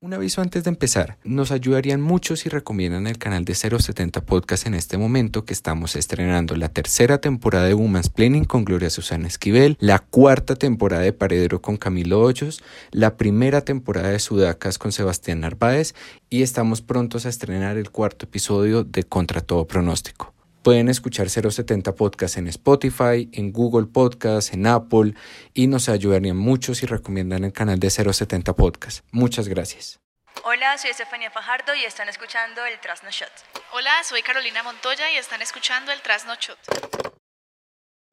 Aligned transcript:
Un 0.00 0.14
aviso 0.14 0.40
antes 0.40 0.62
de 0.62 0.70
empezar, 0.70 1.18
nos 1.24 1.50
ayudarían 1.50 2.00
mucho 2.00 2.36
si 2.36 2.48
recomiendan 2.48 3.08
el 3.08 3.18
canal 3.18 3.44
de 3.44 3.56
070 3.56 4.20
Podcast 4.20 4.68
en 4.68 4.74
este 4.74 4.96
momento 4.96 5.44
que 5.44 5.52
estamos 5.52 5.96
estrenando 5.96 6.54
la 6.54 6.68
tercera 6.68 7.18
temporada 7.18 7.64
de 7.64 7.74
Woman's 7.74 8.08
Planning 8.08 8.44
con 8.44 8.64
Gloria 8.64 8.90
Susana 8.90 9.26
Esquivel, 9.26 9.76
la 9.80 9.98
cuarta 9.98 10.54
temporada 10.54 11.02
de 11.02 11.12
Paredero 11.12 11.60
con 11.60 11.76
Camilo 11.78 12.20
Hoyos, 12.20 12.62
la 12.92 13.16
primera 13.16 13.62
temporada 13.62 14.10
de 14.10 14.20
Sudacas 14.20 14.78
con 14.78 14.92
Sebastián 14.92 15.40
Narváez 15.40 15.96
y 16.30 16.42
estamos 16.42 16.80
prontos 16.80 17.26
a 17.26 17.30
estrenar 17.30 17.76
el 17.76 17.90
cuarto 17.90 18.26
episodio 18.26 18.84
de 18.84 19.02
Contra 19.02 19.40
Todo 19.40 19.66
Pronóstico. 19.66 20.37
Pueden 20.62 20.88
escuchar 20.88 21.28
070 21.30 21.94
Podcast 21.94 22.36
en 22.36 22.48
Spotify, 22.48 23.28
en 23.32 23.52
Google 23.52 23.86
Podcast, 23.86 24.52
en 24.52 24.66
Apple 24.66 25.14
y 25.54 25.66
nos 25.66 25.88
ayudarían 25.88 26.36
mucho 26.36 26.74
si 26.74 26.84
recomiendan 26.86 27.44
el 27.44 27.52
canal 27.52 27.78
de 27.78 27.88
070 27.90 28.54
Podcast. 28.54 29.04
Muchas 29.12 29.48
gracias. 29.48 30.00
Hola, 30.44 30.76
soy 30.78 30.90
Estefanía 30.90 31.30
Fajardo 31.30 31.74
y 31.74 31.84
están 31.84 32.08
escuchando 32.08 32.64
el 32.66 32.78
Trasno 32.80 33.10
Shot. 33.10 33.30
Hola, 33.72 33.90
soy 34.04 34.22
Carolina 34.22 34.62
Montoya 34.62 35.10
y 35.12 35.16
están 35.16 35.42
escuchando 35.42 35.90
el 35.92 36.00
Trasno 36.02 36.34
Shot. 36.38 36.58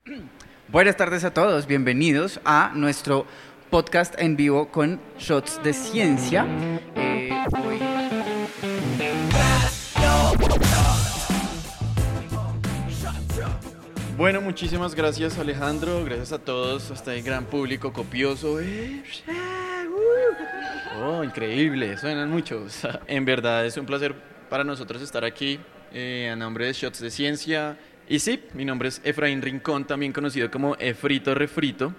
Buenas 0.68 0.98
tardes 0.98 1.24
a 1.24 1.34
todos, 1.34 1.68
bienvenidos 1.68 2.40
a 2.46 2.72
nuestro 2.74 3.26
podcast 3.70 4.16
en 4.20 4.36
vivo 4.36 4.70
con 4.72 5.00
Shots 5.20 5.62
de 5.64 5.74
Ciencia. 5.74 6.46
Eh, 6.96 7.30
hoy- 7.64 7.95
Bueno, 14.18 14.40
muchísimas 14.40 14.96
gracias 14.96 15.38
Alejandro, 15.38 16.06
gracias 16.06 16.32
a 16.32 16.40
todos, 16.40 16.90
a 16.90 16.94
este 16.94 17.22
gran 17.22 17.46
público 17.46 17.92
copioso. 17.92 18.62
Eh, 18.62 19.04
Oh, 21.04 21.22
increíble, 21.22 21.98
suenan 21.98 22.30
muchos. 22.30 22.88
En 23.08 23.26
verdad 23.26 23.66
es 23.66 23.76
un 23.76 23.86
placer 23.86 24.16
para 24.50 24.64
nosotros 24.64 25.02
estar 25.02 25.26
aquí 25.26 25.60
eh, 25.94 26.30
a 26.32 26.36
nombre 26.38 26.66
de 26.68 26.74
Shots 26.74 27.02
de 27.02 27.12
Ciencia. 27.12 27.78
Y 28.08 28.20
sí, 28.20 28.42
mi 28.54 28.64
nombre 28.64 28.88
es 28.88 29.02
Efraín 29.04 29.42
Rincón, 29.42 29.86
también 29.86 30.14
conocido 30.14 30.50
como 30.50 30.78
Efrito 30.78 31.36
Refrito. 31.36 31.94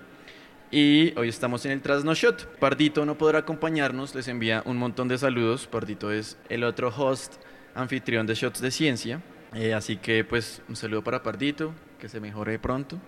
Y 0.70 1.12
hoy 1.19 1.28
estamos 1.28 1.67
en 1.67 1.73
el 1.73 1.83
Trasno 1.83 2.14
Shot. 2.14 2.58
Pardito 2.58 3.05
no 3.05 3.19
podrá 3.19 3.41
acompañarnos, 3.41 4.14
les 4.14 4.27
envía 4.28 4.62
un 4.64 4.78
montón 4.78 5.08
de 5.08 5.19
saludos. 5.19 5.67
Pardito 5.67 6.11
es 6.11 6.39
el 6.48 6.64
otro 6.64 6.89
host, 6.89 7.34
anfitrión 7.75 8.27
de 8.27 8.34
Shots 8.34 8.62
de 8.62 8.70
Ciencia. 8.70 9.20
Eh, 9.55 9.75
así 9.75 9.97
que 9.97 10.25
pues 10.25 10.62
un 10.69 10.77
saludo 10.77 11.03
para 11.03 11.23
Pardito, 11.23 11.73
que 11.98 12.08
se 12.08 12.20
mejore 12.20 12.58
pronto. 12.58 12.98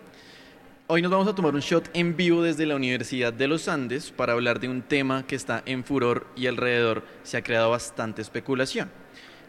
Hoy 0.86 1.02
nos 1.02 1.10
vamos 1.10 1.28
a 1.28 1.34
tomar 1.34 1.54
un 1.54 1.60
shot 1.60 1.90
en 1.92 2.16
vivo 2.16 2.42
desde 2.42 2.64
la 2.64 2.74
Universidad 2.74 3.32
de 3.32 3.46
los 3.46 3.68
Andes 3.68 4.10
para 4.10 4.32
hablar 4.32 4.58
de 4.58 4.68
un 4.68 4.80
tema 4.80 5.26
que 5.26 5.36
está 5.36 5.62
en 5.66 5.84
furor 5.84 6.26
y 6.34 6.46
alrededor 6.46 7.04
se 7.22 7.36
ha 7.36 7.42
creado 7.42 7.70
bastante 7.70 8.22
especulación. 8.22 8.90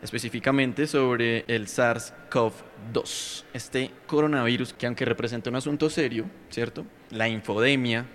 Específicamente 0.02 0.88
sobre 0.88 1.46
el 1.48 1.68
SARS-CoV-2, 1.68 3.44
este 3.54 3.92
coronavirus 4.08 4.74
que 4.74 4.86
aunque 4.86 5.06
representa 5.06 5.50
un 5.50 5.56
asunto 5.56 5.90
serio, 5.90 6.26
¿cierto? 6.50 6.86
La 7.12 7.30
infodemia, 7.30 8.06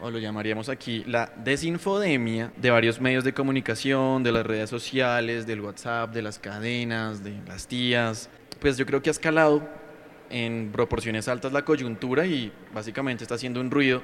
o 0.00 0.10
lo 0.10 0.18
llamaríamos 0.18 0.68
aquí 0.68 1.04
la 1.06 1.32
desinfodemia 1.36 2.52
de 2.56 2.70
varios 2.70 3.00
medios 3.00 3.22
de 3.22 3.32
comunicación, 3.32 4.24
de 4.24 4.32
las 4.32 4.44
redes 4.44 4.70
sociales, 4.70 5.46
del 5.46 5.60
WhatsApp, 5.60 6.12
de 6.12 6.22
las 6.22 6.40
cadenas, 6.40 7.22
de 7.22 7.40
las 7.46 7.68
tías, 7.68 8.28
pues 8.60 8.76
yo 8.76 8.86
creo 8.86 9.02
que 9.02 9.10
ha 9.10 9.12
escalado 9.12 9.68
en 10.32 10.72
proporciones 10.72 11.28
altas 11.28 11.52
la 11.52 11.64
coyuntura 11.64 12.26
y 12.26 12.50
básicamente 12.74 13.22
está 13.22 13.36
haciendo 13.36 13.60
un 13.60 13.70
ruido 13.70 14.02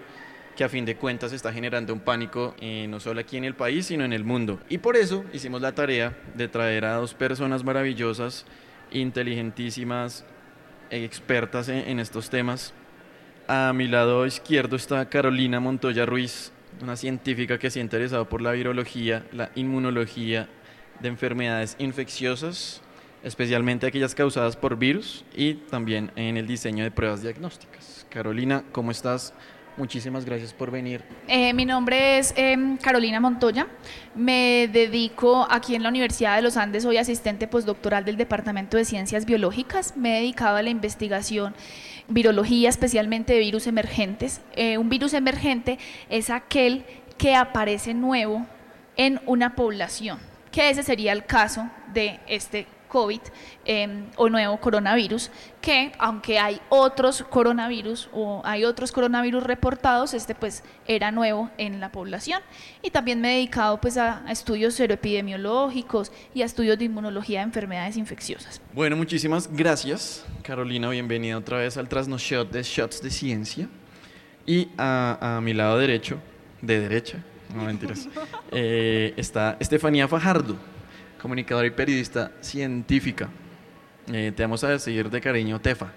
que 0.56 0.64
a 0.64 0.68
fin 0.68 0.84
de 0.84 0.96
cuentas 0.96 1.32
está 1.32 1.52
generando 1.52 1.92
un 1.92 2.00
pánico 2.00 2.54
eh, 2.60 2.86
no 2.88 3.00
solo 3.00 3.20
aquí 3.20 3.36
en 3.36 3.44
el 3.44 3.54
país, 3.54 3.86
sino 3.86 4.04
en 4.04 4.12
el 4.12 4.24
mundo. 4.24 4.58
Y 4.68 4.78
por 4.78 4.96
eso 4.96 5.24
hicimos 5.32 5.62
la 5.62 5.72
tarea 5.72 6.16
de 6.34 6.48
traer 6.48 6.84
a 6.84 6.94
dos 6.94 7.14
personas 7.14 7.64
maravillosas, 7.64 8.44
inteligentísimas, 8.90 10.24
expertas 10.90 11.68
en, 11.68 11.88
en 11.88 12.00
estos 12.00 12.28
temas. 12.28 12.74
A 13.46 13.72
mi 13.72 13.86
lado 13.86 14.26
izquierdo 14.26 14.76
está 14.76 15.08
Carolina 15.08 15.60
Montoya 15.60 16.04
Ruiz, 16.04 16.52
una 16.82 16.96
científica 16.96 17.58
que 17.58 17.70
se 17.70 17.78
ha 17.78 17.82
interesado 17.82 18.28
por 18.28 18.42
la 18.42 18.52
virología, 18.52 19.24
la 19.32 19.50
inmunología 19.54 20.48
de 21.00 21.08
enfermedades 21.08 21.76
infecciosas, 21.78 22.82
especialmente 23.22 23.86
aquellas 23.86 24.14
causadas 24.14 24.56
por 24.56 24.76
virus 24.76 25.24
y 25.34 25.54
también 25.54 26.10
en 26.16 26.36
el 26.36 26.46
diseño 26.46 26.84
de 26.84 26.90
pruebas 26.90 27.22
diagnósticas. 27.22 28.06
Carolina, 28.10 28.64
¿cómo 28.72 28.90
estás? 28.90 29.34
Muchísimas 29.78 30.24
gracias 30.24 30.52
por 30.52 30.72
venir. 30.72 31.04
Eh, 31.28 31.52
mi 31.54 31.64
nombre 31.64 32.18
es 32.18 32.34
em, 32.36 32.76
Carolina 32.78 33.20
Montoya. 33.20 33.68
Me 34.16 34.68
dedico 34.72 35.46
aquí 35.48 35.76
en 35.76 35.84
la 35.84 35.88
Universidad 35.88 36.34
de 36.34 36.42
los 36.42 36.56
Andes, 36.56 36.82
soy 36.82 36.96
asistente 36.96 37.46
postdoctoral 37.46 38.04
del 38.04 38.16
Departamento 38.16 38.76
de 38.76 38.84
Ciencias 38.84 39.24
Biológicas. 39.24 39.96
Me 39.96 40.18
he 40.18 40.20
dedicado 40.20 40.56
a 40.56 40.62
la 40.62 40.70
investigación 40.70 41.54
virología, 42.08 42.68
especialmente 42.68 43.34
de 43.34 43.38
virus 43.38 43.68
emergentes. 43.68 44.40
Eh, 44.56 44.78
un 44.78 44.88
virus 44.88 45.14
emergente 45.14 45.78
es 46.08 46.28
aquel 46.30 46.84
que 47.16 47.36
aparece 47.36 47.94
nuevo 47.94 48.46
en 48.96 49.20
una 49.26 49.54
población, 49.54 50.18
que 50.50 50.70
ese 50.70 50.82
sería 50.82 51.12
el 51.12 51.24
caso 51.24 51.70
de 51.94 52.18
este 52.26 52.66
COVID 52.88 53.20
eh, 53.64 54.04
o 54.16 54.28
nuevo 54.28 54.58
coronavirus, 54.58 55.30
que 55.60 55.92
aunque 55.98 56.38
hay 56.38 56.60
otros 56.68 57.22
coronavirus 57.22 58.08
o 58.12 58.42
hay 58.44 58.64
otros 58.64 58.92
coronavirus 58.92 59.42
reportados, 59.42 60.14
este 60.14 60.34
pues 60.34 60.64
era 60.86 61.10
nuevo 61.10 61.50
en 61.58 61.80
la 61.80 61.92
población. 61.92 62.42
Y 62.82 62.90
también 62.90 63.20
me 63.20 63.32
he 63.32 63.34
dedicado 63.36 63.80
pues 63.80 63.96
a, 63.96 64.26
a 64.26 64.32
estudios 64.32 64.74
seroepidemiológicos 64.74 66.12
y 66.34 66.42
a 66.42 66.44
estudios 66.44 66.78
de 66.78 66.86
inmunología 66.86 67.40
de 67.40 67.44
enfermedades 67.44 67.96
infecciosas. 67.96 68.60
Bueno, 68.72 68.96
muchísimas 68.96 69.48
gracias, 69.52 70.24
Carolina. 70.42 70.88
Bienvenida 70.88 71.38
otra 71.38 71.58
vez 71.58 71.76
al 71.76 71.88
Trasno 71.88 72.18
Shot 72.18 72.50
de 72.50 72.62
Shots 72.62 73.02
de 73.02 73.10
Ciencia. 73.10 73.68
Y 74.46 74.68
a, 74.78 75.36
a 75.36 75.40
mi 75.42 75.52
lado 75.52 75.76
derecho, 75.76 76.18
de 76.62 76.80
derecha, 76.80 77.22
no 77.54 77.64
mentiras, 77.64 78.08
eh, 78.52 79.14
está 79.16 79.56
Estefanía 79.60 80.08
Fajardo, 80.08 80.56
comunicadora 81.20 81.66
y 81.66 81.70
periodista 81.70 82.32
científica. 82.40 83.28
Eh, 84.12 84.32
te 84.34 84.42
vamos 84.42 84.64
a 84.64 84.68
decir 84.68 85.10
de 85.10 85.20
cariño 85.20 85.60
Tefa, 85.60 85.92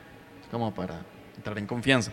como 0.50 0.74
para 0.74 1.02
entrar 1.38 1.58
en 1.58 1.66
confianza. 1.66 2.12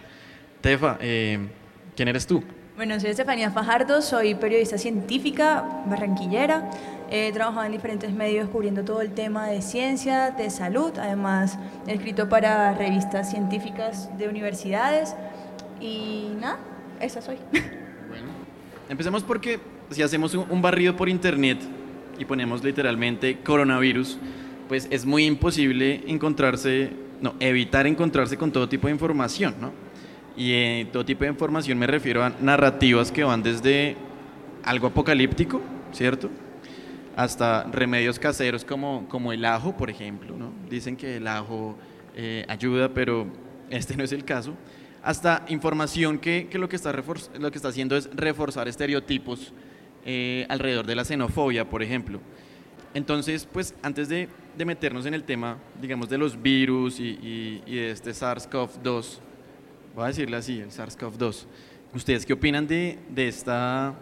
Tefa, 0.60 0.96
eh, 1.00 1.48
¿quién 1.96 2.08
eres 2.08 2.26
tú? 2.26 2.42
Bueno, 2.76 3.00
soy 3.00 3.10
Estefanía 3.10 3.50
Fajardo, 3.50 4.00
soy 4.02 4.36
periodista 4.36 4.78
científica, 4.78 5.82
barranquillera. 5.86 6.70
He 7.10 7.32
trabajado 7.32 7.66
en 7.66 7.72
diferentes 7.72 8.12
medios 8.12 8.48
cubriendo 8.50 8.84
todo 8.84 9.00
el 9.00 9.12
tema 9.12 9.48
de 9.48 9.62
ciencia, 9.62 10.30
de 10.30 10.50
salud. 10.50 10.92
Además, 10.98 11.58
he 11.88 11.94
escrito 11.94 12.28
para 12.28 12.74
revistas 12.74 13.30
científicas 13.30 14.16
de 14.16 14.28
universidades. 14.28 15.16
Y 15.80 16.34
nada, 16.40 16.58
esa 17.00 17.20
soy. 17.20 17.38
Bueno, 18.08 18.28
empecemos 18.88 19.24
porque 19.24 19.58
si 19.90 20.02
hacemos 20.02 20.34
un, 20.34 20.46
un 20.48 20.62
barrido 20.62 20.94
por 20.94 21.08
internet 21.08 21.58
y 22.18 22.24
ponemos 22.24 22.62
literalmente 22.64 23.38
coronavirus, 23.38 24.18
pues 24.68 24.86
es 24.90 25.06
muy 25.06 25.24
imposible 25.24 26.02
encontrarse, 26.06 26.90
no, 27.20 27.34
evitar 27.40 27.86
encontrarse 27.86 28.36
con 28.36 28.52
todo 28.52 28.68
tipo 28.68 28.86
de 28.86 28.92
información, 28.92 29.54
¿no? 29.60 29.72
Y 30.36 30.52
eh, 30.52 30.86
todo 30.92 31.04
tipo 31.04 31.24
de 31.24 31.30
información 31.30 31.78
me 31.78 31.86
refiero 31.86 32.22
a 32.22 32.32
narrativas 32.40 33.10
que 33.10 33.24
van 33.24 33.42
desde 33.42 33.96
algo 34.64 34.88
apocalíptico, 34.88 35.60
¿cierto? 35.92 36.30
Hasta 37.16 37.64
remedios 37.64 38.18
caseros 38.18 38.64
como, 38.64 39.08
como 39.08 39.32
el 39.32 39.44
ajo, 39.44 39.76
por 39.76 39.90
ejemplo, 39.90 40.36
¿no? 40.36 40.52
Dicen 40.70 40.96
que 40.96 41.16
el 41.16 41.26
ajo 41.26 41.76
eh, 42.14 42.44
ayuda, 42.48 42.90
pero 42.90 43.26
este 43.70 43.96
no 43.96 44.04
es 44.04 44.12
el 44.12 44.24
caso 44.24 44.54
hasta 45.02 45.44
información 45.48 46.18
que, 46.18 46.48
que 46.50 46.58
lo, 46.58 46.68
que 46.68 46.76
está 46.76 46.92
lo 46.92 47.50
que 47.50 47.58
está 47.58 47.68
haciendo 47.68 47.96
es 47.96 48.10
reforzar 48.14 48.68
estereotipos 48.68 49.52
eh, 50.04 50.46
alrededor 50.48 50.86
de 50.86 50.94
la 50.96 51.04
xenofobia, 51.04 51.68
por 51.68 51.82
ejemplo. 51.82 52.20
Entonces, 52.94 53.46
pues 53.50 53.74
antes 53.82 54.08
de, 54.08 54.28
meternos 54.64 55.06
en 55.06 55.14
el 55.14 55.22
tema, 55.24 55.58
digamos, 55.80 56.08
de 56.08 56.18
los 56.18 56.40
virus 56.40 56.98
y, 56.98 57.62
y- 57.66 57.74
de 57.76 57.90
este 57.90 58.10
SARS-CoV-2, 58.10 59.18
voy 59.94 60.04
a 60.04 60.06
decirle 60.08 60.36
así, 60.36 60.58
el 60.60 60.70
SARS-CoV-2, 60.70 61.44
¿ustedes 61.94 62.26
qué 62.26 62.32
opinan 62.32 62.66
de, 62.66 62.98
de 63.10 63.28
esta... 63.28 63.94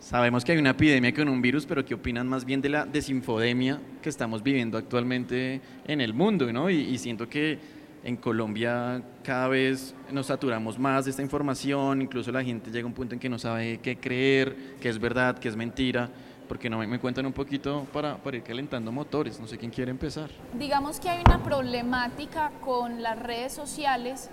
Sabemos 0.00 0.44
que 0.44 0.52
hay 0.52 0.58
una 0.58 0.70
epidemia 0.70 1.14
con 1.14 1.28
un 1.28 1.40
virus, 1.40 1.64
pero 1.64 1.82
¿qué 1.84 1.94
opinan 1.94 2.28
más 2.28 2.44
bien 2.44 2.60
de 2.60 2.68
la 2.68 2.84
desinfodemia 2.84 3.80
que 4.02 4.10
estamos 4.10 4.42
viviendo 4.42 4.76
actualmente 4.76 5.62
en 5.86 6.02
el 6.02 6.12
mundo? 6.12 6.52
¿no? 6.52 6.68
Y 6.68 6.98
siento 6.98 7.26
que 7.26 7.58
en 8.04 8.16
Colombia 8.16 9.02
cada 9.22 9.48
vez 9.48 9.93
nos 10.14 10.26
saturamos 10.26 10.78
más 10.78 11.04
de 11.04 11.10
esta 11.10 11.22
información, 11.22 12.00
incluso 12.00 12.32
la 12.32 12.42
gente 12.42 12.70
llega 12.70 12.84
a 12.84 12.86
un 12.86 12.94
punto 12.94 13.14
en 13.14 13.20
que 13.20 13.28
no 13.28 13.38
sabe 13.38 13.78
qué 13.82 13.98
creer, 13.98 14.76
qué 14.80 14.88
es 14.88 14.98
verdad, 14.98 15.38
qué 15.38 15.48
es 15.48 15.56
mentira, 15.56 16.08
porque 16.48 16.70
no 16.70 16.78
me, 16.78 16.98
cuentan 16.98 17.26
un 17.26 17.32
poquito 17.32 17.86
para, 17.92 18.16
para 18.16 18.36
ir 18.36 18.42
calentando 18.42 18.92
motores, 18.92 19.40
no 19.40 19.46
sé 19.46 19.58
quién 19.58 19.70
quiere 19.70 19.90
empezar. 19.90 20.30
Digamos 20.58 21.00
que 21.00 21.10
hay 21.10 21.22
una 21.26 21.42
problemática 21.42 22.52
con 22.60 23.02
las 23.02 23.18
redes 23.18 23.52
sociales 23.52 24.30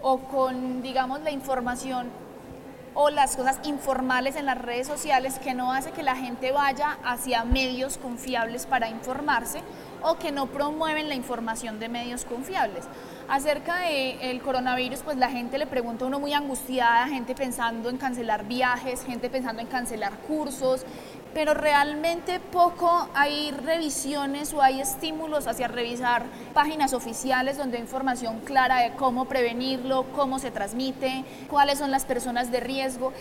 o 0.00 0.18
con, 0.20 0.82
digamos, 0.82 1.20
la 1.20 1.30
información 1.30 2.08
o 2.94 3.10
las 3.10 3.36
cosas 3.36 3.60
informales 3.64 4.36
en 4.36 4.46
las 4.46 4.58
redes 4.58 4.86
sociales 4.86 5.38
que 5.38 5.54
no 5.54 5.72
hace 5.72 5.92
que 5.92 6.02
la 6.02 6.16
gente 6.16 6.50
vaya 6.50 6.98
hacia 7.04 7.44
medios 7.44 7.98
confiables 7.98 8.66
para 8.66 8.88
informarse 8.88 9.60
o 10.02 10.16
que 10.16 10.32
no 10.32 10.46
promueven 10.46 11.08
la 11.08 11.14
información 11.14 11.78
de 11.78 11.88
medios 11.88 12.24
confiables. 12.24 12.84
Acerca 13.30 13.82
del 13.82 14.42
coronavirus, 14.42 15.02
pues 15.04 15.16
la 15.16 15.30
gente 15.30 15.56
le 15.56 15.68
pregunta 15.68 16.04
a 16.04 16.08
uno 16.08 16.18
muy 16.18 16.32
angustiada, 16.32 17.06
gente 17.06 17.36
pensando 17.36 17.88
en 17.88 17.96
cancelar 17.96 18.44
viajes, 18.44 19.04
gente 19.04 19.30
pensando 19.30 19.62
en 19.62 19.68
cancelar 19.68 20.14
cursos, 20.26 20.84
pero 21.32 21.54
realmente 21.54 22.40
poco 22.40 23.08
hay 23.14 23.52
revisiones 23.52 24.52
o 24.52 24.60
hay 24.60 24.80
estímulos 24.80 25.46
hacia 25.46 25.68
revisar 25.68 26.24
páginas 26.54 26.92
oficiales 26.92 27.56
donde 27.56 27.76
hay 27.76 27.84
información 27.84 28.40
clara 28.40 28.78
de 28.80 28.94
cómo 28.96 29.26
prevenirlo, 29.26 30.06
cómo 30.12 30.40
se 30.40 30.50
transmite, 30.50 31.24
cuáles 31.48 31.78
son 31.78 31.92
las 31.92 32.06
personas 32.06 32.50
de 32.50 32.58
riesgo. 32.58 33.12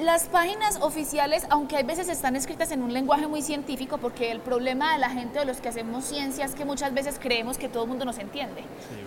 Las 0.00 0.28
páginas 0.28 0.78
oficiales, 0.80 1.44
aunque 1.50 1.74
hay 1.74 1.82
veces 1.82 2.08
están 2.08 2.36
escritas 2.36 2.70
en 2.70 2.82
un 2.82 2.92
lenguaje 2.92 3.26
muy 3.26 3.42
científico, 3.42 3.98
porque 3.98 4.30
el 4.30 4.38
problema 4.38 4.92
de 4.92 4.98
la 4.98 5.10
gente, 5.10 5.40
de 5.40 5.44
los 5.44 5.60
que 5.60 5.70
hacemos 5.70 6.04
ciencia, 6.04 6.44
es 6.44 6.54
que 6.54 6.64
muchas 6.64 6.94
veces 6.94 7.18
creemos 7.20 7.58
que 7.58 7.68
todo 7.68 7.82
el 7.82 7.88
mundo 7.88 8.04
nos 8.04 8.18
entiende. 8.18 8.62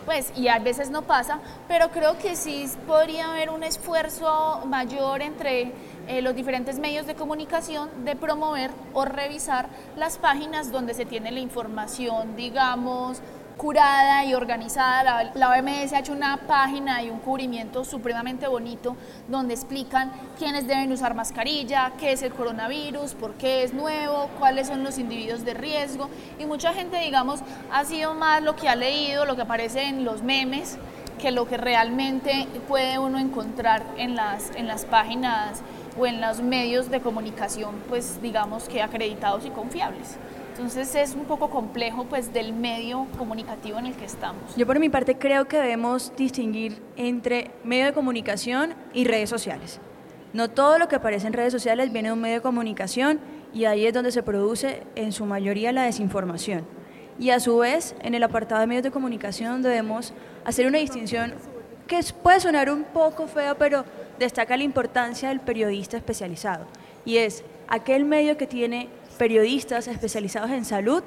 Pues, 0.06 0.34
y 0.36 0.50
a 0.50 0.60
veces 0.60 0.90
no 0.90 1.04
pasa, 1.04 1.40
pero 1.70 1.92
creo 1.92 2.18
que 2.18 2.36
sí 2.36 2.66
podría 2.88 3.32
haber 3.32 3.52
un 3.52 3.64
esfuerzo 3.64 4.64
mayor 4.66 5.22
entre 5.22 5.72
eh, 6.10 6.22
los 6.22 6.36
diferentes 6.36 6.78
medios 6.78 7.08
de 7.08 7.16
comunicación 7.16 7.90
de 8.04 8.18
promover 8.18 8.72
o 8.94 9.06
revisar 9.06 9.70
las 9.96 10.18
páginas 10.18 10.74
donde 10.74 10.94
se 10.94 11.06
tiene 11.06 11.32
la 11.32 11.40
información, 11.40 12.36
digamos, 12.36 13.22
curada 13.58 14.26
y 14.26 14.34
organizada. 14.34 15.32
La, 15.34 15.50
OMS 15.50 15.94
ha 15.94 16.00
hecho 16.00 16.14
una 16.14 16.38
página 16.48 17.04
y 17.04 17.10
un 17.10 17.20
cubrimiento 17.20 17.84
supremamente 17.86 18.48
bonito 18.48 18.96
donde 19.28 19.54
explican 19.54 20.12
quiénes 20.38 20.68
deben 20.68 20.92
usar 20.92 21.14
mascarilla, 21.14 21.94
qué 21.98 22.12
es 22.14 22.22
el 22.22 22.34
coronavirus, 22.34 23.14
por 23.16 23.34
qué 23.36 23.64
es 23.64 23.74
nuevo, 23.74 24.30
cuáles 24.40 24.68
son 24.68 24.84
los 24.84 24.98
individuos 24.98 25.46
de 25.46 25.54
riesgo. 25.54 26.10
Y 26.40 26.46
mucha 26.46 26.74
gente, 26.74 26.98
digamos, 27.00 27.42
ha 27.72 27.86
sido 27.86 28.14
más 28.14 28.42
lo 28.42 28.56
que 28.56 28.70
ha 28.70 28.76
leído, 28.76 29.26
lo 29.26 29.36
que 29.36 29.44
aparece 29.44 29.84
en 29.84 30.06
los 30.06 30.24
memes, 30.24 30.78
que 31.20 31.32
lo 31.32 31.48
que 31.48 31.58
realmente 31.58 32.48
puede 32.68 32.98
uno 32.98 33.20
encontrar 33.20 33.84
en 33.98 34.16
las, 34.16 34.50
en 34.56 34.68
las 34.68 34.86
páginas 34.86 35.62
o 35.98 36.08
en 36.08 36.20
los 36.20 36.42
medios 36.42 36.90
de 36.90 37.02
comunicación, 37.02 37.76
pues 37.90 38.22
digamos 38.22 38.68
que 38.68 38.82
acreditados 38.82 39.46
y 39.46 39.50
confiables. 39.50 40.18
Entonces 40.52 40.94
es 40.96 41.16
un 41.16 41.24
poco 41.24 41.50
complejo 41.50 42.06
pues 42.06 42.34
del 42.34 42.52
medio 42.52 43.08
comunicativo 43.18 43.80
en 43.80 43.86
el 43.86 43.96
que 43.96 44.04
estamos. 44.04 44.56
Yo 44.58 44.68
por 44.68 44.80
mi 44.80 44.90
parte 44.90 45.18
creo 45.18 45.48
que 45.48 45.58
debemos 45.58 46.12
distinguir 46.18 46.82
entre 46.98 47.52
medio 47.64 47.86
de 47.86 47.94
comunicación 47.94 48.74
y 48.94 49.06
redes 49.06 49.30
sociales. 49.30 49.80
No 50.34 50.50
todo 50.50 50.78
lo 50.78 50.90
que 50.90 50.98
aparece 50.98 51.28
en 51.28 51.34
redes 51.34 51.54
sociales 51.54 51.94
viene 51.94 52.10
de 52.10 52.14
un 52.14 52.22
medio 52.22 52.36
de 52.36 52.42
comunicación 52.42 53.20
y 53.54 53.64
ahí 53.64 53.86
es 53.86 53.94
donde 53.94 54.12
se 54.12 54.24
produce 54.24 54.84
en 54.96 55.14
su 55.14 55.26
mayoría 55.26 55.72
la 55.72 55.84
desinformación. 55.84 56.66
Y 57.18 57.30
a 57.30 57.40
su 57.40 57.58
vez, 57.60 57.96
en 58.02 58.14
el 58.14 58.24
apartado 58.24 58.60
de 58.60 58.68
medios 58.68 58.84
de 58.84 58.92
comunicación 58.92 59.62
debemos 59.62 60.14
hacer 60.44 60.68
una 60.68 60.80
distinción 60.80 61.34
que 61.88 62.02
puede 62.22 62.42
sonar 62.42 62.70
un 62.70 62.84
poco 62.84 63.28
fea, 63.28 63.56
pero 63.56 63.86
destaca 64.20 64.58
la 64.58 64.64
importancia 64.64 65.30
del 65.30 65.40
periodista 65.40 65.98
especializado. 65.98 66.66
Y 67.06 67.18
es 67.18 67.44
aquel 67.68 68.06
medio 68.06 68.38
que 68.38 68.48
tiene 68.48 68.90
periodistas 69.22 69.88
especializados 69.88 70.50
en 70.50 70.66
salud 70.66 71.04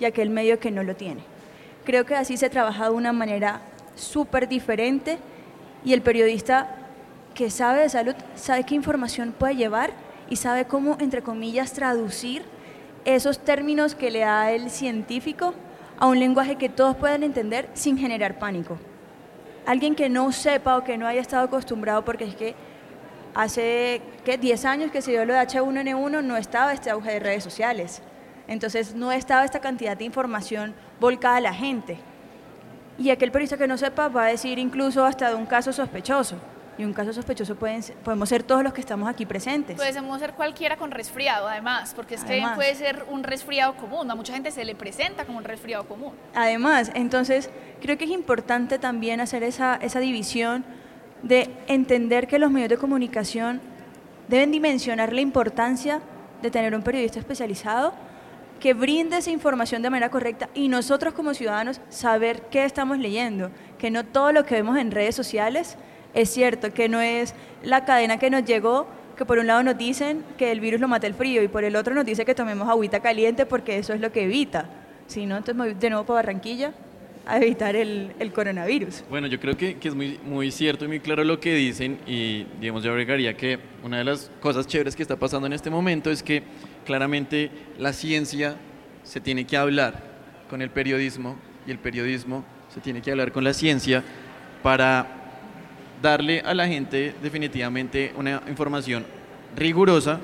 y 0.00 0.06
aquel 0.06 0.30
medio 0.30 0.58
que 0.58 0.70
no 0.70 0.82
lo 0.82 0.96
tiene. 0.96 1.20
Creo 1.84 2.06
que 2.06 2.14
así 2.14 2.38
se 2.38 2.48
trabaja 2.48 2.84
de 2.84 2.94
una 2.94 3.12
manera 3.12 3.60
súper 3.94 4.48
diferente 4.48 5.18
y 5.84 5.92
el 5.92 6.00
periodista 6.00 6.74
que 7.34 7.50
sabe 7.50 7.82
de 7.82 7.90
salud 7.90 8.14
sabe 8.36 8.64
qué 8.64 8.74
información 8.74 9.34
puede 9.38 9.56
llevar 9.56 9.90
y 10.30 10.36
sabe 10.36 10.64
cómo, 10.64 10.96
entre 10.98 11.20
comillas, 11.20 11.74
traducir 11.74 12.42
esos 13.04 13.38
términos 13.38 13.94
que 13.94 14.10
le 14.10 14.20
da 14.20 14.50
el 14.50 14.70
científico 14.70 15.52
a 15.98 16.06
un 16.06 16.18
lenguaje 16.18 16.56
que 16.56 16.70
todos 16.70 16.96
puedan 16.96 17.22
entender 17.22 17.68
sin 17.74 17.98
generar 17.98 18.38
pánico. 18.38 18.78
Alguien 19.66 19.94
que 19.94 20.08
no 20.08 20.32
sepa 20.32 20.78
o 20.78 20.84
que 20.84 20.96
no 20.96 21.06
haya 21.06 21.20
estado 21.20 21.44
acostumbrado, 21.44 22.02
porque 22.02 22.24
es 22.24 22.34
que 22.34 22.54
Hace 23.38 24.02
¿qué? 24.24 24.36
10 24.36 24.64
años 24.64 24.90
que 24.90 25.00
se 25.00 25.12
dio 25.12 25.24
lo 25.24 25.32
de 25.32 25.38
H1N1 25.38 26.24
no 26.24 26.36
estaba 26.36 26.72
este 26.72 26.90
auge 26.90 27.12
de 27.12 27.20
redes 27.20 27.44
sociales. 27.44 28.02
Entonces 28.48 28.96
no 28.96 29.12
estaba 29.12 29.44
esta 29.44 29.60
cantidad 29.60 29.96
de 29.96 30.02
información 30.02 30.74
volcada 30.98 31.36
a 31.36 31.40
la 31.40 31.54
gente. 31.54 32.00
Y 32.98 33.10
aquel 33.10 33.30
periodista 33.30 33.56
que 33.56 33.68
no 33.68 33.78
sepa 33.78 34.08
va 34.08 34.24
a 34.24 34.26
decir 34.26 34.58
incluso 34.58 35.04
hasta 35.04 35.28
de 35.28 35.36
un 35.36 35.46
caso 35.46 35.72
sospechoso. 35.72 36.34
Y 36.78 36.84
un 36.84 36.92
caso 36.92 37.12
sospechoso 37.12 37.54
pueden, 37.54 37.80
podemos 38.02 38.28
ser 38.28 38.42
todos 38.42 38.64
los 38.64 38.72
que 38.72 38.80
estamos 38.80 39.08
aquí 39.08 39.24
presentes. 39.24 39.76
Podemos 39.76 40.18
ser 40.18 40.32
cualquiera 40.32 40.76
con 40.76 40.90
resfriado, 40.90 41.46
además, 41.46 41.92
porque 41.94 42.16
es 42.16 42.24
que 42.24 42.44
puede 42.56 42.74
ser 42.74 43.04
un 43.08 43.22
resfriado 43.22 43.76
común. 43.76 44.10
A 44.10 44.16
mucha 44.16 44.32
gente 44.32 44.50
se 44.50 44.64
le 44.64 44.74
presenta 44.74 45.24
como 45.24 45.38
un 45.38 45.44
resfriado 45.44 45.86
común. 45.86 46.12
Además, 46.34 46.90
entonces, 46.94 47.50
creo 47.80 47.96
que 47.96 48.04
es 48.04 48.10
importante 48.10 48.80
también 48.80 49.20
hacer 49.20 49.44
esa, 49.44 49.76
esa 49.76 50.00
división 50.00 50.64
de 51.22 51.50
entender 51.66 52.26
que 52.26 52.38
los 52.38 52.50
medios 52.50 52.68
de 52.68 52.76
comunicación 52.76 53.60
deben 54.28 54.50
dimensionar 54.50 55.12
la 55.12 55.20
importancia 55.20 56.00
de 56.42 56.50
tener 56.50 56.74
un 56.74 56.82
periodista 56.82 57.18
especializado 57.18 57.92
que 58.60 58.74
brinde 58.74 59.18
esa 59.18 59.30
información 59.30 59.82
de 59.82 59.90
manera 59.90 60.10
correcta 60.10 60.48
y 60.54 60.68
nosotros 60.68 61.14
como 61.14 61.34
ciudadanos 61.34 61.80
saber 61.88 62.42
qué 62.50 62.64
estamos 62.64 62.98
leyendo, 62.98 63.50
que 63.78 63.90
no 63.90 64.04
todo 64.04 64.32
lo 64.32 64.44
que 64.44 64.56
vemos 64.56 64.76
en 64.78 64.90
redes 64.90 65.14
sociales 65.14 65.76
es 66.14 66.30
cierto, 66.30 66.72
que 66.72 66.88
no 66.88 67.00
es 67.00 67.34
la 67.62 67.84
cadena 67.84 68.18
que 68.18 68.30
nos 68.30 68.44
llegó, 68.44 68.86
que 69.16 69.24
por 69.24 69.38
un 69.38 69.46
lado 69.46 69.62
nos 69.62 69.78
dicen 69.78 70.24
que 70.36 70.50
el 70.50 70.60
virus 70.60 70.80
lo 70.80 70.88
mata 70.88 71.06
el 71.06 71.14
frío 71.14 71.42
y 71.42 71.48
por 71.48 71.64
el 71.64 71.76
otro 71.76 71.94
nos 71.94 72.04
dice 72.04 72.24
que 72.24 72.34
tomemos 72.34 72.68
agüita 72.68 73.00
caliente 73.00 73.46
porque 73.46 73.78
eso 73.78 73.92
es 73.92 74.00
lo 74.00 74.10
que 74.10 74.24
evita. 74.24 74.66
Si 75.06 75.26
no, 75.26 75.36
entonces 75.36 75.78
de 75.78 75.90
nuevo 75.90 76.04
para 76.04 76.16
Barranquilla 76.16 76.72
a 77.28 77.36
evitar 77.36 77.76
el, 77.76 78.32
coronavirus. 78.34 79.04
Bueno, 79.10 79.26
yo 79.26 79.38
creo 79.38 79.56
que, 79.56 79.76
que, 79.76 79.88
es 79.88 79.94
muy, 79.94 80.18
muy 80.24 80.50
cierto 80.50 80.86
y 80.86 80.88
muy 80.88 81.00
claro 81.00 81.22
lo 81.24 81.38
que 81.38 81.54
dicen 81.54 81.98
y 82.06 82.44
digamos 82.58 82.82
yo 82.82 82.90
agregaría 82.90 83.36
que 83.36 83.58
una 83.84 83.98
de 83.98 84.04
las 84.04 84.30
cosas 84.40 84.66
chéveres 84.66 84.96
que 84.96 85.02
está 85.02 85.16
pasando 85.16 85.46
en 85.46 85.52
este 85.52 85.68
momento 85.68 86.10
es 86.10 86.22
que 86.22 86.42
claramente 86.86 87.50
la 87.78 87.92
ciencia 87.92 88.56
se 89.02 89.20
tiene 89.20 89.46
que 89.46 89.56
hablar 89.56 90.02
con 90.48 90.62
el 90.62 90.70
periodismo 90.70 91.36
y 91.66 91.70
el 91.70 91.78
periodismo 91.78 92.44
se 92.72 92.80
tiene 92.80 93.02
que 93.02 93.10
hablar 93.10 93.30
con 93.30 93.44
la 93.44 93.52
ciencia 93.52 94.02
para 94.62 95.06
darle 96.00 96.40
a 96.40 96.54
la 96.54 96.66
gente 96.66 97.14
definitivamente 97.22 98.12
una 98.16 98.42
información 98.48 99.04
rigurosa 99.54 100.20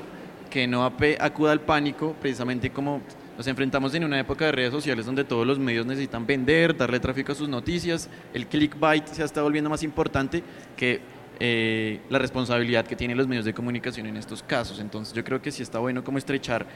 que 0.49 0.67
no 0.67 0.85
acuda 0.85 1.53
al 1.53 1.61
pánico, 1.61 2.15
precisamente 2.21 2.71
como 2.71 3.03
nos 3.37 3.47
enfrentamos 3.47 3.95
en 3.95 4.05
una 4.05 4.21
época 4.21 4.47
de 4.47 4.53
redes 4.53 4.71
sociales 4.71 5.07
donde 5.07 5.25
todos 5.25 5.47
los 5.47 5.59
medios 5.59 5.87
necesitan 5.87 6.27
vender, 6.27 6.77
darle 6.77 7.01
tráfico 7.01 7.33
a 7.33 7.35
sus 7.35 7.49
noticias. 7.49 8.09
El 8.33 8.47
clickbait 8.47 9.07
se 9.07 9.25
estado 9.25 9.45
volviendo 9.45 9.69
más 9.69 9.83
importante 9.83 10.43
que 10.77 11.01
eh, 11.41 12.01
la 12.11 12.21
responsabilidad 12.21 12.87
que 12.87 12.95
tienen 12.95 13.17
los 13.17 13.27
medios 13.27 13.45
de 13.45 13.53
comunicación 13.53 14.07
en 14.07 14.17
estos 14.17 14.43
casos. 14.43 14.79
Entonces 14.79 15.15
yo 15.15 15.25
creo 15.25 15.43
que 15.43 15.51
sí 15.51 15.63
está 15.63 15.81
bueno 15.81 16.05
como 16.05 16.19
estrechar 16.19 16.67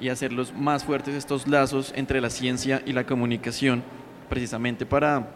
y 0.00 0.08
hacerlos 0.08 0.52
más 0.52 0.84
fuertes 0.84 1.14
estos 1.14 1.48
lazos 1.48 1.92
entre 1.96 2.20
la 2.20 2.30
ciencia 2.30 2.82
y 2.86 2.92
la 2.92 3.04
comunicación, 3.04 3.82
precisamente 4.28 4.86
para, 4.86 5.28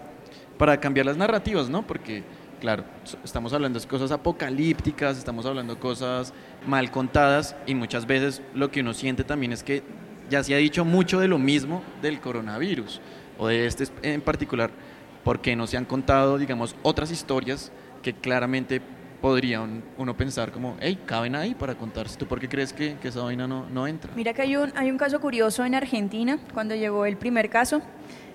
para 0.58 0.78
cambiar 0.78 1.06
las 1.06 1.16
narrativas, 1.16 1.68
¿no? 1.68 1.87
Porque, 1.87 2.23
claro, 2.61 2.85
estamos 3.25 3.52
hablando 3.52 3.80
de 3.80 3.87
cosas 3.87 4.12
apocalípticas, 4.12 5.18
estamos 5.18 5.44
hablando 5.44 5.75
de 5.75 5.80
cosas 5.80 6.32
mal 6.66 6.90
contadas 6.92 7.56
y 7.66 7.75
muchas 7.75 8.06
veces 8.06 8.42
lo 8.54 8.70
que 8.70 8.80
uno 8.80 8.94
siente 8.94 9.25
también 9.25 9.52
es 9.52 9.64
que 9.64 9.82
ya 10.30 10.42
se 10.42 10.54
ha 10.54 10.58
dicho 10.58 10.85
mucho 10.85 11.20
de 11.20 11.28
lo 11.28 11.38
mismo 11.38 11.82
del 12.02 12.20
coronavirus 12.20 13.00
o 13.38 13.49
de 13.49 13.66
este 13.66 13.85
en 14.02 14.20
particular, 14.20 14.70
porque 15.25 15.56
no 15.56 15.66
se 15.66 15.76
han 15.76 15.85
contado, 15.85 16.38
digamos, 16.38 16.75
otras 16.82 17.11
historias 17.11 17.73
que 18.02 18.12
claramente 18.12 18.80
podrían 19.20 19.82
uno 19.97 20.16
pensar 20.16 20.52
como, 20.52 20.76
hey, 20.80 20.99
caben 21.04 21.35
ahí 21.35 21.54
para 21.54 21.75
contarse. 21.75 22.16
¿Tú 22.16 22.26
por 22.26 22.40
qué 22.40 22.49
crees 22.49 22.73
que, 22.73 22.97
que 22.99 23.08
esa 23.08 23.23
vaina 23.23 23.49
no, 23.49 23.68
no, 23.68 23.87
entra? 23.87 24.12
Mira 24.14 24.32
que 24.32 24.42
hay 24.42 24.56
un, 24.56 24.73
hay 24.76 24.90
un 24.90 24.99
caso 24.99 25.20
curioso 25.20 25.64
en 25.64 25.75
Argentina, 25.75 26.38
cuando 26.54 26.75
llegó 26.75 27.04
el 27.04 27.16
primer 27.16 27.50
caso, 27.50 27.82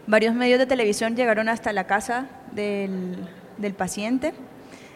varios 0.08 0.36
medios 0.36 0.60
de 0.60 0.66
televisión 0.66 1.16
llegaron 1.16 1.48
hasta 1.48 1.72
la 1.72 1.86
casa 1.86 2.28
del, 2.52 3.16
del 3.58 3.74
paciente, 3.74 4.34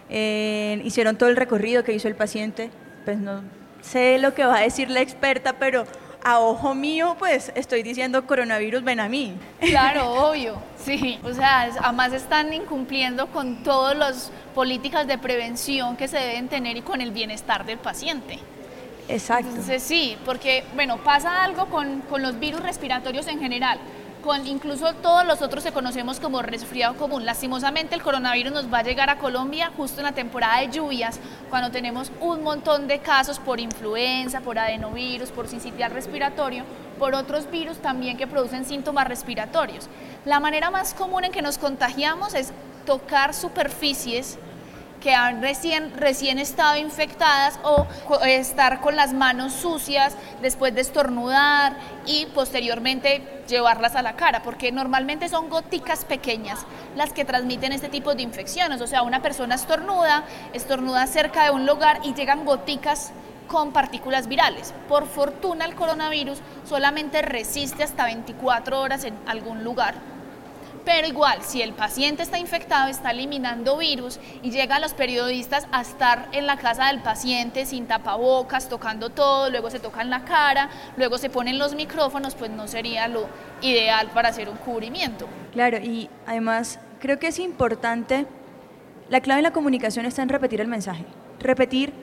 eh, 0.10 0.82
hicieron 0.84 1.18
todo 1.18 1.30
el 1.30 1.36
recorrido 1.36 1.84
que 1.84 1.94
hizo 1.94 2.08
el 2.08 2.16
paciente, 2.16 2.70
pues 3.06 3.18
no 3.18 3.42
sé 3.82 4.20
lo 4.20 4.34
que 4.34 4.46
va 4.46 4.58
a 4.58 4.62
decir 4.62 4.90
la 4.90 5.02
experta, 5.02 5.58
pero 5.60 5.86
a 6.28 6.42
ojo 6.42 6.76
mío, 6.76 7.16
pues 7.18 7.54
estoy 7.56 7.84
diciendo 7.84 8.28
coronavirus, 8.28 8.84
ven 8.84 9.00
a 9.00 9.08
mí. 9.08 9.34
Claro, 9.62 10.12
obvio, 10.12 10.62
sí. 10.78 11.18
O 11.24 11.34
sea, 11.34 11.72
además 11.82 12.12
están 12.12 12.52
incumpliendo 12.54 13.28
con 13.28 13.64
todas 13.64 13.96
las 13.96 14.32
políticas 14.54 15.08
de 15.08 15.18
prevención 15.18 15.96
que 15.96 16.10
se 16.10 16.18
deben 16.18 16.50
tener 16.50 16.76
y 16.76 16.82
con 16.82 17.00
el 17.00 17.12
bienestar 17.12 17.66
del 17.66 17.78
paciente. 17.78 18.40
Exacto. 19.08 19.48
Entonces 19.48 19.82
sí, 19.82 20.18
porque, 20.26 20.66
bueno, 20.76 20.98
pasa 20.98 21.46
algo 21.46 21.68
con, 21.68 22.02
con 22.02 22.22
los 22.22 22.38
virus 22.38 22.62
respiratorios 22.62 23.26
en 23.28 23.40
general. 23.40 23.80
Con 24.24 24.46
incluso 24.48 24.94
todos 24.94 25.26
los 25.26 25.42
otros 25.42 25.64
que 25.64 25.72
conocemos 25.72 26.20
como 26.20 26.42
resfriado 26.42 26.96
común. 26.98 27.26
Lastimosamente 27.26 27.96
el 27.96 28.02
coronavirus 28.02 28.52
nos 28.54 28.74
va 28.74 28.80
a 28.80 28.84
llegar 28.84 29.10
a 29.10 29.18
Colombia 29.18 29.72
justo 29.76 30.00
en 30.00 30.06
la 30.06 30.12
temporada 30.12 30.60
de 30.60 30.70
lluvias, 30.70 31.20
cuando 31.50 31.72
tenemos 31.72 32.12
un 32.20 32.44
montón 32.44 32.88
de 32.88 33.00
casos 33.00 33.40
por 33.40 33.60
influenza, 33.60 34.42
por 34.42 34.60
adenovirus, 34.60 35.30
por 35.30 35.48
sincitial 35.48 35.92
respiratorio, 35.92 36.64
por 37.00 37.14
otros 37.14 37.50
virus 37.50 37.78
también 37.78 38.18
que 38.18 38.28
producen 38.28 38.66
síntomas 38.66 39.08
respiratorios. 39.08 39.88
La 40.26 40.40
manera 40.40 40.72
más 40.72 40.94
común 40.94 41.24
en 41.24 41.32
que 41.32 41.42
nos 41.42 41.58
contagiamos 41.58 42.34
es 42.34 42.52
tocar 42.86 43.34
superficies 43.34 44.38
que 45.02 45.14
han 45.14 45.42
recién, 45.42 45.94
recién 45.96 46.40
estado 46.40 46.76
infectadas 46.78 47.60
o 47.64 47.88
estar 48.26 48.82
con 48.82 48.96
las 48.96 49.14
manos 49.14 49.54
sucias 49.54 50.16
después 50.42 50.74
de 50.74 50.82
estornudar 50.82 51.78
y 52.06 52.26
posteriormente 52.28 53.44
llevarlas 53.48 53.96
a 53.96 54.02
la 54.02 54.16
cara, 54.16 54.42
porque 54.44 54.72
normalmente 54.72 55.30
son 55.30 55.50
goticas 55.50 56.06
pequeñas 56.06 56.66
las 56.96 57.14
que 57.14 57.26
transmiten 57.26 57.72
este 57.72 57.90
tipo 57.90 58.16
de 58.16 58.24
infecciones. 58.24 58.82
O 58.82 58.88
sea, 58.88 59.04
una 59.04 59.22
persona 59.22 59.56
estornuda, 59.56 60.24
estornuda 60.54 61.08
cerca 61.08 61.44
de 61.46 61.52
un 61.52 61.66
lugar 61.66 62.00
y 62.04 62.14
llegan 62.14 62.46
goticas 62.46 63.12
con 63.48 63.72
partículas 63.72 64.28
virales. 64.28 64.74
Por 64.90 65.08
fortuna 65.08 65.66
el 65.66 65.76
coronavirus 65.76 66.40
solamente 66.68 67.22
resiste 67.22 67.84
hasta 67.84 68.06
24 68.06 68.82
horas 68.82 69.04
en 69.06 69.18
algún 69.26 69.64
lugar 69.64 70.17
pero 70.86 71.08
igual, 71.08 71.40
si 71.42 71.62
el 71.62 71.74
paciente 71.74 72.24
está 72.24 72.40
infectado, 72.40 72.90
está 72.90 73.12
eliminando 73.12 73.78
virus 73.78 74.20
y 74.42 74.52
llega 74.52 74.78
a 74.78 74.80
los 74.80 74.94
periodistas 74.94 75.68
a 75.72 75.82
estar 75.82 76.30
en 76.32 76.48
la 76.48 76.58
casa 76.58 76.88
del 76.88 77.02
paciente 77.02 77.66
sin 77.66 77.88
tapabocas, 77.88 78.70
tocando 78.70 79.10
todo, 79.10 79.50
luego 79.50 79.70
se 79.70 79.80
tocan 79.80 80.10
la 80.10 80.24
cara, 80.24 80.70
luego 80.96 81.18
se 81.18 81.30
ponen 81.30 81.60
los 81.60 81.76
micrófonos, 81.76 82.36
pues 82.36 82.52
no 82.52 82.68
sería 82.68 83.08
lo 83.08 83.28
ideal 83.62 84.10
para 84.14 84.30
hacer 84.30 84.50
un 84.50 84.58
cubrimiento. 84.58 85.28
Claro, 85.52 85.78
y 85.78 86.10
además 86.26 86.80
creo 87.00 87.20
que 87.20 87.28
es 87.28 87.40
importante, 87.40 88.26
la 89.10 89.22
clave 89.22 89.40
en 89.40 89.44
la 89.44 89.52
comunicación 89.52 90.06
está 90.06 90.22
en 90.22 90.30
repetir 90.30 90.62
el 90.62 90.68
mensaje, 90.68 91.06
repetir 91.40 91.94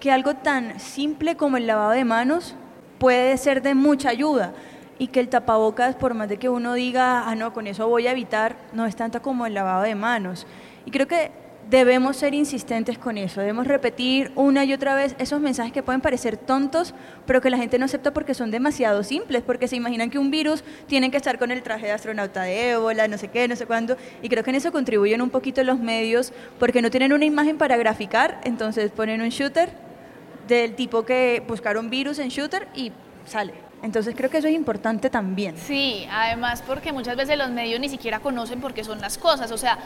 que 0.00 0.10
algo 0.10 0.34
tan 0.34 0.78
simple 0.80 1.36
como 1.36 1.56
el 1.56 1.66
lavado 1.66 1.92
de 1.92 2.04
manos 2.04 2.56
puede 2.98 3.36
ser 3.38 3.62
de 3.62 3.74
mucha 3.74 4.10
ayuda 4.10 4.52
y 4.98 5.08
que 5.08 5.20
el 5.20 5.28
tapabocas, 5.28 5.94
por 5.96 6.14
más 6.14 6.28
de 6.28 6.38
que 6.38 6.48
uno 6.48 6.74
diga, 6.74 7.28
ah, 7.28 7.34
no, 7.34 7.52
con 7.52 7.66
eso 7.66 7.88
voy 7.88 8.06
a 8.06 8.12
evitar, 8.12 8.56
no 8.72 8.86
es 8.86 8.96
tanto 8.96 9.22
como 9.22 9.46
el 9.46 9.54
lavado 9.54 9.82
de 9.82 9.94
manos. 9.94 10.46
Y 10.86 10.90
creo 10.90 11.08
que 11.08 11.30
debemos 11.70 12.16
ser 12.16 12.34
insistentes 12.34 12.98
con 12.98 13.16
eso, 13.16 13.40
debemos 13.40 13.66
repetir 13.66 14.32
una 14.34 14.64
y 14.64 14.72
otra 14.72 14.94
vez 14.94 15.16
esos 15.18 15.40
mensajes 15.40 15.72
que 15.72 15.82
pueden 15.82 16.00
parecer 16.00 16.36
tontos, 16.36 16.94
pero 17.26 17.40
que 17.40 17.50
la 17.50 17.56
gente 17.56 17.78
no 17.78 17.86
acepta 17.86 18.12
porque 18.12 18.34
son 18.34 18.50
demasiado 18.50 19.02
simples, 19.02 19.42
porque 19.42 19.68
se 19.68 19.76
imaginan 19.76 20.10
que 20.10 20.18
un 20.18 20.30
virus 20.30 20.62
tiene 20.86 21.10
que 21.10 21.16
estar 21.16 21.38
con 21.38 21.50
el 21.50 21.62
traje 21.62 21.86
de 21.86 21.92
astronauta 21.92 22.42
de 22.42 22.72
ébola, 22.72 23.08
no 23.08 23.18
sé 23.18 23.28
qué, 23.28 23.48
no 23.48 23.56
sé 23.56 23.66
cuándo, 23.66 23.96
y 24.22 24.28
creo 24.28 24.44
que 24.44 24.50
en 24.50 24.56
eso 24.56 24.72
contribuyen 24.72 25.22
un 25.22 25.30
poquito 25.30 25.62
los 25.64 25.78
medios, 25.78 26.32
porque 26.58 26.82
no 26.82 26.90
tienen 26.90 27.12
una 27.12 27.24
imagen 27.24 27.56
para 27.56 27.76
graficar, 27.76 28.40
entonces 28.44 28.90
ponen 28.90 29.22
un 29.22 29.30
shooter 29.30 29.70
del 30.46 30.74
tipo 30.74 31.04
que 31.04 31.42
buscaron 31.48 31.88
virus 31.88 32.18
en 32.18 32.28
shooter 32.28 32.68
y 32.74 32.92
sale. 33.24 33.63
Entonces 33.84 34.14
creo 34.16 34.30
que 34.30 34.38
eso 34.38 34.48
es 34.48 34.54
importante 34.54 35.10
también. 35.10 35.58
Sí, 35.58 36.06
además 36.10 36.62
porque 36.66 36.90
muchas 36.90 37.16
veces 37.16 37.36
los 37.36 37.50
medios 37.50 37.78
ni 37.80 37.90
siquiera 37.90 38.18
conocen 38.18 38.58
por 38.62 38.72
qué 38.72 38.82
son 38.82 38.98
las 38.98 39.18
cosas. 39.18 39.50
O 39.50 39.58
sea, 39.58 39.78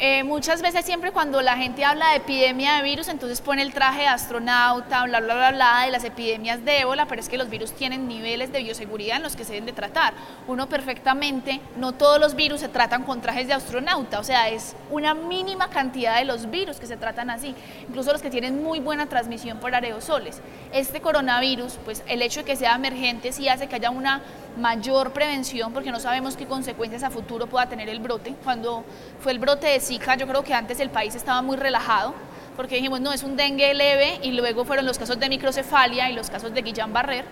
eh, 0.00 0.22
muchas 0.22 0.62
veces 0.62 0.84
siempre 0.84 1.10
cuando 1.10 1.42
la 1.42 1.56
gente 1.56 1.84
habla 1.84 2.10
de 2.10 2.16
epidemia 2.16 2.76
de 2.76 2.82
virus, 2.82 3.08
entonces 3.08 3.40
pone 3.40 3.62
el 3.62 3.72
traje 3.72 4.02
de 4.02 4.06
astronauta, 4.06 5.02
bla, 5.04 5.20
bla, 5.20 5.34
bla, 5.34 5.50
bla, 5.50 5.82
de 5.84 5.90
las 5.90 6.04
epidemias 6.04 6.64
de 6.64 6.80
ébola, 6.80 7.06
pero 7.06 7.20
es 7.20 7.28
que 7.28 7.36
los 7.36 7.50
virus 7.50 7.72
tienen 7.72 8.06
niveles 8.06 8.52
de 8.52 8.62
bioseguridad 8.62 9.16
en 9.16 9.24
los 9.24 9.34
que 9.34 9.44
se 9.44 9.54
deben 9.54 9.66
de 9.66 9.72
tratar. 9.72 10.14
Uno 10.46 10.68
perfectamente, 10.68 11.60
no 11.76 11.92
todos 11.92 12.20
los 12.20 12.34
virus 12.34 12.60
se 12.60 12.68
tratan 12.68 13.02
con 13.02 13.20
trajes 13.20 13.48
de 13.48 13.54
astronauta, 13.54 14.20
o 14.20 14.24
sea, 14.24 14.48
es 14.48 14.76
una 14.90 15.14
mínima 15.14 15.68
cantidad 15.68 16.18
de 16.18 16.24
los 16.24 16.50
virus 16.50 16.78
que 16.78 16.86
se 16.86 16.96
tratan 16.96 17.30
así, 17.30 17.54
incluso 17.88 18.12
los 18.12 18.22
que 18.22 18.30
tienen 18.30 18.62
muy 18.62 18.80
buena 18.80 19.06
transmisión 19.06 19.58
por 19.58 19.74
aerosoles. 19.74 20.40
Este 20.72 21.00
coronavirus, 21.00 21.78
pues 21.84 22.04
el 22.06 22.22
hecho 22.22 22.40
de 22.40 22.46
que 22.46 22.56
sea 22.56 22.74
emergente 22.74 23.32
sí 23.32 23.48
hace 23.48 23.66
que 23.66 23.76
haya 23.76 23.90
una 23.90 24.22
mayor 24.58 25.12
prevención 25.12 25.72
porque 25.72 25.90
no 25.90 26.00
sabemos 26.00 26.36
qué 26.36 26.46
consecuencias 26.46 27.02
a 27.02 27.10
futuro 27.10 27.46
pueda 27.46 27.68
tener 27.68 27.88
el 27.88 28.00
brote. 28.00 28.34
Cuando 28.44 28.84
fue 29.20 29.32
el 29.32 29.38
brote 29.38 29.66
de 29.68 29.80
Zika, 29.88 30.16
yo 30.16 30.26
creo 30.26 30.44
que 30.44 30.52
antes 30.52 30.80
el 30.80 30.90
país 30.90 31.14
estaba 31.14 31.40
muy 31.40 31.56
relajado 31.56 32.14
porque 32.56 32.74
dijimos, 32.74 33.00
no, 33.00 33.12
es 33.12 33.22
un 33.22 33.36
dengue 33.36 33.72
leve 33.72 34.18
y 34.22 34.32
luego 34.32 34.64
fueron 34.66 34.84
los 34.84 34.98
casos 34.98 35.18
de 35.18 35.28
microcefalia 35.28 36.10
y 36.10 36.14
los 36.14 36.28
casos 36.28 36.52
de 36.52 36.62
Guillain-Barré 36.62 37.24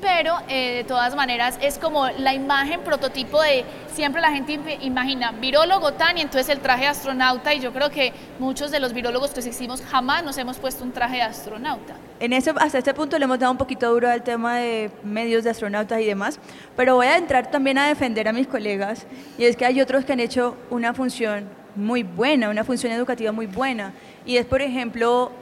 pero 0.00 0.36
eh, 0.48 0.76
de 0.76 0.84
todas 0.84 1.14
maneras 1.14 1.58
es 1.60 1.78
como 1.78 2.08
la 2.08 2.34
imagen 2.34 2.80
prototipo 2.80 3.42
de 3.42 3.64
siempre 3.92 4.20
la 4.20 4.30
gente 4.30 4.58
imagina 4.80 5.32
virólogo 5.32 5.92
tan 5.92 6.18
y 6.18 6.22
entonces 6.22 6.48
el 6.48 6.60
traje 6.60 6.82
de 6.82 6.88
astronauta 6.88 7.54
y 7.54 7.60
yo 7.60 7.72
creo 7.72 7.90
que 7.90 8.12
muchos 8.38 8.70
de 8.70 8.80
los 8.80 8.92
virólogos 8.92 9.32
que 9.32 9.40
existimos 9.40 9.82
jamás 9.82 10.24
nos 10.24 10.38
hemos 10.38 10.58
puesto 10.58 10.84
un 10.84 10.92
traje 10.92 11.16
de 11.16 11.22
astronauta. 11.22 11.94
En 12.18 12.32
ese, 12.32 12.52
hasta 12.56 12.78
este 12.78 12.94
punto 12.94 13.18
le 13.18 13.24
hemos 13.24 13.38
dado 13.38 13.52
un 13.52 13.58
poquito 13.58 13.90
duro 13.90 14.08
al 14.10 14.22
tema 14.22 14.56
de 14.56 14.90
medios 15.02 15.44
de 15.44 15.50
astronautas 15.50 16.00
y 16.00 16.06
demás, 16.06 16.38
pero 16.76 16.94
voy 16.94 17.06
a 17.06 17.16
entrar 17.16 17.50
también 17.50 17.78
a 17.78 17.88
defender 17.88 18.28
a 18.28 18.32
mis 18.32 18.46
colegas 18.46 19.06
y 19.38 19.44
es 19.44 19.56
que 19.56 19.66
hay 19.66 19.80
otros 19.80 20.04
que 20.04 20.12
han 20.12 20.20
hecho 20.20 20.56
una 20.70 20.94
función 20.94 21.59
muy 21.80 22.02
buena, 22.02 22.50
una 22.50 22.64
función 22.64 22.92
educativa 22.92 23.32
muy 23.32 23.46
buena 23.46 23.92
y 24.24 24.36
es 24.36 24.46
por 24.46 24.62
ejemplo 24.62 25.32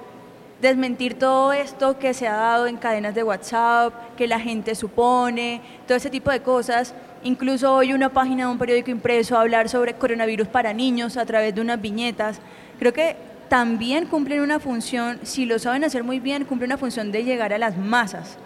desmentir 0.61 1.15
todo 1.19 1.53
esto 1.53 1.99
que 1.99 2.15
se 2.15 2.27
ha 2.27 2.35
dado 2.35 2.67
en 2.67 2.77
cadenas 2.77 3.15
de 3.15 3.23
WhatsApp, 3.23 3.93
que 4.17 4.27
la 4.27 4.41
gente 4.41 4.75
supone, 4.75 5.61
todo 5.87 5.97
ese 5.97 6.11
tipo 6.11 6.31
de 6.31 6.41
cosas. 6.41 6.95
Incluso 7.23 7.73
hoy 7.75 7.93
una 7.93 8.09
página 8.09 8.47
de 8.47 8.53
un 8.53 8.59
periódico 8.59 8.91
impreso 8.91 9.37
a 9.37 9.41
hablar 9.41 9.69
sobre 9.69 9.95
coronavirus 9.95 10.49
para 10.49 10.73
niños 10.73 11.17
a 11.17 11.27
través 11.27 11.55
de 11.55 11.61
unas 11.61 11.81
viñetas. 11.81 12.41
Creo 12.79 12.93
que 12.93 13.17
también 13.49 14.07
cumplen 14.07 14.41
una 14.41 14.61
función, 14.61 15.21
si 15.23 15.47
lo 15.47 15.59
saben 15.59 15.85
hacer 15.85 16.05
muy 16.05 16.21
bien, 16.21 16.45
cumplen 16.45 16.71
una 16.71 16.79
función 16.79 17.13
de 17.13 17.25
llegar 17.25 17.53
a 17.53 17.59
las 17.59 17.77
masas. 17.77 18.37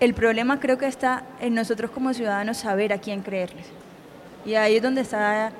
El 0.00 0.14
problema 0.14 0.60
creo 0.60 0.78
que 0.78 0.86
está 0.86 1.24
en 1.40 1.54
nosotros 1.54 1.90
como 1.90 2.14
ciudadanos 2.14 2.58
saber 2.58 2.92
a 2.92 2.98
quién 2.98 3.22
creerles. 3.22 3.66
Y 4.46 4.54
ahí 4.54 4.76
es 4.76 4.82
donde 4.82 5.00
está 5.00 5.50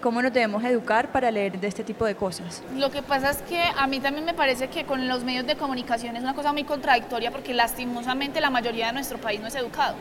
cómo 0.00 0.22
nos 0.22 0.32
debemos 0.32 0.62
educar 0.64 1.12
para 1.12 1.30
leer 1.30 1.58
de 1.58 1.66
este 1.66 1.84
tipo 1.84 2.04
de 2.04 2.14
cosas. 2.14 2.62
Lo 2.76 2.90
que 2.90 3.02
pasa 3.02 3.30
es 3.30 3.42
que 3.42 3.62
a 3.62 3.86
mí 3.86 4.00
también 4.00 4.24
me 4.24 4.34
parece 4.34 4.68
que 4.68 4.84
con 4.84 5.08
los 5.08 5.24
medios 5.24 5.46
de 5.46 5.56
comunicación 5.56 6.16
es 6.16 6.22
una 6.22 6.34
cosa 6.34 6.52
muy 6.52 6.64
contradictoria 6.64 7.30
porque 7.30 7.54
lastimosamente 7.54 8.40
la 8.40 8.50
mayoría 8.50 8.86
de 8.88 8.92
nuestro 8.92 9.18
país 9.18 9.40
no 9.40 9.48
es 9.48 9.54
educado. 9.54 9.96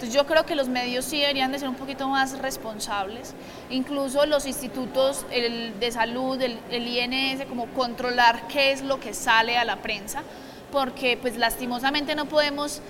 Entonces 0.00 0.14
yo 0.18 0.24
creo 0.24 0.46
que 0.46 0.54
los 0.54 0.68
medios 0.68 1.04
sí 1.04 1.20
deberían 1.20 1.52
de 1.52 1.58
ser 1.58 1.68
un 1.68 1.74
poquito 1.74 2.08
más 2.08 2.38
responsables, 2.38 3.34
incluso 3.68 4.24
los 4.24 4.46
institutos 4.46 5.26
de 5.28 5.92
salud, 5.92 6.40
el, 6.40 6.58
el 6.70 6.86
INS, 6.86 7.44
como 7.44 7.66
controlar 7.66 8.48
qué 8.48 8.72
es 8.72 8.80
lo 8.80 8.98
que 8.98 9.12
sale 9.12 9.58
a 9.58 9.64
la 9.66 9.76
prensa, 9.76 10.22
porque 10.72 11.18
pues 11.20 11.36
lastimosamente 11.36 12.14
no 12.14 12.24
podemos 12.24 12.80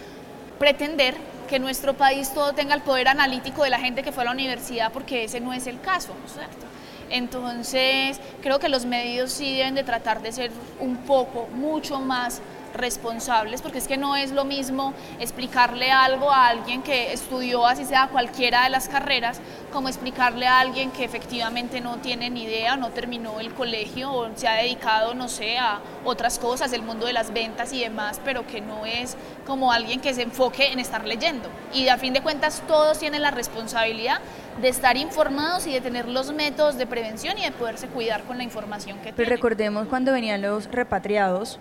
pretender 0.60 1.14
que 1.48 1.58
nuestro 1.58 1.94
país 1.94 2.34
todo 2.34 2.52
tenga 2.52 2.74
el 2.74 2.82
poder 2.82 3.08
analítico 3.08 3.64
de 3.64 3.70
la 3.70 3.80
gente 3.80 4.02
que 4.02 4.12
fue 4.12 4.24
a 4.24 4.26
la 4.26 4.32
universidad, 4.32 4.92
porque 4.92 5.24
ese 5.24 5.40
no 5.40 5.54
es 5.54 5.66
el 5.66 5.80
caso, 5.80 6.12
¿cierto? 6.32 6.66
Entonces, 7.08 8.20
creo 8.42 8.58
que 8.58 8.68
los 8.68 8.84
medios 8.84 9.32
sí 9.32 9.56
deben 9.56 9.74
de 9.74 9.82
tratar 9.84 10.20
de 10.20 10.32
ser 10.32 10.50
un 10.78 10.98
poco, 10.98 11.48
mucho 11.54 11.98
más 11.98 12.42
responsables, 12.74 13.62
porque 13.62 13.78
es 13.78 13.88
que 13.88 13.96
no 13.96 14.16
es 14.16 14.32
lo 14.32 14.44
mismo 14.44 14.94
explicarle 15.18 15.90
algo 15.90 16.30
a 16.30 16.48
alguien 16.48 16.82
que 16.82 17.12
estudió 17.12 17.66
así 17.66 17.84
sea 17.84 18.08
cualquiera 18.08 18.64
de 18.64 18.70
las 18.70 18.88
carreras, 18.88 19.40
como 19.72 19.88
explicarle 19.88 20.46
a 20.46 20.60
alguien 20.60 20.90
que 20.90 21.04
efectivamente 21.04 21.80
no 21.80 21.96
tiene 21.98 22.30
ni 22.30 22.44
idea, 22.44 22.76
no 22.76 22.90
terminó 22.90 23.40
el 23.40 23.52
colegio 23.54 24.12
o 24.12 24.28
se 24.34 24.48
ha 24.48 24.54
dedicado, 24.54 25.14
no 25.14 25.28
sé, 25.28 25.58
a 25.58 25.80
otras 26.04 26.38
cosas, 26.38 26.72
el 26.72 26.82
mundo 26.82 27.06
de 27.06 27.12
las 27.12 27.32
ventas 27.32 27.72
y 27.72 27.80
demás, 27.80 28.20
pero 28.24 28.46
que 28.46 28.60
no 28.60 28.86
es 28.86 29.16
como 29.46 29.72
alguien 29.72 30.00
que 30.00 30.14
se 30.14 30.22
enfoque 30.22 30.72
en 30.72 30.78
estar 30.78 31.06
leyendo. 31.06 31.48
Y 31.72 31.88
a 31.88 31.98
fin 31.98 32.12
de 32.12 32.20
cuentas 32.20 32.62
todos 32.66 32.98
tienen 32.98 33.22
la 33.22 33.30
responsabilidad 33.30 34.20
de 34.60 34.68
estar 34.68 34.96
informados 34.96 35.66
y 35.66 35.72
de 35.72 35.80
tener 35.80 36.08
los 36.08 36.32
métodos 36.32 36.76
de 36.76 36.86
prevención 36.86 37.38
y 37.38 37.42
de 37.42 37.52
poderse 37.52 37.86
cuidar 37.88 38.22
con 38.24 38.38
la 38.38 38.44
información 38.44 38.98
que 38.98 39.12
Pero 39.12 39.30
recordemos 39.30 39.86
cuando 39.88 40.12
venían 40.12 40.42
los 40.42 40.70
repatriados, 40.70 41.58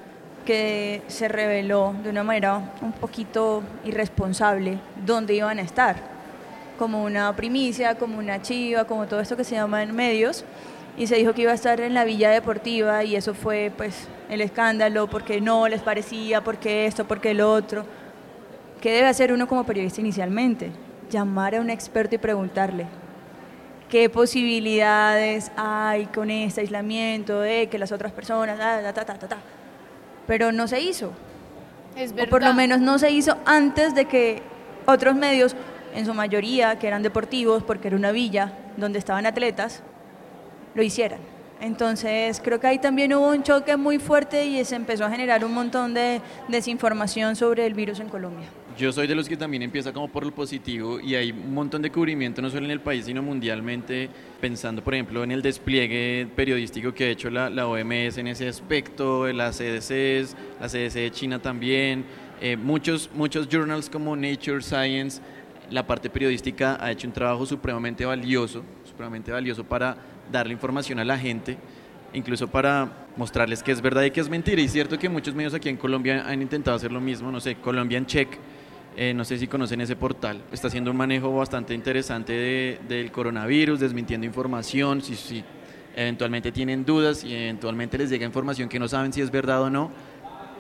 que 0.50 1.04
se 1.06 1.28
reveló 1.28 1.94
de 2.02 2.10
una 2.10 2.24
manera 2.24 2.74
un 2.82 2.92
poquito 2.92 3.62
irresponsable 3.86 4.80
dónde 5.06 5.36
iban 5.36 5.60
a 5.60 5.62
estar, 5.62 5.98
como 6.80 7.04
una 7.04 7.36
primicia, 7.36 8.00
como 8.00 8.18
una 8.18 8.42
chiva, 8.42 8.86
como 8.86 9.06
todo 9.06 9.20
esto 9.20 9.38
que 9.38 9.44
se 9.44 9.54
llama 9.54 9.84
en 9.84 9.96
medios, 9.96 10.44
y 10.98 11.06
se 11.06 11.18
dijo 11.18 11.36
que 11.36 11.44
iba 11.44 11.52
a 11.52 11.54
estar 11.54 11.80
en 11.80 11.94
la 11.94 12.04
Villa 12.04 12.32
Deportiva 12.32 13.04
y 13.04 13.16
eso 13.16 13.36
fue 13.36 13.72
pues 13.78 14.08
el 14.28 14.42
escándalo 14.42 15.08
porque 15.08 15.40
no 15.40 15.68
les 15.68 15.82
parecía, 15.82 16.44
porque 16.44 16.88
esto, 16.88 17.06
porque 17.06 17.36
lo 17.36 17.54
otro. 17.54 17.86
¿Qué 18.82 18.92
debe 18.92 19.08
hacer 19.08 19.32
uno 19.32 19.48
como 19.48 19.66
periodista 19.66 20.02
inicialmente? 20.02 20.72
Llamar 21.12 21.54
a 21.54 21.62
un 21.62 21.70
experto 21.70 22.16
y 22.16 22.18
preguntarle, 22.18 22.88
qué 23.88 24.10
posibilidades 24.10 25.52
hay 25.56 26.08
con 26.08 26.32
este 26.32 26.62
aislamiento 26.62 27.40
de 27.40 27.68
que 27.68 27.78
las 27.78 27.92
otras 27.92 28.12
personas, 28.12 28.58
pero 30.30 30.52
no 30.52 30.68
se 30.68 30.80
hizo. 30.80 31.12
Es 31.96 32.12
o 32.12 32.30
por 32.30 32.44
lo 32.44 32.54
menos 32.54 32.80
no 32.80 33.00
se 33.00 33.10
hizo 33.10 33.36
antes 33.48 33.96
de 33.96 34.06
que 34.06 34.44
otros 34.86 35.16
medios 35.16 35.56
en 35.96 36.06
su 36.06 36.14
mayoría, 36.14 36.78
que 36.78 36.86
eran 36.86 37.02
deportivos, 37.02 37.64
porque 37.64 37.88
era 37.88 37.98
una 37.98 38.12
villa 38.12 38.54
donde 38.78 39.00
estaban 39.00 39.26
atletas, 39.26 39.82
lo 40.76 40.84
hicieran. 40.84 41.18
Entonces 41.60 42.40
creo 42.44 42.60
que 42.60 42.68
ahí 42.68 42.78
también 42.78 43.12
hubo 43.16 43.28
un 43.28 43.42
choque 43.42 43.76
muy 43.76 43.98
fuerte 43.98 44.46
y 44.46 44.64
se 44.66 44.76
empezó 44.76 45.04
a 45.06 45.10
generar 45.10 45.44
un 45.44 45.52
montón 45.52 45.96
de 45.96 46.22
desinformación 46.48 47.36
sobre 47.36 47.66
el 47.66 47.74
virus 47.74 48.00
en 48.00 48.10
Colombia. 48.10 48.50
Yo 48.80 48.94
soy 48.94 49.08
de 49.08 49.16
los 49.16 49.28
que 49.28 49.36
también 49.36 49.62
empieza 49.62 49.92
como 49.92 50.08
por 50.08 50.26
lo 50.26 50.32
positivo 50.34 51.02
y 51.02 51.14
hay 51.16 51.32
un 51.32 51.54
montón 51.54 51.82
de 51.82 51.92
cubrimiento 51.92 52.42
no 52.42 52.50
solo 52.50 52.64
en 52.64 52.72
el 52.72 52.80
país 52.80 53.04
sino 53.04 53.22
mundialmente, 53.22 54.10
pensando 54.40 54.82
por 54.82 54.94
ejemplo 54.94 55.22
en 55.22 55.34
el 55.34 55.42
despliegue 55.42 56.30
periodístico 56.34 56.94
que 56.94 57.04
ha 57.04 57.10
hecho 57.10 57.30
la, 57.30 57.50
la 57.50 57.68
OMS 57.68 58.18
en 58.18 58.28
ese 58.28 58.48
aspecto, 58.48 59.28
la 59.34 59.52
CDC, 59.52 60.34
la 60.62 60.70
CDC 60.70 60.94
de 60.94 61.12
China 61.12 61.40
también, 61.40 62.06
eh, 62.40 62.56
muchos, 62.56 63.10
muchos 63.14 63.50
journals 63.50 63.90
como 63.90 64.16
Nature, 64.16 64.62
Science, 64.62 65.22
la 65.70 65.86
parte 65.86 66.10
periodística 66.10 66.78
ha 66.80 66.90
hecho 66.90 67.06
un 67.06 67.14
trabajo 67.14 67.46
supremamente 67.46 68.06
valioso, 68.06 68.64
supremamente 68.86 69.30
valioso 69.30 69.66
para 69.66 69.98
darle 70.32 70.54
información 70.54 71.00
a 71.00 71.04
la 71.04 71.18
gente, 71.18 71.58
incluso 72.14 72.48
para 72.48 73.08
mostrarles 73.18 73.62
que 73.62 73.74
es 73.74 73.82
verdad 73.82 74.04
y 74.04 74.12
que 74.12 74.22
es 74.22 74.30
mentira. 74.30 74.62
Y 74.62 74.66
es 74.66 74.72
cierto 74.72 74.98
que 74.98 75.10
muchos 75.10 75.36
medios 75.36 75.54
aquí 75.54 75.68
en 75.68 75.76
Colombia 75.76 76.24
han 76.26 76.42
intentado 76.42 76.78
hacer 76.78 76.94
lo 76.94 77.02
mismo, 77.02 77.30
no 77.30 77.42
sé, 77.42 77.56
Colombian 77.56 78.06
Check, 78.06 78.30
eh, 78.96 79.14
no 79.14 79.24
sé 79.24 79.38
si 79.38 79.48
conocen 79.48 79.82
ese 79.82 79.96
portal, 79.96 80.42
está 80.52 80.68
haciendo 80.68 80.92
un 80.92 80.98
manejo 80.98 81.34
bastante 81.36 81.74
interesante 81.74 82.80
del 82.88 83.12
coronavirus, 83.12 83.80
desmintiendo 83.80 84.26
información, 84.26 85.02
si, 85.02 85.16
si 85.16 85.44
eventualmente 85.96 86.52
tienen 86.52 86.86
dudas 86.86 87.24
y 87.24 87.34
eventualmente 87.34 87.98
les 87.98 88.10
llega 88.10 88.26
información 88.26 88.70
que 88.70 88.80
no 88.80 88.88
saben 88.88 89.14
si 89.14 89.22
es 89.22 89.32
verdad 89.32 89.62
o 89.62 89.70
no, 89.70 89.92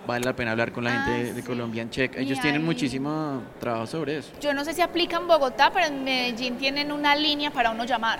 vale 0.06 0.26
la 0.26 0.36
pena 0.36 0.52
hablar 0.52 0.72
con 0.72 0.84
la 0.84 0.92
gente 0.92 1.30
ah, 1.30 1.34
de 1.34 1.44
Colombian 1.44 1.90
Check. 1.90 2.18
Ellos 2.18 2.40
tienen 2.42 2.66
muchísimo 2.66 3.44
trabajo 3.60 3.88
sobre 3.88 4.18
eso. 4.18 4.32
Yo 4.42 4.54
no 4.54 4.66
sé 4.66 4.74
si 4.74 4.82
aplica 4.82 5.18
en 5.18 5.28
Bogotá, 5.28 5.72
pero 5.72 5.86
en 5.86 6.04
Medellín 6.04 6.58
tienen 6.58 6.92
una 6.92 7.16
línea 7.16 7.52
para 7.52 7.72
uno 7.72 7.86
llamar. 7.86 8.20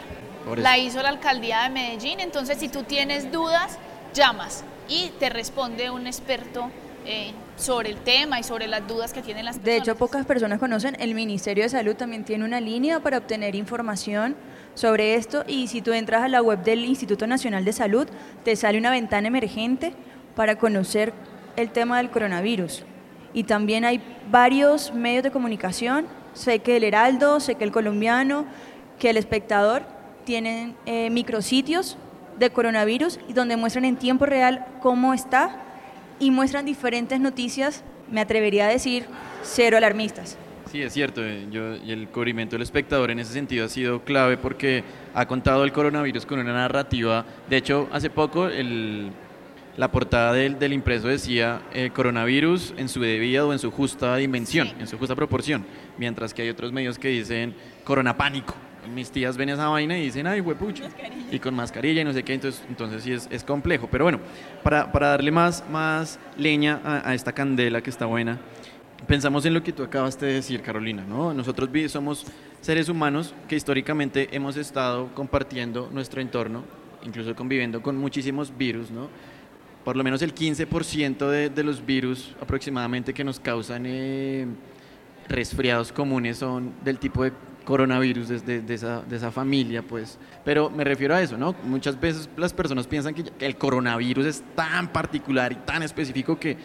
La 0.56 0.78
hizo 0.78 1.02
la 1.02 1.10
alcaldía 1.10 1.64
de 1.64 1.70
Medellín, 1.70 2.20
entonces 2.20 2.58
si 2.58 2.70
tú 2.70 2.84
tienes 2.84 3.32
dudas, 3.32 3.78
llamas 4.14 4.64
y 4.88 5.12
te 5.20 5.30
responde 5.30 5.90
un 5.90 6.08
experto 6.08 6.70
eh, 7.06 7.34
sobre 7.60 7.90
el 7.90 7.98
tema 7.98 8.40
y 8.40 8.44
sobre 8.44 8.68
las 8.68 8.88
dudas 8.88 9.12
que 9.14 9.22
tienen 9.22 9.46
las 9.46 9.58
personas. 9.58 9.76
De 9.76 9.78
hecho, 9.78 9.98
pocas 9.98 10.26
personas 10.26 10.60
conocen, 10.60 10.96
el 11.00 11.14
Ministerio 11.14 11.64
de 11.64 11.70
Salud 11.70 11.96
también 11.96 12.24
tiene 12.24 12.46
una 12.46 12.62
línea 12.62 13.02
para 13.02 13.18
obtener 13.18 13.54
información 13.54 14.36
sobre 14.76 15.16
esto 15.16 15.44
y 15.46 15.68
si 15.68 15.82
tú 15.82 15.92
entras 15.92 16.24
a 16.24 16.30
la 16.30 16.42
web 16.42 16.64
del 16.64 16.86
Instituto 16.86 17.28
Nacional 17.28 17.66
de 17.66 17.74
Salud, 17.74 18.08
te 18.44 18.56
sale 18.56 18.78
una 18.78 18.92
ventana 18.92 19.28
emergente 19.28 19.94
para 20.36 20.58
conocer 20.58 21.14
el 21.58 21.70
tema 21.72 21.98
del 21.98 22.10
coronavirus. 22.10 22.84
Y 23.34 23.44
también 23.44 23.84
hay 23.84 24.02
varios 24.32 24.94
medios 24.94 25.24
de 25.24 25.32
comunicación, 25.32 26.08
sé 26.34 26.60
que 26.60 26.78
el 26.78 26.86
Heraldo, 26.86 27.42
sé 27.42 27.56
que 27.56 27.66
el 27.66 27.72
colombiano, 27.72 28.46
que 28.98 29.10
el 29.10 29.18
espectador, 29.18 29.84
tienen 30.24 30.76
eh, 30.86 31.10
micrositios 31.10 31.98
de 32.38 32.50
coronavirus 32.52 33.20
y 33.28 33.34
donde 33.34 33.58
muestran 33.58 33.84
en 33.84 33.98
tiempo 33.98 34.26
real 34.26 34.66
cómo 34.82 35.14
está 35.14 35.69
y 36.20 36.32
muestran 36.32 36.66
diferentes 36.66 37.20
noticias, 37.20 37.84
me 38.12 38.22
atrevería 38.22 38.66
a 38.66 38.70
decir, 38.70 39.06
cero 39.44 39.78
alarmistas. 39.78 40.38
Sí, 40.72 40.82
es 40.82 40.94
cierto. 40.94 41.26
Eh, 41.26 41.48
yo, 41.52 41.76
y 41.78 41.92
el 41.92 42.10
cubrimiento 42.10 42.56
del 42.56 42.62
espectador 42.62 43.10
en 43.10 43.20
ese 43.20 43.34
sentido 43.34 43.66
ha 43.66 43.70
sido 43.70 44.04
clave 44.04 44.38
porque 44.38 44.84
ha 45.16 45.26
contado 45.26 45.64
el 45.64 45.72
coronavirus 45.72 46.26
con 46.26 46.40
una 46.40 46.54
narrativa. 46.54 47.26
De 47.50 47.58
hecho, 47.58 47.90
hace 47.92 48.10
poco 48.10 48.48
el, 48.48 49.10
la 49.78 49.92
portada 49.92 50.34
del, 50.34 50.60
del 50.60 50.74
impreso 50.74 51.08
decía 51.08 51.62
eh, 51.74 51.90
coronavirus 51.92 52.76
en 52.78 52.88
su 52.88 53.02
debida 53.02 53.46
o 53.46 53.54
en 53.54 53.60
su 53.60 53.72
justa 53.72 54.16
dimensión, 54.18 54.70
en 54.80 54.88
su 54.88 54.98
justa 55.00 55.16
proporción, 55.16 55.66
mientras 55.98 56.34
que 56.34 56.44
hay 56.44 56.50
otros 56.50 56.72
medios 56.72 57.00
que 57.00 57.08
dicen 57.08 57.56
corona 57.84 58.16
pánico 58.16 58.54
mis 58.94 59.12
tías 59.12 59.38
ven 59.38 59.50
esa 59.50 59.68
vaina 59.68 59.98
y 59.98 60.04
dicen, 60.04 60.28
ay, 60.28 60.42
huepucho, 60.42 60.84
y 61.32 61.40
con 61.40 61.54
mascarilla 61.54 62.02
y 62.02 62.04
no 62.04 62.14
sé 62.14 62.24
qué, 62.24 62.34
entonces, 62.34 62.64
entonces 62.68 63.04
sí 63.04 63.12
es, 63.14 63.28
es 63.32 63.44
complejo. 63.44 63.88
Pero 63.92 64.06
bueno, 64.06 64.20
para, 64.64 64.92
para, 64.92 65.10
darle 65.10 65.32
más, 65.32 65.64
más 65.72 66.20
leña 66.38 66.82
a, 66.84 67.14
esta 67.14 67.32
candela 67.34 67.82
que 67.82 67.90
está 67.90 68.06
buena, 68.06 68.40
pensamos 69.08 69.46
en 69.46 69.54
lo 69.54 69.64
que 69.64 69.72
tú 69.72 69.84
acabas 69.84 70.20
de 70.20 70.34
decir, 70.34 70.62
Carolina, 70.62 71.04
¿no? 71.08 71.34
Nosotros 71.34 71.70
somos 71.92 72.26
seres 72.62 72.90
humanos 72.90 73.34
que 73.48 73.56
históricamente 73.56 74.30
hemos 74.32 74.58
estado 74.58 75.10
compartiendo 75.14 75.90
nuestro 75.92 76.22
entorno, 76.22 76.64
incluso 77.04 77.36
conviviendo 77.36 77.82
con 77.82 77.98
muchísimos 77.98 78.56
virus, 78.58 78.92
¿no? 78.92 79.10
Por 79.84 79.96
lo 79.96 80.04
menos 80.04 80.22
el 80.22 80.36
15% 80.36 81.30
de, 81.30 81.50
de, 81.50 81.64
los 81.64 81.86
virus 81.86 82.36
aproximadamente 82.42 83.14
que 83.14 83.24
nos 83.24 83.40
causan 83.40 83.86
eh, 83.86 84.46
resfriados 85.30 85.92
comunes 85.94 86.38
son 86.38 86.74
del 86.84 87.00
tipo 87.00 87.24
de 87.24 87.32
coronavirus 87.70 88.44
de, 88.48 88.62
de, 88.62 88.74
esa, 88.74 89.32
familia, 89.32 89.84
pues. 89.84 90.18
Pero 90.44 90.72
me 90.72 90.84
refiero 90.84 91.14
a 91.14 91.22
eso, 91.22 91.38
¿no? 91.38 91.54
Muchas 91.66 92.00
veces 92.02 92.28
las 92.36 92.52
personas 92.52 92.88
piensan 92.88 93.14
que 93.14 93.26
el 93.40 93.58
coronavirus 93.58 94.26
es 94.26 94.44
tan 94.56 94.92
particular 94.92 95.52
y 95.52 95.56
tan 95.58 95.84
específico 95.84 96.40
que 96.40 96.58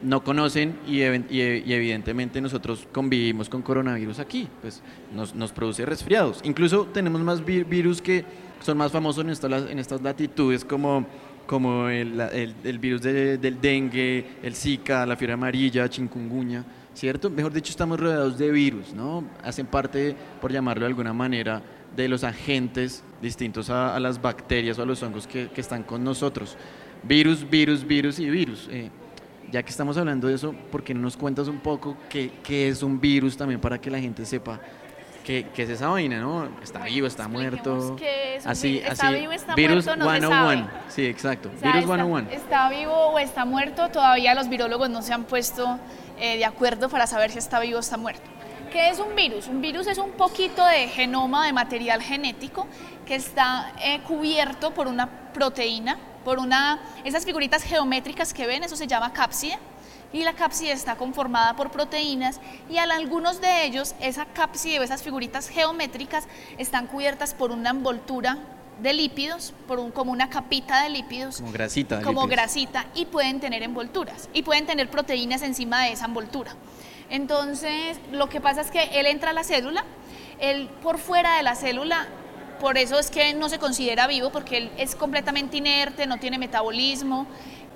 no 0.00 0.24
conocen 0.24 0.78
y, 0.86 1.00
y, 1.02 1.42
evidentemente 1.70 2.40
nosotros 2.40 2.88
convivimos 2.90 3.50
con 3.50 3.60
coronavirus 3.60 4.20
aquí, 4.20 4.48
pues 4.62 4.82
nos, 5.12 5.52
produce 5.52 5.84
resfriados. 5.84 6.40
Incluso 6.44 6.86
tenemos 6.94 7.20
más 7.20 7.44
virus 7.44 8.00
que 8.00 8.24
son 8.60 8.78
más 8.78 8.90
famosos 8.90 9.22
en 9.24 9.78
estas, 9.78 10.00
latitudes 10.00 10.64
como 10.64 11.04
el 11.90 12.78
virus 12.80 13.02
del 13.02 13.60
dengue, 13.60 14.24
el 14.42 14.54
Zika, 14.54 15.04
la 15.04 15.14
fiebre 15.14 15.34
amarilla, 15.34 15.90
chikungunya. 15.90 16.64
¿Cierto? 16.98 17.30
Mejor 17.30 17.52
dicho, 17.52 17.70
estamos 17.70 18.00
rodeados 18.00 18.36
de 18.38 18.50
virus, 18.50 18.92
¿no? 18.92 19.24
Hacen 19.44 19.66
parte, 19.66 20.16
por 20.40 20.52
llamarlo 20.52 20.80
de 20.80 20.88
alguna 20.88 21.12
manera, 21.12 21.62
de 21.94 22.08
los 22.08 22.24
agentes 22.24 23.04
distintos 23.22 23.70
a, 23.70 23.98
las 24.00 24.20
bacterias 24.20 24.80
o 24.80 24.82
a 24.82 24.86
los 24.86 25.00
hongos 25.04 25.28
que, 25.28 25.48
están 25.56 25.84
con 25.84 26.02
nosotros. 26.02 26.56
Virus, 27.04 27.48
virus, 27.48 27.86
virus 27.86 28.18
y 28.18 28.28
virus. 28.28 28.68
Eh, 28.72 28.90
ya 29.52 29.62
que 29.62 29.70
estamos 29.70 29.96
hablando 29.96 30.26
de 30.26 30.34
eso, 30.34 30.52
¿por 30.72 30.82
qué 30.82 30.92
no 30.92 31.00
nos 31.00 31.16
cuentas 31.16 31.46
un 31.46 31.60
poco 31.60 31.96
qué, 32.10 32.32
qué 32.42 32.68
es 32.68 32.82
un 32.82 33.00
virus 33.00 33.36
también 33.36 33.60
para 33.60 33.80
que 33.80 33.90
la 33.90 34.00
gente 34.00 34.26
sepa 34.26 34.60
qué, 35.28 35.46
qué 35.54 35.62
es 35.62 35.70
esa 35.70 35.88
vaina, 35.88 36.18
¿no? 36.20 36.48
Está 36.62 36.84
vivo, 36.84 37.06
está 37.06 37.28
muerto. 37.28 37.96
así, 38.44 38.78
está 38.84 39.10
vivo, 39.10 39.32
está 39.32 39.54
virus 39.54 39.84
muerto, 39.84 40.04
no 40.04 40.10
101. 40.10 40.70
Sí, 40.88 41.06
exacto. 41.06 41.48
virus 41.50 41.82
está, 41.82 41.96
101. 41.96 42.30
Está 42.30 42.70
vivo 42.70 42.92
o 42.92 43.18
está 43.18 43.44
muerto, 43.44 43.88
todavía 43.90 44.34
los 44.34 44.48
virólogos 44.48 44.90
no 44.90 45.02
se 45.02 45.12
han 45.12 45.24
puesto 45.24 45.78
eh, 46.20 46.36
de 46.36 46.44
acuerdo 46.44 46.88
para 46.88 47.06
saber 47.06 47.30
si 47.30 47.38
está 47.38 47.60
vivo 47.60 47.76
o 47.76 47.80
está 47.80 47.96
muerto. 47.96 48.28
¿Qué 48.72 48.90
es 48.90 48.98
un 48.98 49.14
virus? 49.14 49.48
Un 49.48 49.62
virus 49.62 49.86
es 49.86 49.98
un 49.98 50.10
poquito 50.12 50.64
de 50.64 50.88
genoma, 50.88 51.46
de 51.46 51.52
material 51.52 52.02
genético 52.02 52.66
que 53.06 53.14
está 53.14 53.72
eh, 53.82 54.00
cubierto 54.06 54.74
por 54.74 54.88
una 54.88 55.32
proteína, 55.32 55.98
por 56.24 56.38
una, 56.38 56.80
esas 57.04 57.24
figuritas 57.24 57.62
geométricas 57.62 58.34
que 58.34 58.46
ven, 58.46 58.62
eso 58.64 58.76
se 58.76 58.86
llama 58.86 59.14
cápside, 59.14 59.58
y 60.12 60.22
la 60.22 60.34
cápside 60.34 60.72
está 60.72 60.96
conformada 60.96 61.54
por 61.54 61.70
proteínas 61.70 62.40
y 62.68 62.78
a 62.78 62.84
algunos 62.84 63.40
de 63.40 63.64
ellos 63.64 63.94
esa 64.00 64.26
cápside 64.26 64.80
o 64.80 64.82
esas 64.82 65.02
figuritas 65.02 65.48
geométricas 65.48 66.26
están 66.56 66.86
cubiertas 66.86 67.34
por 67.34 67.50
una 67.50 67.70
envoltura 67.70 68.38
de 68.80 68.92
lípidos, 68.92 69.52
por 69.66 69.78
un, 69.78 69.90
como 69.90 70.12
una 70.12 70.30
capita 70.30 70.82
de 70.82 70.90
lípidos. 70.90 71.38
Como 71.40 71.52
grasita. 71.52 72.02
como 72.02 72.26
grasita 72.26 72.86
y 72.94 73.06
pueden 73.06 73.40
tener 73.40 73.62
envolturas 73.62 74.28
y 74.32 74.42
pueden 74.42 74.66
tener 74.66 74.90
proteínas 74.90 75.42
encima 75.42 75.84
de 75.84 75.92
esa 75.92 76.06
envoltura. 76.06 76.54
Entonces, 77.10 77.98
lo 78.12 78.28
que 78.28 78.40
pasa 78.40 78.60
es 78.60 78.70
que 78.70 78.82
él 79.00 79.06
entra 79.06 79.30
a 79.30 79.32
la 79.32 79.44
célula, 79.44 79.84
él 80.40 80.68
por 80.82 80.98
fuera 80.98 81.36
de 81.36 81.42
la 81.42 81.54
célula, 81.54 82.06
por 82.60 82.76
eso 82.76 82.98
es 82.98 83.10
que 83.10 83.34
no 83.34 83.48
se 83.48 83.58
considera 83.58 84.06
vivo, 84.06 84.30
porque 84.30 84.58
él 84.58 84.70
es 84.76 84.94
completamente 84.94 85.56
inerte, 85.56 86.06
no 86.06 86.18
tiene 86.18 86.38
metabolismo, 86.38 87.26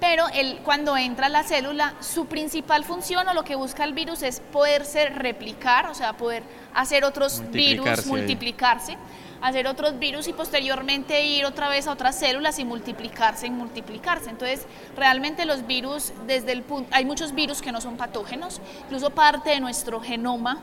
pero 0.00 0.26
él 0.34 0.60
cuando 0.64 0.96
entra 0.96 1.26
a 1.26 1.28
la 1.28 1.44
célula, 1.44 1.94
su 2.00 2.26
principal 2.26 2.84
función 2.84 3.26
o 3.28 3.34
lo 3.34 3.44
que 3.44 3.54
busca 3.54 3.84
el 3.84 3.94
virus 3.94 4.22
es 4.22 4.40
poderse 4.40 5.06
replicar, 5.06 5.86
o 5.86 5.94
sea, 5.94 6.12
poder 6.14 6.42
hacer 6.74 7.04
otros 7.04 7.42
virus, 7.52 8.06
multiplicarse 8.06 8.96
hacer 9.42 9.66
otros 9.66 9.98
virus 9.98 10.28
y 10.28 10.33
posteriormente 10.33 11.24
ir 11.24 11.44
otra 11.44 11.68
vez 11.68 11.88
a 11.88 11.92
otras 11.92 12.16
células 12.18 12.59
y 12.59 12.64
multiplicarse 12.64 13.48
y 13.48 13.50
multiplicarse. 13.50 14.31
Entonces, 14.31 14.66
realmente 14.96 15.44
los 15.44 15.66
virus, 15.66 16.12
desde 16.26 16.52
el 16.52 16.62
punto, 16.62 16.88
hay 16.92 17.05
muchos 17.05 17.35
virus 17.35 17.61
que 17.61 17.72
no 17.72 17.81
son 17.81 17.96
patógenos, 17.96 18.61
incluso 18.85 19.11
parte 19.11 19.50
de 19.50 19.61
nuestro 19.61 20.00
genoma 20.00 20.62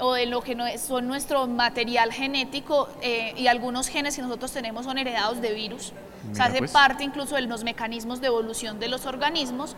o 0.00 0.12
de 0.12 0.26
lo 0.26 0.42
que 0.42 0.54
no 0.54 0.66
es, 0.66 0.80
son 0.80 1.06
nuestro 1.06 1.46
material 1.46 2.12
genético 2.12 2.88
eh, 3.02 3.34
y 3.36 3.46
algunos 3.46 3.88
genes 3.88 4.16
que 4.16 4.22
nosotros 4.22 4.52
tenemos 4.52 4.84
son 4.84 4.98
heredados 4.98 5.40
de 5.40 5.52
virus. 5.52 5.92
o 6.30 6.34
sea, 6.34 6.46
hace 6.46 6.58
pues. 6.58 6.72
parte 6.72 7.04
incluso 7.04 7.36
de 7.36 7.42
los 7.42 7.64
mecanismos 7.64 8.20
de 8.20 8.26
evolución 8.26 8.80
de 8.80 8.88
los 8.88 9.06
organismos. 9.06 9.76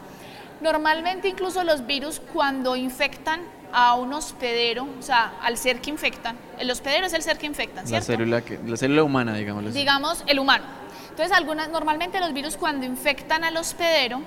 Normalmente 0.63 1.29
incluso 1.29 1.63
los 1.65 1.87
virus 1.87 2.21
cuando 2.33 2.77
infectan 2.77 3.41
a 3.73 3.95
un 3.95 4.13
hospedero, 4.13 4.87
o 4.99 5.03
sea, 5.03 5.35
al 5.43 5.57
ser 5.57 5.81
que 5.81 5.91
infectan. 5.91 6.37
El 6.59 6.71
hospedero 6.71 7.07
es 7.07 7.13
el 7.13 7.23
ser 7.23 7.39
que 7.39 7.47
infectan, 7.47 7.87
¿cierto? 7.87 8.13
La 8.13 8.17
célula, 8.17 8.43
la 8.67 8.77
célula 8.77 9.03
humana, 9.03 9.35
digamos. 9.35 9.73
Digamos, 9.73 10.25
el 10.27 10.39
humano. 10.39 10.65
Entonces, 11.09 11.37
algunas, 11.37 11.69
normalmente 11.69 12.21
los 12.21 12.33
virus 12.33 12.57
cuando 12.57 12.87
infectan 12.87 13.45
al 13.45 13.57
hospedero, 13.57 14.23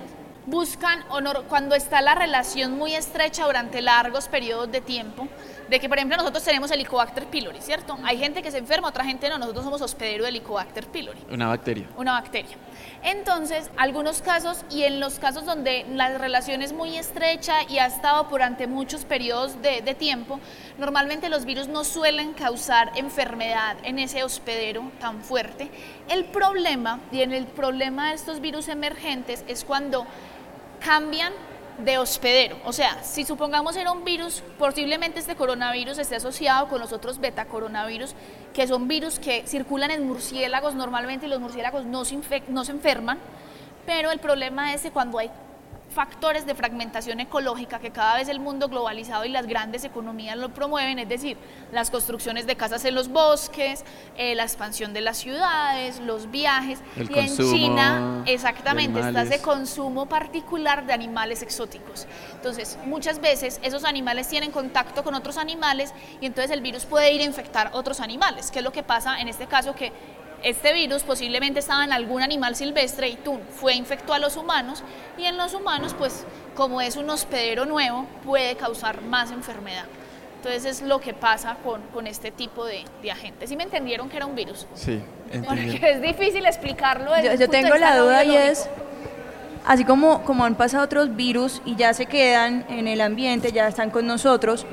buscan, 0.46 1.04
honor, 1.08 1.44
cuando 1.48 1.74
está 1.74 2.00
la 2.02 2.14
relación 2.14 2.76
muy 2.76 2.94
estrecha 2.94 3.46
durante 3.46 3.80
largos 3.80 4.28
periodos 4.28 4.70
de 4.70 4.80
tiempo, 4.80 5.28
de 5.68 5.80
que, 5.80 5.88
por 5.88 5.98
ejemplo, 5.98 6.16
nosotros 6.16 6.44
tenemos 6.44 6.70
Helicobacter 6.70 7.26
pylori, 7.26 7.60
¿cierto? 7.60 7.98
Hay 8.04 8.18
gente 8.18 8.42
que 8.42 8.50
se 8.50 8.58
enferma, 8.58 8.88
otra 8.88 9.04
gente 9.04 9.28
no, 9.28 9.38
nosotros 9.38 9.64
somos 9.64 9.80
hospedero 9.80 10.24
de 10.24 10.30
Helicobacter 10.30 10.86
pylori. 10.86 11.18
Una 11.30 11.48
bacteria. 11.48 11.88
Una 11.96 12.12
bacteria. 12.12 12.56
Entonces, 13.02 13.70
algunos 13.76 14.22
casos, 14.22 14.64
y 14.70 14.82
en 14.84 15.00
los 15.00 15.18
casos 15.18 15.44
donde 15.44 15.86
la 15.90 16.18
relación 16.18 16.62
es 16.62 16.72
muy 16.72 16.96
estrecha 16.96 17.62
y 17.68 17.78
ha 17.78 17.86
estado 17.86 18.24
durante 18.24 18.66
muchos 18.66 19.04
periodos 19.04 19.60
de, 19.62 19.82
de 19.82 19.94
tiempo, 19.94 20.40
normalmente 20.78 21.28
los 21.28 21.44
virus 21.44 21.68
no 21.68 21.84
suelen 21.84 22.32
causar 22.32 22.92
enfermedad 22.96 23.76
en 23.82 23.98
ese 23.98 24.24
hospedero 24.24 24.90
tan 25.00 25.22
fuerte. 25.22 25.70
El 26.08 26.24
problema, 26.26 27.00
y 27.12 27.22
en 27.22 27.32
el 27.32 27.46
problema 27.46 28.08
de 28.10 28.16
estos 28.16 28.40
virus 28.40 28.68
emergentes, 28.68 29.44
es 29.48 29.64
cuando 29.64 30.06
cambian 30.80 31.32
de 31.78 31.98
hospedero. 31.98 32.56
O 32.64 32.72
sea, 32.72 33.02
si 33.02 33.24
supongamos 33.24 33.76
era 33.76 33.92
un 33.92 34.04
virus, 34.04 34.42
posiblemente 34.58 35.20
este 35.20 35.36
coronavirus 35.36 35.98
esté 35.98 36.16
asociado 36.16 36.68
con 36.68 36.80
los 36.80 36.92
otros 36.92 37.18
betacoronavirus, 37.18 38.14
que 38.52 38.66
son 38.66 38.88
virus 38.88 39.18
que 39.18 39.46
circulan 39.46 39.90
en 39.90 40.06
murciélagos 40.06 40.74
normalmente 40.74 41.26
y 41.26 41.28
los 41.28 41.40
murciélagos 41.40 41.84
no 41.84 42.04
se, 42.04 42.18
no 42.48 42.64
se 42.64 42.72
enferman, 42.72 43.18
pero 43.86 44.10
el 44.10 44.18
problema 44.18 44.72
es 44.74 44.82
que 44.82 44.90
cuando 44.90 45.18
hay 45.18 45.30
factores 45.94 46.44
de 46.44 46.54
fragmentación 46.54 47.20
ecológica 47.20 47.78
que 47.78 47.90
cada 47.90 48.16
vez 48.16 48.28
el 48.28 48.40
mundo 48.40 48.68
globalizado 48.68 49.24
y 49.24 49.28
las 49.28 49.46
grandes 49.46 49.84
economías 49.84 50.36
lo 50.36 50.52
promueven, 50.52 50.98
es 50.98 51.08
decir, 51.08 51.36
las 51.72 51.90
construcciones 51.90 52.46
de 52.46 52.56
casas 52.56 52.84
en 52.84 52.94
los 52.94 53.08
bosques, 53.08 53.84
eh, 54.16 54.34
la 54.34 54.42
expansión 54.42 54.92
de 54.92 55.00
las 55.00 55.16
ciudades, 55.18 56.00
los 56.00 56.30
viajes. 56.30 56.80
El 56.96 57.10
y 57.10 57.18
en 57.20 57.36
China, 57.36 58.22
exactamente, 58.26 59.00
de 59.00 59.08
está 59.08 59.22
ese 59.22 59.40
consumo 59.40 60.06
particular 60.06 60.84
de 60.84 60.92
animales 60.92 61.42
exóticos. 61.42 62.06
Entonces, 62.34 62.76
muchas 62.84 63.20
veces 63.20 63.60
esos 63.62 63.84
animales 63.84 64.28
tienen 64.28 64.50
contacto 64.50 65.04
con 65.04 65.14
otros 65.14 65.38
animales 65.38 65.94
y 66.20 66.26
entonces 66.26 66.50
el 66.50 66.60
virus 66.60 66.84
puede 66.84 67.12
ir 67.12 67.20
a 67.20 67.24
infectar 67.24 67.70
otros 67.72 68.00
animales, 68.00 68.50
que 68.50 68.58
es 68.58 68.64
lo 68.64 68.72
que 68.72 68.82
pasa 68.82 69.20
en 69.20 69.28
este 69.28 69.46
caso 69.46 69.74
que 69.74 69.92
este 70.44 70.74
virus 70.74 71.02
posiblemente 71.02 71.58
estaba 71.58 71.84
en 71.84 71.92
algún 71.92 72.22
animal 72.22 72.54
silvestre 72.54 73.08
y 73.08 73.16
tú 73.16 73.40
fue 73.56 73.74
infectó 73.74 74.12
a 74.12 74.18
los 74.18 74.36
humanos 74.36 74.84
y 75.18 75.24
en 75.24 75.36
los 75.38 75.54
humanos 75.54 75.94
pues 75.98 76.24
como 76.54 76.80
es 76.80 76.96
un 76.96 77.08
hospedero 77.10 77.64
nuevo 77.64 78.06
puede 78.24 78.54
causar 78.54 79.02
más 79.02 79.30
enfermedad. 79.30 79.86
Entonces 80.36 80.66
es 80.66 80.82
lo 80.82 81.00
que 81.00 81.14
pasa 81.14 81.56
con, 81.64 81.80
con 81.94 82.06
este 82.06 82.30
tipo 82.30 82.66
de, 82.66 82.84
de 83.02 83.10
agentes. 83.10 83.48
¿Sí 83.48 83.56
me 83.56 83.62
entendieron 83.62 84.10
que 84.10 84.18
era 84.18 84.26
un 84.26 84.34
virus? 84.34 84.66
Sí, 84.74 85.00
entendí. 85.32 85.46
Porque 85.46 85.90
es 85.90 86.02
difícil 86.02 86.44
explicarlo. 86.44 87.12
desde 87.12 87.30
Yo, 87.30 87.34
yo 87.46 87.48
tengo 87.48 87.74
la 87.76 87.96
duda 87.96 88.22
y 88.24 88.36
es, 88.36 88.68
así 89.64 89.86
como, 89.86 90.22
como 90.24 90.44
han 90.44 90.54
pasado 90.54 90.84
otros 90.84 91.16
virus 91.16 91.62
y 91.64 91.76
ya 91.76 91.94
se 91.94 92.04
quedan 92.04 92.66
en 92.68 92.86
el 92.86 93.00
ambiente, 93.00 93.50
ya 93.52 93.66
están 93.66 93.88
con 93.88 94.06
nosotros, 94.06 94.66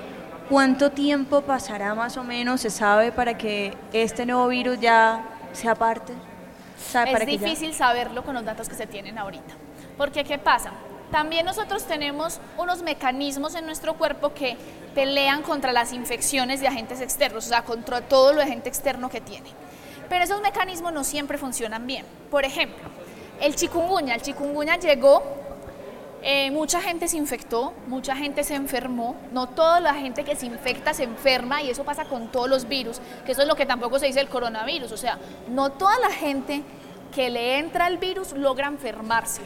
¿cuánto 0.49 0.91
tiempo 0.91 1.39
pasará 1.39 1.95
más 1.95 2.17
o 2.17 2.25
menos, 2.25 2.59
se 2.59 2.69
sabe, 2.69 3.13
para 3.13 3.37
que 3.37 3.73
este 3.93 4.25
nuevo 4.25 4.49
virus 4.49 4.77
ya 4.81 5.23
sea 5.53 5.75
parte? 5.75 6.13
O 6.13 6.91
sea, 6.91 7.05
para 7.05 7.23
es 7.23 7.39
ya- 7.39 7.45
difícil 7.47 7.73
saberlo 7.73 8.23
con 8.23 8.33
los 8.33 8.43
datos 8.45 8.67
que 8.69 8.75
se 8.75 8.87
tienen 8.87 9.17
ahorita. 9.17 9.53
Porque 9.97 10.23
¿qué 10.23 10.37
pasa? 10.37 10.71
También 11.11 11.45
nosotros 11.45 11.85
tenemos 11.85 12.39
unos 12.57 12.81
mecanismos 12.81 13.55
en 13.55 13.65
nuestro 13.65 13.95
cuerpo 13.95 14.33
que 14.33 14.55
pelean 14.95 15.41
contra 15.43 15.71
las 15.73 15.91
infecciones 15.93 16.61
de 16.61 16.67
agentes 16.67 17.01
externos, 17.01 17.45
o 17.45 17.49
sea, 17.49 17.63
contra 17.63 18.01
todo 18.01 18.33
lo 18.33 18.41
agente 18.41 18.69
externo 18.69 19.09
que 19.09 19.19
tiene. 19.21 19.49
Pero 20.09 20.23
esos 20.23 20.41
mecanismos 20.41 20.91
no 20.93 21.03
siempre 21.03 21.37
funcionan 21.37 21.85
bien. 21.85 22.05
Por 22.29 22.45
ejemplo, 22.45 22.83
el 23.41 23.55
chikungunya. 23.55 24.15
El 24.15 24.21
chikungunya 24.21 24.77
llegó, 24.77 25.21
eh, 26.23 26.51
mucha 26.51 26.81
gente 26.81 27.07
se 27.07 27.17
infectó, 27.17 27.73
mucha 27.87 28.15
gente 28.15 28.43
se 28.43 28.53
enfermó. 28.55 29.15
No 29.31 29.47
toda 29.47 29.79
la 29.79 29.95
gente 29.95 30.23
que 30.23 30.35
se 30.35 30.45
infecta 30.45 30.93
se 30.93 31.03
enferma 31.03 31.61
y 31.63 31.69
eso 31.69 31.83
pasa 31.83 32.05
con 32.05 32.31
todos 32.31 32.49
los 32.49 32.67
virus, 32.67 33.01
que 33.25 33.31
eso 33.31 33.41
es 33.41 33.47
lo 33.47 33.55
que 33.55 33.65
tampoco 33.65 33.97
se 33.97 34.05
dice 34.07 34.19
el 34.19 34.29
coronavirus. 34.29 34.91
O 34.91 34.97
sea, 34.97 35.17
no 35.49 35.71
toda 35.71 35.97
la 35.99 36.11
gente 36.11 36.63
que 37.13 37.29
le 37.29 37.57
entra 37.57 37.87
el 37.87 37.97
virus 37.97 38.33
logra 38.33 38.67
enfermarse. 38.67 39.41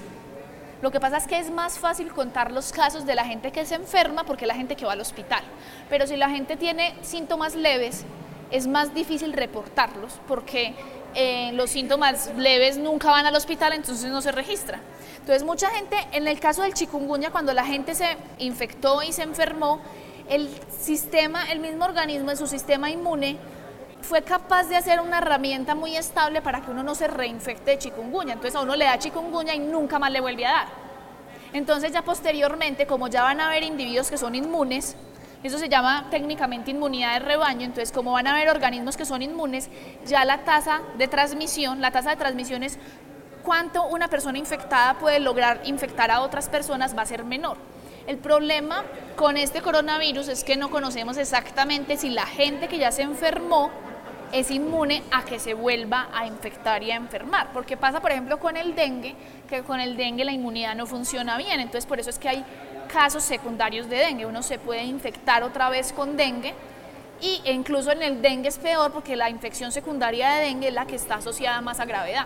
Lo 0.81 0.91
que 0.91 0.99
pasa 0.99 1.17
es 1.17 1.25
que 1.25 1.39
es 1.39 1.49
más 1.49 1.79
fácil 1.79 2.11
contar 2.11 2.51
los 2.51 2.71
casos 2.71 3.05
de 3.05 3.15
la 3.15 3.25
gente 3.25 3.51
que 3.51 3.65
se 3.65 3.75
enferma 3.75 4.25
porque 4.25 4.45
la 4.45 4.55
gente 4.55 4.75
que 4.75 4.85
va 4.85 4.91
al 4.91 5.01
hospital. 5.01 5.43
Pero 5.89 6.05
si 6.05 6.17
la 6.17 6.29
gente 6.29 6.57
tiene 6.57 6.93
síntomas 7.01 7.55
leves, 7.55 8.05
es 8.51 8.67
más 8.67 8.93
difícil 8.93 9.33
reportarlos 9.33 10.19
porque 10.27 10.75
eh, 11.15 11.51
los 11.53 11.69
síntomas 11.69 12.31
leves 12.37 12.77
nunca 12.77 13.09
van 13.09 13.25
al 13.25 13.35
hospital, 13.35 13.73
entonces 13.73 14.11
no 14.11 14.21
se 14.21 14.31
registra. 14.31 14.79
Entonces 15.19 15.43
mucha 15.43 15.69
gente, 15.69 15.97
en 16.11 16.27
el 16.27 16.39
caso 16.39 16.61
del 16.61 16.73
chikungunya, 16.73 17.31
cuando 17.31 17.53
la 17.53 17.65
gente 17.65 17.95
se 17.95 18.17
infectó 18.37 19.01
y 19.01 19.11
se 19.11 19.23
enfermó, 19.23 19.81
el 20.29 20.49
sistema, 20.79 21.51
el 21.51 21.59
mismo 21.59 21.85
organismo 21.85 22.31
en 22.31 22.37
su 22.37 22.47
sistema 22.47 22.89
inmune 22.89 23.37
fue 24.01 24.21
capaz 24.21 24.65
de 24.65 24.75
hacer 24.75 24.99
una 24.99 25.17
herramienta 25.17 25.73
muy 25.73 25.95
estable 25.95 26.41
para 26.41 26.61
que 26.61 26.71
uno 26.71 26.83
no 26.83 26.95
se 26.95 27.07
reinfecte 27.07 27.71
de 27.71 27.77
chikungunya. 27.79 28.33
Entonces 28.33 28.55
a 28.55 28.61
uno 28.61 28.75
le 28.75 28.85
da 28.85 28.99
chikungunya 28.99 29.55
y 29.55 29.59
nunca 29.59 29.97
más 29.99 30.11
le 30.11 30.21
vuelve 30.21 30.45
a 30.45 30.51
dar. 30.51 30.67
Entonces 31.53 31.91
ya 31.91 32.03
posteriormente, 32.03 32.85
como 32.85 33.07
ya 33.07 33.23
van 33.23 33.39
a 33.39 33.47
haber 33.47 33.63
individuos 33.63 34.09
que 34.09 34.17
son 34.17 34.35
inmunes, 34.35 34.95
eso 35.47 35.57
se 35.57 35.69
llama 35.69 36.07
técnicamente 36.09 36.71
inmunidad 36.71 37.13
de 37.13 37.19
rebaño, 37.19 37.65
entonces 37.65 37.91
como 37.91 38.13
van 38.13 38.27
a 38.27 38.31
haber 38.31 38.49
organismos 38.49 38.97
que 38.97 39.05
son 39.05 39.21
inmunes, 39.21 39.69
ya 40.05 40.25
la 40.25 40.43
tasa 40.43 40.81
de 40.97 41.07
transmisión, 41.07 41.81
la 41.81 41.91
tasa 41.91 42.11
de 42.11 42.15
transmisión 42.15 42.63
es 42.63 42.79
cuánto 43.43 43.85
una 43.87 44.07
persona 44.07 44.37
infectada 44.37 44.95
puede 44.95 45.19
lograr 45.19 45.61
infectar 45.65 46.11
a 46.11 46.21
otras 46.21 46.49
personas 46.49 46.97
va 46.97 47.03
a 47.03 47.05
ser 47.05 47.23
menor. 47.23 47.57
El 48.07 48.17
problema 48.17 48.83
con 49.15 49.35
este 49.35 49.61
coronavirus 49.61 50.27
es 50.27 50.43
que 50.43 50.57
no 50.57 50.69
conocemos 50.69 51.17
exactamente 51.17 51.97
si 51.97 52.09
la 52.09 52.25
gente 52.25 52.67
que 52.67 52.77
ya 52.77 52.91
se 52.91 53.01
enfermó 53.01 53.71
es 54.31 54.51
inmune 54.51 55.01
a 55.11 55.23
que 55.23 55.39
se 55.39 55.53
vuelva 55.53 56.09
a 56.13 56.27
infectar 56.27 56.83
y 56.83 56.91
a 56.91 56.95
enfermar. 56.95 57.49
Porque 57.53 57.77
pasa, 57.77 58.01
por 58.01 58.11
ejemplo, 58.11 58.39
con 58.39 58.57
el 58.57 58.75
dengue, 58.75 59.15
que 59.49 59.63
con 59.63 59.79
el 59.79 59.97
dengue 59.97 60.25
la 60.25 60.33
inmunidad 60.33 60.75
no 60.75 60.85
funciona 60.85 61.37
bien. 61.37 61.59
Entonces, 61.59 61.85
por 61.85 61.99
eso 61.99 62.09
es 62.09 62.19
que 62.19 62.29
hay 62.29 62.45
casos 62.95 63.23
secundarios 63.23 63.89
de 63.89 63.97
dengue. 63.97 64.25
Uno 64.25 64.41
se 64.41 64.57
puede 64.57 64.83
infectar 64.83 65.43
otra 65.43 65.69
vez 65.69 65.91
con 65.91 66.15
dengue 66.15 66.53
y 67.21 67.41
e 67.43 67.51
incluso 67.51 67.91
en 67.91 68.01
el 68.01 68.21
dengue 68.21 68.47
es 68.47 68.57
peor 68.57 68.91
porque 68.93 69.17
la 69.17 69.29
infección 69.29 69.73
secundaria 69.73 70.29
de 70.31 70.45
dengue 70.45 70.69
es 70.69 70.73
la 70.73 70.85
que 70.85 70.95
está 70.95 71.15
asociada 71.15 71.59
más 71.59 71.81
a 71.81 71.85
gravedad. 71.85 72.25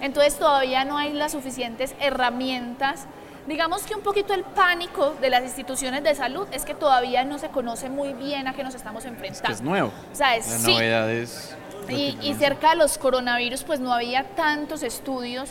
Entonces 0.00 0.38
todavía 0.38 0.84
no 0.84 0.98
hay 0.98 1.12
las 1.12 1.32
suficientes 1.32 1.94
herramientas. 2.00 3.06
Digamos 3.48 3.82
que 3.82 3.96
un 3.96 4.02
poquito 4.02 4.34
el 4.34 4.44
pánico 4.44 5.16
de 5.20 5.30
las 5.30 5.42
instituciones 5.42 6.04
de 6.04 6.14
salud 6.14 6.46
es 6.52 6.64
que 6.64 6.74
todavía 6.74 7.24
no 7.24 7.40
se 7.40 7.48
conoce 7.48 7.88
muy 7.90 8.12
bien 8.12 8.46
a 8.46 8.54
qué 8.54 8.62
nos 8.62 8.76
estamos 8.76 9.02
Que 9.02 9.08
enfrentando. 9.10 9.50
es 9.52 9.60
nuevo. 9.62 9.92
O 10.12 10.14
sea, 10.14 10.36
es 10.36 10.46
La 10.48 10.58
sí. 10.58 10.74
novedad 10.74 11.10
es... 11.10 11.56
que 11.88 11.92
Y, 11.94 12.18
y 12.22 12.34
cerca 12.34 12.70
de 12.70 12.76
los 12.76 12.98
coronavirus, 12.98 13.64
pues 13.64 13.80
no 13.80 13.92
había 13.92 14.22
tantos 14.36 14.84
estudios 14.84 15.50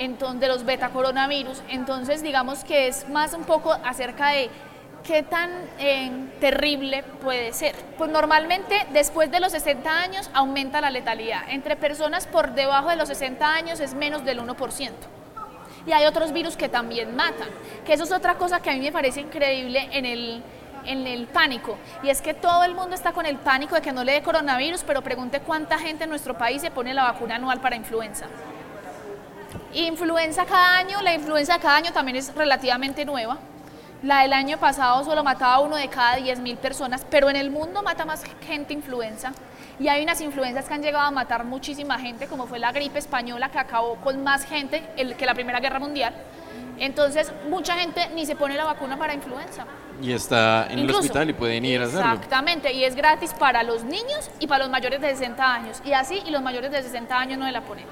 entonces, 0.00 0.40
de 0.40 0.48
los 0.48 0.64
betacoronavirus. 0.64 1.62
Entonces, 1.68 2.22
digamos 2.22 2.64
que 2.64 2.88
es 2.88 3.08
más 3.10 3.34
un 3.34 3.44
poco 3.44 3.72
acerca 3.84 4.30
de 4.30 4.50
qué 5.04 5.22
tan 5.22 5.50
eh, 5.78 6.10
terrible 6.40 7.02
puede 7.22 7.52
ser. 7.52 7.74
Pues 7.98 8.10
normalmente 8.10 8.86
después 8.92 9.30
de 9.30 9.40
los 9.40 9.52
60 9.52 10.00
años 10.00 10.30
aumenta 10.32 10.80
la 10.80 10.90
letalidad. 10.90 11.42
Entre 11.48 11.76
personas 11.76 12.26
por 12.26 12.54
debajo 12.54 12.88
de 12.88 12.96
los 12.96 13.08
60 13.08 13.46
años 13.52 13.78
es 13.78 13.94
menos 13.94 14.24
del 14.24 14.40
1%. 14.40 14.90
Y 15.86 15.92
hay 15.92 16.06
otros 16.06 16.32
virus 16.32 16.56
que 16.56 16.68
también 16.68 17.14
matan, 17.14 17.48
que 17.86 17.94
eso 17.94 18.04
es 18.04 18.12
otra 18.12 18.36
cosa 18.36 18.60
que 18.60 18.70
a 18.70 18.74
mí 18.74 18.80
me 18.80 18.92
parece 18.92 19.20
increíble 19.20 19.88
en 19.92 20.04
el, 20.04 20.42
en 20.84 21.06
el 21.06 21.26
pánico. 21.26 21.76
Y 22.02 22.08
es 22.08 22.22
que 22.22 22.34
todo 22.34 22.64
el 22.64 22.74
mundo 22.74 22.94
está 22.94 23.12
con 23.12 23.26
el 23.26 23.36
pánico 23.36 23.74
de 23.74 23.82
que 23.82 23.92
no 23.92 24.04
le 24.04 24.12
dé 24.12 24.22
coronavirus, 24.22 24.82
pero 24.86 25.02
pregunte 25.02 25.40
cuánta 25.40 25.78
gente 25.78 26.04
en 26.04 26.10
nuestro 26.10 26.36
país 26.36 26.60
se 26.62 26.70
pone 26.70 26.92
la 26.92 27.04
vacuna 27.04 27.36
anual 27.36 27.60
para 27.60 27.76
influenza. 27.76 28.26
Influenza 29.72 30.44
cada 30.46 30.78
año, 30.78 31.00
la 31.02 31.14
influenza 31.14 31.54
de 31.54 31.60
cada 31.60 31.76
año 31.76 31.92
también 31.92 32.16
es 32.16 32.34
relativamente 32.34 33.04
nueva. 33.04 33.38
La 34.02 34.22
del 34.22 34.32
año 34.32 34.58
pasado 34.58 35.04
solo 35.04 35.22
mataba 35.22 35.54
a 35.54 35.60
uno 35.60 35.76
de 35.76 35.88
cada 35.88 36.16
10 36.16 36.40
mil 36.40 36.56
personas, 36.56 37.04
pero 37.10 37.28
en 37.30 37.36
el 37.36 37.50
mundo 37.50 37.82
mata 37.82 38.04
más 38.04 38.24
gente 38.46 38.72
influenza. 38.72 39.32
Y 39.78 39.88
hay 39.88 40.02
unas 40.02 40.20
influencias 40.20 40.66
que 40.66 40.74
han 40.74 40.82
llegado 40.82 41.04
a 41.06 41.10
matar 41.10 41.44
muchísima 41.44 41.98
gente, 41.98 42.26
como 42.26 42.46
fue 42.46 42.58
la 42.58 42.72
gripe 42.72 42.98
española, 42.98 43.50
que 43.50 43.58
acabó 43.58 43.96
con 43.96 44.22
más 44.24 44.44
gente 44.44 44.82
el- 44.96 45.16
que 45.16 45.26
la 45.26 45.34
Primera 45.34 45.60
Guerra 45.60 45.78
Mundial. 45.78 46.14
Entonces, 46.78 47.30
mucha 47.48 47.76
gente 47.76 48.08
ni 48.14 48.24
se 48.26 48.34
pone 48.36 48.56
la 48.56 48.64
vacuna 48.64 48.96
para 48.98 49.12
influenza. 49.14 49.66
Y 50.02 50.12
está 50.12 50.64
en 50.66 50.72
el 50.72 50.78
Incluso. 50.80 51.00
hospital 51.00 51.28
y 51.30 51.32
pueden 51.34 51.64
ir 51.66 51.80
a 51.82 51.84
hacerlo. 51.84 52.12
Exactamente, 52.14 52.72
y 52.72 52.84
es 52.84 52.94
gratis 52.96 53.34
para 53.34 53.62
los 53.62 53.84
niños 53.84 54.30
y 54.40 54.46
para 54.46 54.60
los 54.64 54.70
mayores 54.70 55.00
de 55.02 55.10
60 55.10 55.54
años. 55.54 55.80
Y 55.84 55.92
así, 55.92 56.22
y 56.24 56.30
los 56.30 56.40
mayores 56.42 56.70
de 56.72 56.82
60 56.82 57.18
años 57.18 57.38
no 57.38 57.44
se 57.46 57.52
la 57.52 57.60
ponen. 57.60 57.84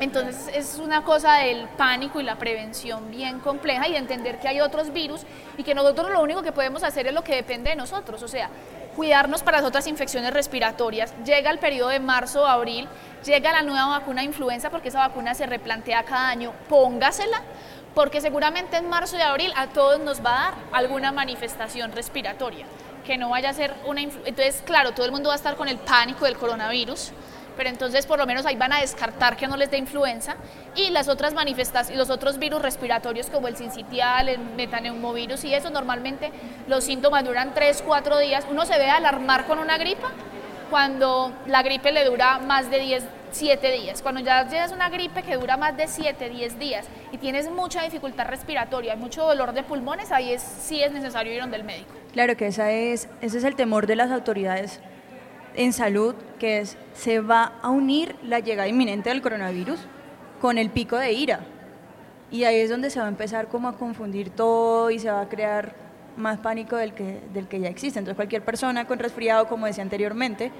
Entonces 0.00 0.50
es 0.54 0.78
una 0.78 1.04
cosa 1.04 1.34
del 1.34 1.68
pánico 1.68 2.20
y 2.20 2.24
la 2.24 2.36
prevención 2.36 3.10
bien 3.10 3.40
compleja 3.40 3.88
y 3.88 3.92
de 3.92 3.98
entender 3.98 4.38
que 4.40 4.48
hay 4.48 4.60
otros 4.60 4.92
virus 4.92 5.22
y 5.56 5.62
que 5.62 5.74
nosotros 5.74 6.10
lo 6.10 6.22
único 6.22 6.42
que 6.42 6.52
podemos 6.52 6.82
hacer 6.82 7.06
es 7.06 7.14
lo 7.14 7.22
que 7.22 7.34
depende 7.34 7.70
de 7.70 7.76
nosotros. 7.76 8.22
O 8.22 8.28
sea, 8.28 8.50
cuidarnos 8.94 9.42
para 9.42 9.58
las 9.58 9.66
otras 9.66 9.86
infecciones 9.86 10.32
respiratorias. 10.32 11.14
Llega 11.24 11.50
el 11.50 11.58
periodo 11.58 11.90
de 11.90 12.00
marzo, 12.00 12.46
abril, 12.46 12.88
llega 13.24 13.52
la 13.52 13.62
nueva 13.62 13.86
vacuna 13.98 14.22
de 14.22 14.26
influenza 14.26 14.70
porque 14.70 14.88
esa 14.88 15.00
vacuna 15.00 15.34
se 15.34 15.46
replantea 15.46 16.04
cada 16.04 16.28
año, 16.28 16.52
póngasela, 16.68 17.42
porque 17.94 18.20
seguramente 18.20 18.76
en 18.76 18.88
marzo 18.88 19.16
y 19.16 19.20
abril 19.20 19.52
a 19.56 19.68
todos 19.68 20.00
nos 20.00 20.24
va 20.24 20.30
a 20.30 20.44
dar 20.50 20.54
alguna 20.72 21.12
manifestación 21.12 21.92
respiratoria, 21.92 22.66
que 23.04 23.16
no 23.16 23.30
vaya 23.30 23.50
a 23.50 23.54
ser 23.54 23.74
una... 23.86 24.00
Entonces, 24.00 24.62
claro, 24.64 24.92
todo 24.92 25.06
el 25.06 25.12
mundo 25.12 25.28
va 25.28 25.34
a 25.34 25.36
estar 25.36 25.56
con 25.56 25.68
el 25.68 25.78
pánico 25.78 26.24
del 26.24 26.36
coronavirus, 26.36 27.12
pero 27.56 27.68
entonces 27.68 28.06
por 28.06 28.18
lo 28.18 28.26
menos 28.26 28.46
ahí 28.46 28.56
van 28.56 28.72
a 28.72 28.80
descartar 28.80 29.36
que 29.36 29.46
no 29.46 29.56
les 29.56 29.70
dé 29.70 29.78
influenza 29.78 30.36
y 30.74 30.90
las 30.90 31.08
otras 31.08 31.34
manifestaciones, 31.34 31.98
los 31.98 32.10
otros 32.10 32.38
virus 32.38 32.62
respiratorios 32.62 33.30
como 33.30 33.48
el 33.48 33.56
sincitial, 33.56 34.28
el 34.28 34.38
metaneumovirus 34.38 35.44
y 35.44 35.54
eso 35.54 35.70
normalmente 35.70 36.30
los 36.68 36.84
síntomas 36.84 37.24
duran 37.24 37.54
3, 37.54 37.82
4 37.86 38.18
días. 38.18 38.46
Uno 38.50 38.64
se 38.66 38.78
ve 38.78 38.90
alarmar 38.90 39.46
con 39.46 39.58
una 39.58 39.78
gripa 39.78 40.10
cuando 40.70 41.32
la 41.46 41.62
gripe 41.62 41.92
le 41.92 42.04
dura 42.04 42.38
más 42.38 42.70
de 42.70 42.78
10, 42.80 43.04
7 43.30 43.72
días. 43.72 44.02
Cuando 44.02 44.20
ya 44.20 44.46
tienes 44.48 44.72
una 44.72 44.88
gripe 44.88 45.22
que 45.22 45.36
dura 45.36 45.56
más 45.56 45.76
de 45.76 45.86
7, 45.88 46.28
10 46.28 46.58
días 46.58 46.86
y 47.12 47.18
tienes 47.18 47.50
mucha 47.50 47.82
dificultad 47.82 48.26
respiratoria, 48.26 48.96
mucho 48.96 49.24
dolor 49.24 49.52
de 49.52 49.62
pulmones, 49.62 50.12
ahí 50.12 50.32
es, 50.32 50.42
sí 50.42 50.82
es 50.82 50.92
necesario 50.92 51.32
ir 51.32 51.40
donde 51.40 51.56
el 51.56 51.64
médico. 51.64 51.92
Claro 52.12 52.36
que 52.36 52.46
esa 52.46 52.70
es, 52.70 53.08
ese 53.20 53.38
es 53.38 53.44
el 53.44 53.56
temor 53.56 53.86
de 53.86 53.96
las 53.96 54.10
autoridades 54.10 54.80
en 55.54 55.72
salud, 55.72 56.14
que 56.38 56.58
es, 56.58 56.76
se 56.94 57.20
va 57.20 57.52
a 57.62 57.70
unir 57.70 58.16
la 58.22 58.40
llegada 58.40 58.68
inminente 58.68 59.10
del 59.10 59.22
coronavirus 59.22 59.80
con 60.40 60.58
el 60.58 60.70
pico 60.70 60.96
de 60.96 61.12
ira. 61.12 61.40
Y 62.30 62.44
ahí 62.44 62.56
es 62.56 62.70
donde 62.70 62.90
se 62.90 62.98
va 62.98 63.06
a 63.06 63.08
empezar 63.08 63.48
como 63.48 63.68
a 63.68 63.76
confundir 63.76 64.30
todo 64.30 64.90
y 64.90 64.98
se 64.98 65.10
va 65.10 65.20
a 65.20 65.28
crear 65.28 65.74
más 66.16 66.38
pánico 66.38 66.76
del 66.76 66.92
que, 66.92 67.20
del 67.32 67.48
que 67.48 67.60
ya 67.60 67.68
existe. 67.68 67.98
Entonces 67.98 68.16
cualquier 68.16 68.42
persona 68.42 68.86
con 68.86 68.98
resfriado, 68.98 69.46
como 69.46 69.66
decía 69.66 69.82
anteriormente, 69.82 70.50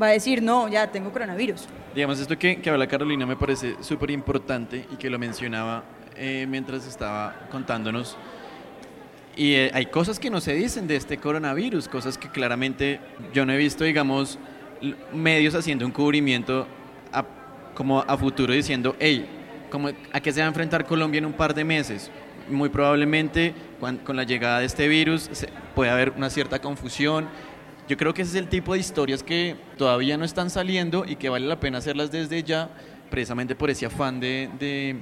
va 0.00 0.06
a 0.06 0.10
decir, 0.10 0.42
no, 0.42 0.68
ya 0.68 0.90
tengo 0.90 1.12
coronavirus. 1.12 1.68
Digamos, 1.94 2.18
esto 2.20 2.38
que, 2.38 2.60
que 2.60 2.70
habla 2.70 2.86
Carolina 2.86 3.26
me 3.26 3.36
parece 3.36 3.76
súper 3.80 4.10
importante 4.10 4.86
y 4.90 4.96
que 4.96 5.10
lo 5.10 5.18
mencionaba 5.18 5.84
eh, 6.16 6.46
mientras 6.48 6.86
estaba 6.86 7.34
contándonos 7.50 8.16
y 9.36 9.54
eh, 9.54 9.70
hay 9.72 9.86
cosas 9.86 10.18
que 10.18 10.30
no 10.30 10.40
se 10.40 10.54
dicen 10.54 10.86
de 10.86 10.96
este 10.96 11.16
coronavirus, 11.16 11.88
cosas 11.88 12.18
que 12.18 12.28
claramente 12.28 13.00
yo 13.32 13.46
no 13.46 13.52
he 13.52 13.56
visto, 13.56 13.84
digamos, 13.84 14.38
medios 15.12 15.54
haciendo 15.54 15.86
un 15.86 15.92
cubrimiento 15.92 16.66
como 17.74 18.00
a 18.00 18.18
futuro 18.18 18.52
diciendo, 18.52 18.94
hey, 19.00 19.26
como, 19.70 19.88
¿a 19.88 20.20
qué 20.20 20.30
se 20.30 20.40
va 20.40 20.46
a 20.46 20.48
enfrentar 20.48 20.84
Colombia 20.84 21.18
en 21.18 21.24
un 21.24 21.32
par 21.32 21.54
de 21.54 21.64
meses? 21.64 22.10
Muy 22.50 22.68
probablemente 22.68 23.54
con 24.04 24.16
la 24.16 24.24
llegada 24.24 24.58
de 24.60 24.66
este 24.66 24.88
virus 24.88 25.30
puede 25.74 25.90
haber 25.90 26.10
una 26.10 26.28
cierta 26.28 26.60
confusión. 26.60 27.28
Yo 27.88 27.96
creo 27.96 28.12
que 28.12 28.22
ese 28.22 28.32
es 28.32 28.36
el 28.36 28.48
tipo 28.48 28.74
de 28.74 28.80
historias 28.80 29.22
que 29.22 29.56
todavía 29.78 30.18
no 30.18 30.26
están 30.26 30.50
saliendo 30.50 31.04
y 31.06 31.16
que 31.16 31.30
vale 31.30 31.46
la 31.46 31.58
pena 31.58 31.78
hacerlas 31.78 32.12
desde 32.12 32.42
ya, 32.42 32.68
precisamente 33.10 33.54
por 33.54 33.70
ese 33.70 33.86
afán 33.86 34.20
de, 34.20 34.50
de 34.58 34.98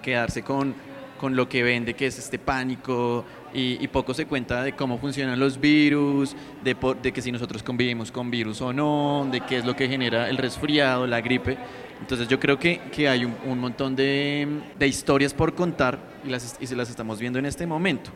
quedarse 0.00 0.42
con, 0.42 0.74
con 1.18 1.36
lo 1.36 1.48
que 1.48 1.62
vende, 1.62 1.94
que 1.94 2.06
es 2.06 2.18
este 2.18 2.38
pánico, 2.38 3.24
y, 3.52 3.86
poco 3.88 4.14
se 4.14 4.26
cuenta 4.26 4.62
de 4.62 4.72
cómo 4.72 4.98
funcionan 4.98 5.38
los 5.38 5.60
virus, 5.60 6.36
de, 6.62 6.76
de, 7.02 7.12
que 7.12 7.22
si 7.22 7.32
nosotros 7.32 7.62
convivimos 7.62 8.12
con 8.12 8.30
virus 8.30 8.60
o 8.60 8.72
no, 8.72 9.26
de 9.30 9.40
qué 9.40 9.58
es 9.58 9.64
lo 9.64 9.74
que 9.74 9.88
genera 9.88 10.28
el 10.28 10.36
resfriado, 10.36 11.06
la 11.06 11.20
gripe. 11.20 11.56
Entonces 12.00 12.28
yo 12.28 12.38
creo 12.38 12.58
que, 12.58 12.80
que 12.92 13.08
hay 13.08 13.24
un, 13.24 13.58
montón 13.58 13.96
de, 13.96 14.46
de, 14.78 14.86
historias 14.86 15.34
por 15.34 15.54
contar 15.54 15.98
y, 16.24 16.28
las, 16.28 16.56
y 16.60 16.66
se 16.66 16.76
las 16.76 16.90
estamos 16.90 17.18
viendo 17.18 17.38
en 17.38 17.46
este 17.46 17.66
momento. 17.66 18.10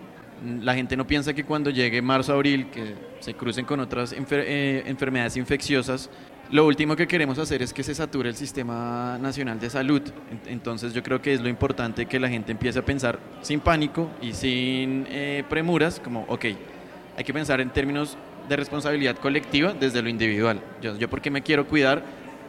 La 0.61 0.75
gente 0.75 0.97
no 0.97 1.07
piensa 1.07 1.33
que 1.35 1.45
cuando 1.45 1.71
llegue 1.71 2.03
marzo, 2.03 2.33
abril, 2.33 2.69
que 2.71 2.95
se 3.21 3.35
crucen 3.35 3.65
con 3.65 3.81
otras 3.81 4.13
eh, 4.13 4.83
enfermedades 4.87 5.37
infecciosas, 5.37 6.11
lo 6.53 6.67
último 6.67 6.95
que 6.95 7.09
queremos 7.09 7.39
hacer 7.39 7.63
es 7.63 7.73
que 7.73 7.83
se 7.83 7.95
sature 7.95 8.29
el 8.29 8.37
sistema 8.37 9.19
nacional 9.19 9.59
de 9.59 9.71
salud. 9.71 10.03
Entonces 10.47 10.93
yo 10.93 11.03
creo 11.03 11.21
que 11.23 11.33
es 11.33 11.41
lo 11.41 11.49
importante 11.49 12.05
que 12.05 12.21
la 12.21 12.29
gente 12.29 12.53
empiece 12.53 12.79
a 12.79 12.85
pensar 12.85 13.19
sin 13.41 13.59
pánico 13.59 14.11
y 14.21 14.35
sin 14.35 15.07
eh, 15.09 15.45
premuras, 15.49 15.99
como, 15.99 16.27
ok, 16.29 16.45
hay 17.17 17.25
que 17.25 17.33
pensar 17.33 17.63
en 17.63 17.71
términos 17.71 18.19
de 18.51 18.57
responsabilidad 18.57 19.17
colectiva 19.17 19.73
desde 19.73 20.03
lo 20.03 20.11
individual. 20.11 20.61
Yo, 20.83 20.95
yo 20.99 21.09
porque 21.09 21.31
me 21.31 21.41
quiero 21.41 21.67
cuidar, 21.67 22.03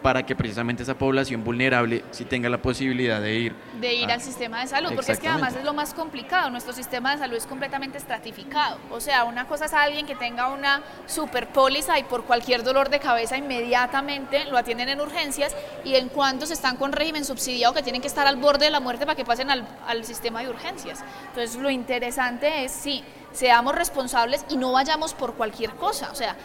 para 0.04 0.24
que 0.24 0.36
precisamente 0.36 0.84
esa 0.84 0.96
población 0.96 1.44
vulnerable 1.44 2.04
sí 2.12 2.26
tenga 2.26 2.50
la 2.50 2.62
posibilidad 2.62 3.22
de 3.22 3.36
ir. 3.36 3.56
De 3.80 3.94
ir 3.94 4.12
al 4.12 4.22
sistema 4.22 4.60
de 4.60 4.68
salud, 4.68 4.92
porque 4.94 5.14
es 5.14 5.20
que 5.20 5.30
además 5.30 5.56
es 5.56 5.64
lo 5.64 5.74
más 5.74 5.94
complicado, 5.94 6.50
nuestro 6.50 6.74
sistema 6.74 7.14
de 7.14 7.20
salud 7.20 7.38
es 7.38 7.48
completamente 7.48 7.98
estratificado, 7.98 8.78
o 8.92 9.00
sea, 9.00 9.24
una 9.24 9.48
cosa 9.48 9.66
es 9.66 9.74
alguien 9.74 10.06
que 10.06 10.16
tenga 10.16 10.50
una 10.50 10.82
superpóliza 11.08 11.98
y 11.98 12.04
por 12.04 12.26
cualquier 12.26 12.64
dolor 12.64 12.90
de 12.90 13.00
cabeza 13.00 13.38
inmediatamente 13.38 14.46
lo 14.46 14.58
atienden 14.58 14.90
en 14.90 15.00
urgencias 15.00 15.56
y 15.86 15.96
en 15.96 16.10
cuanto 16.10 16.46
se 16.46 16.54
están 16.54 16.76
con 16.76 16.92
régimen 16.92 17.24
subsidiado 17.24 17.74
que 17.74 17.82
tienen 17.82 18.02
que 18.02 18.08
estar 18.08 18.28
al 18.28 18.36
borde 18.36 18.66
de 18.66 18.72
la 18.72 18.82
muerte 18.82 19.06
para 19.06 19.16
que 19.16 19.26
pasen 19.26 19.50
al, 19.50 19.66
al 19.88 20.04
sistema 20.04 20.42
de 20.42 20.50
urgencias. 20.50 21.04
Entonces 21.30 21.56
lo 21.56 21.70
interesante 21.70 22.66
es, 22.66 22.74
sí, 22.74 23.04
seamos 23.32 23.74
responsables 23.74 24.46
y 24.50 24.58
no 24.58 24.74
vayamos 24.74 25.14
por 25.14 25.36
cualquier 25.36 25.72
cosa, 25.72 26.12
o 26.12 26.16
sea, 26.16 26.36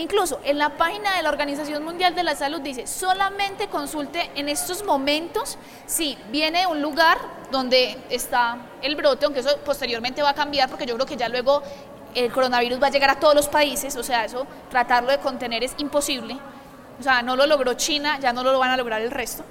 Incluso 0.00 0.40
en 0.44 0.56
la 0.56 0.70
página 0.78 1.14
de 1.14 1.22
la 1.22 1.28
Organización 1.28 1.84
Mundial 1.84 2.14
de 2.14 2.22
la 2.22 2.34
Salud 2.34 2.62
dice, 2.62 2.86
solamente 2.86 3.68
consulte 3.68 4.30
en 4.34 4.48
estos 4.48 4.82
momentos 4.82 5.58
si 5.84 6.16
viene 6.30 6.66
un 6.66 6.80
lugar 6.80 7.18
donde 7.50 7.98
está 8.08 8.56
el 8.80 8.96
brote, 8.96 9.26
aunque 9.26 9.40
eso 9.40 9.58
posteriormente 9.62 10.22
va 10.22 10.30
a 10.30 10.34
cambiar 10.34 10.70
porque 10.70 10.86
yo 10.86 10.94
creo 10.94 11.06
que 11.06 11.18
ya 11.18 11.28
luego 11.28 11.62
el 12.14 12.32
coronavirus 12.32 12.82
va 12.82 12.86
a 12.86 12.90
llegar 12.90 13.10
a 13.10 13.20
todos 13.20 13.34
los 13.34 13.48
países, 13.48 13.94
o 13.94 14.02
sea, 14.02 14.24
eso 14.24 14.46
tratarlo 14.70 15.10
de 15.10 15.18
contener 15.18 15.62
es 15.62 15.74
imposible. 15.76 16.38
O 16.98 17.02
sea, 17.02 17.20
no 17.20 17.36
lo 17.36 17.44
logró 17.44 17.74
China, 17.74 18.18
ya 18.18 18.32
no 18.32 18.42
lo 18.42 18.58
van 18.58 18.70
a 18.70 18.78
lograr 18.78 19.02
el 19.02 19.10
resto. 19.10 19.44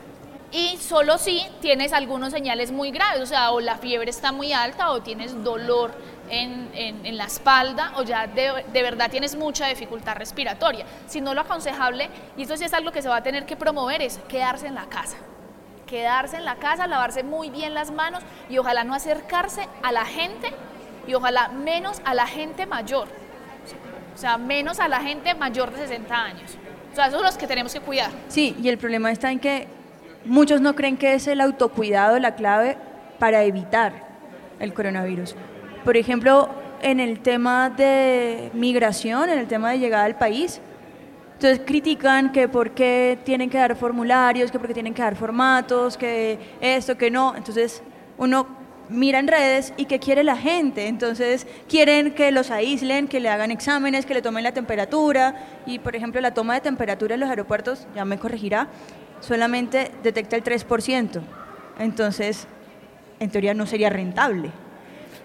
Y 0.52 0.78
solo 0.78 1.20
si 1.20 1.46
tienes 1.62 1.94
algunos 1.94 2.32
señales 2.32 2.72
muy 2.72 2.90
graves, 2.90 3.22
o 3.22 3.28
sea, 3.28 3.52
o 3.52 3.60
la 3.60 3.78
fiebre 3.78 4.10
está 4.10 4.32
muy 4.32 4.52
alta 4.52 4.90
o 4.90 5.02
tienes 5.02 5.44
dolor 5.44 5.94
en, 6.30 6.70
en, 6.74 7.18
la 7.18 7.26
espalda 7.26 7.94
o 7.96 8.04
ya 8.04 8.28
de, 8.28 8.64
de, 8.72 8.84
verdad 8.84 9.10
tienes 9.10 9.36
mucha 9.36 9.68
dificultad 9.68 10.16
respiratoria. 10.16 10.86
Si 11.08 11.22
no, 11.22 11.34
lo 11.34 11.42
aconsejable, 11.42 12.10
y 12.38 12.44
esto 12.44 12.56
sí 12.58 12.64
es 12.64 12.74
algo 12.74 12.92
que 12.92 13.02
se 13.02 13.10
va 13.10 13.18
a 13.18 13.24
tener 13.24 13.46
que 13.46 13.56
promover, 13.56 14.02
es 14.02 14.20
quedarse 14.28 14.68
en 14.68 14.76
la 14.76 14.86
casa. 14.86 15.18
Quedarse 15.88 16.38
en 16.38 16.46
la 16.46 16.56
casa, 16.56 16.88
lavarse 16.88 17.24
muy 17.24 17.50
bien 17.50 17.74
las 17.74 17.92
manos 17.92 18.24
y 18.50 18.58
ojalá 18.58 18.84
no 18.84 18.94
acercarse 18.94 19.68
a 19.82 19.92
la 19.92 20.06
gente 20.06 20.54
y 21.08 21.14
ojalá 21.16 21.50
menos 21.50 22.02
a 22.06 22.14
la 22.14 22.28
gente 22.28 22.66
mayor. 22.66 23.08
O 24.14 24.18
sea, 24.18 24.38
menos 24.38 24.80
a 24.80 24.88
la 24.88 25.02
gente 25.02 25.34
mayor 25.34 25.72
de 25.72 25.88
60 25.88 26.16
años. 26.16 26.58
O 26.92 26.96
sea, 26.96 27.08
esos 27.08 27.20
son 27.20 27.26
los 27.26 27.38
que 27.38 27.48
tenemos 27.48 27.74
que 27.74 27.80
cuidar. 27.80 28.12
Sí, 28.28 28.56
y 28.62 28.70
el 28.70 28.78
problema 28.78 29.12
está 29.12 29.32
en 29.32 29.40
que 29.40 29.68
muchos 30.26 30.62
no 30.62 30.76
creen 30.76 30.98
que 30.98 31.14
es 31.14 31.28
el 31.28 31.42
autocuidado 31.42 32.20
la 32.20 32.36
clave 32.36 32.78
para 33.18 33.44
evitar 33.44 33.94
el 34.60 34.74
coronavirus 34.74 35.36
por 35.84 35.98
ejemplo, 35.98 36.50
en 36.82 37.00
el 37.00 37.20
tema 37.20 37.70
de 37.70 38.52
migración, 38.54 39.30
en 39.30 39.40
el 39.40 39.48
tema 39.48 39.72
de 39.72 39.80
llegada 39.80 40.06
al 40.06 40.18
país. 40.18 40.62
Entonces 41.34 41.62
critican 41.66 42.32
que 42.32 42.48
por 42.48 42.72
qué 42.72 43.18
tienen 43.24 43.50
que 43.50 43.58
dar 43.58 43.76
formularios, 43.76 44.52
que 44.52 44.60
por 44.60 44.68
qué 44.68 44.74
tienen 44.74 44.94
que 44.94 45.02
dar 45.02 45.16
formatos, 45.16 45.98
que 45.98 46.38
esto, 46.60 46.98
que 46.98 47.10
no. 47.10 47.36
Entonces 47.36 47.82
uno 48.18 48.48
mira 48.90 49.20
en 49.20 49.28
redes 49.28 49.74
y 49.78 49.86
qué 49.86 50.00
quiere 50.00 50.24
la 50.24 50.36
gente. 50.36 50.88
Entonces 50.88 51.48
quieren 51.70 52.14
que 52.14 52.32
los 52.32 52.52
aíslen, 52.52 53.08
que 53.08 53.20
le 53.20 53.30
hagan 53.30 53.52
exámenes, 53.52 54.06
que 54.06 54.14
le 54.14 54.22
tomen 54.22 54.44
la 54.44 54.52
temperatura. 54.52 55.36
Y 55.66 55.80
por 55.80 55.96
ejemplo 55.96 56.20
la 56.20 56.34
toma 56.34 56.56
de 56.56 56.62
temperatura 56.62 57.14
en 57.14 57.22
los 57.22 57.30
aeropuertos, 57.30 57.88
ya 57.96 58.04
me 58.04 58.18
corregirá, 58.18 58.68
solamente 59.22 59.92
detecta 60.04 60.36
el 60.36 60.44
3%. 60.44 61.22
Entonces, 61.80 62.48
en 63.22 63.30
teoría 63.30 63.54
no 63.54 63.66
sería 63.66 63.90
rentable. 63.90 64.52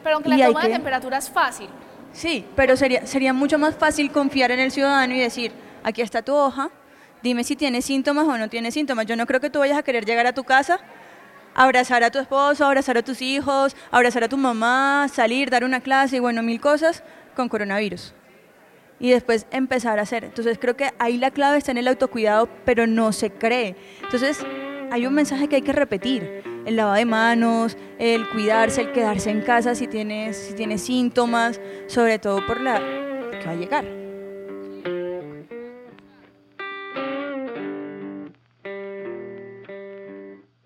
Pero 0.04 0.16
aunque 0.16 0.28
la 0.28 0.46
toma 0.46 0.62
de 0.62 0.68
temperatura 0.68 1.18
es 1.18 1.30
fácil. 1.30 1.68
Sí, 2.12 2.46
pero 2.54 2.76
sería, 2.76 3.06
sería 3.06 3.32
mucho 3.32 3.58
más 3.58 3.74
fácil 3.74 4.12
confiar 4.12 4.52
en 4.52 4.60
el 4.60 4.70
ciudadano 4.70 5.14
y 5.14 5.18
decir, 5.18 5.50
aquí 5.82 6.02
está 6.02 6.22
tu 6.22 6.32
hoja, 6.34 6.70
dime 7.22 7.42
si 7.42 7.56
tienes 7.56 7.86
síntomas 7.86 8.28
o 8.28 8.38
no 8.38 8.48
tienes 8.48 8.74
síntomas. 8.74 9.06
Yo 9.06 9.16
no 9.16 9.26
creo 9.26 9.40
que 9.40 9.50
tú 9.50 9.58
vayas 9.58 9.78
a 9.78 9.82
querer 9.82 10.04
llegar 10.04 10.26
a 10.26 10.32
tu 10.32 10.44
casa, 10.44 10.78
abrazar 11.54 12.04
a 12.04 12.10
tu 12.10 12.20
esposo, 12.20 12.64
abrazar 12.64 12.98
a 12.98 13.02
tus 13.02 13.20
hijos, 13.22 13.74
abrazar 13.90 14.22
a 14.22 14.28
tu 14.28 14.36
mamá, 14.36 15.08
salir, 15.12 15.50
dar 15.50 15.64
una 15.64 15.80
clase 15.80 16.16
y 16.16 16.20
bueno, 16.20 16.42
mil 16.42 16.60
cosas 16.60 17.02
con 17.34 17.48
coronavirus. 17.48 18.12
Y 19.00 19.10
después 19.10 19.46
empezar 19.50 19.98
a 19.98 20.02
hacer. 20.02 20.24
Entonces 20.24 20.58
creo 20.60 20.76
que 20.76 20.92
ahí 20.98 21.16
la 21.16 21.32
clave 21.32 21.58
está 21.58 21.72
en 21.72 21.78
el 21.78 21.88
autocuidado, 21.88 22.48
pero 22.64 22.86
no 22.86 23.12
se 23.12 23.30
cree. 23.30 23.74
Entonces 24.02 24.38
hay 24.92 25.06
un 25.06 25.14
mensaje 25.14 25.48
que 25.48 25.56
hay 25.56 25.62
que 25.62 25.72
repetir 25.72 26.53
el 26.64 26.76
lavado 26.76 26.96
de 26.96 27.04
manos, 27.04 27.76
el 27.98 28.28
cuidarse, 28.28 28.82
el 28.82 28.92
quedarse 28.92 29.30
en 29.30 29.42
casa 29.42 29.74
si 29.74 29.86
tienes, 29.86 30.36
si 30.36 30.54
tienes 30.54 30.82
síntomas, 30.82 31.60
sobre 31.86 32.18
todo 32.18 32.44
por 32.46 32.60
la 32.60 32.78
que 32.78 33.44
va 33.46 33.52
a 33.52 33.54
llegar. 33.54 33.84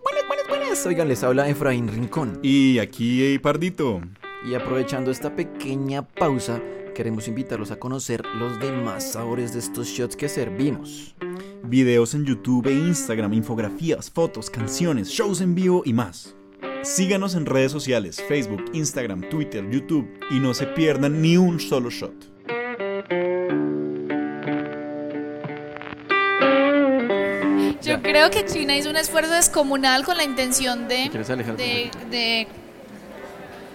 Buenas, 0.03 0.27
buenas, 0.27 0.49
buenas. 0.49 0.87
Oigan, 0.87 1.09
les 1.09 1.25
habla 1.25 1.49
Efraín 1.49 1.89
Rincón. 1.89 2.39
Y 2.43 2.79
aquí 2.79 3.39
Pardito. 3.39 4.01
Y 4.49 4.55
aprovechando 4.55 5.11
esta 5.11 5.35
pequeña 5.35 6.03
pausa, 6.03 6.61
queremos 6.99 7.29
invitarlos 7.29 7.71
a 7.71 7.79
conocer 7.79 8.27
los 8.41 8.59
demás 8.59 9.13
sabores 9.13 9.53
de 9.53 9.61
estos 9.61 9.87
shots 9.87 10.17
que 10.17 10.29
servimos. 10.29 11.15
Videos 11.63 12.13
en 12.15 12.25
YouTube 12.25 12.67
e 12.67 12.73
Instagram, 12.73 13.35
infografías, 13.35 14.11
fotos, 14.11 14.51
canciones, 14.51 15.09
shows 15.09 15.41
en 15.41 15.55
vivo 15.55 15.83
y 15.85 15.93
más. 15.93 16.35
Síganos 16.83 17.37
en 17.37 17.47
redes 17.47 17.71
sociales, 17.71 18.21
Facebook, 18.27 18.65
Instagram, 18.73 19.29
Twitter, 19.31 19.65
YouTube 19.71 20.09
y 20.33 20.41
no 20.41 20.55
se 20.55 20.67
pierdan 20.67 21.23
ni 21.23 21.37
un 21.37 21.61
solo 21.61 21.89
shot. 21.89 22.33
Yo 27.81 28.03
creo 28.03 28.29
que 28.31 28.45
China 28.45 28.77
hizo 28.77 28.91
un 28.91 28.97
esfuerzo 28.97 29.33
descomunal 29.33 30.05
con 30.05 30.17
la 30.17 30.25
intención 30.25 30.89
de, 30.89 31.09
¿Quieres 31.11 31.31
alejarte? 31.31 31.63
de, 31.63 31.91
de- 32.11 32.49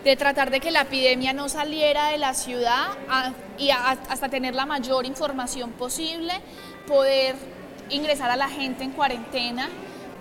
de 0.03 0.15
tratar 0.15 0.51
de 0.51 0.59
que 0.59 0.71
la 0.71 0.81
epidemia 0.81 1.33
no 1.33 1.47
saliera 1.49 2.09
de 2.09 2.17
la 2.17 2.33
ciudad 2.33 2.87
y 3.57 3.69
hasta 3.71 4.29
tener 4.29 4.53
la 4.53 4.65
mayor 4.65 5.05
información 5.05 5.71
posible, 5.71 6.33
poder 6.87 7.35
ingresar 7.89 8.29
a 8.29 8.35
la 8.35 8.49
gente 8.49 8.83
en 8.83 8.91
cuarentena, 8.91 9.69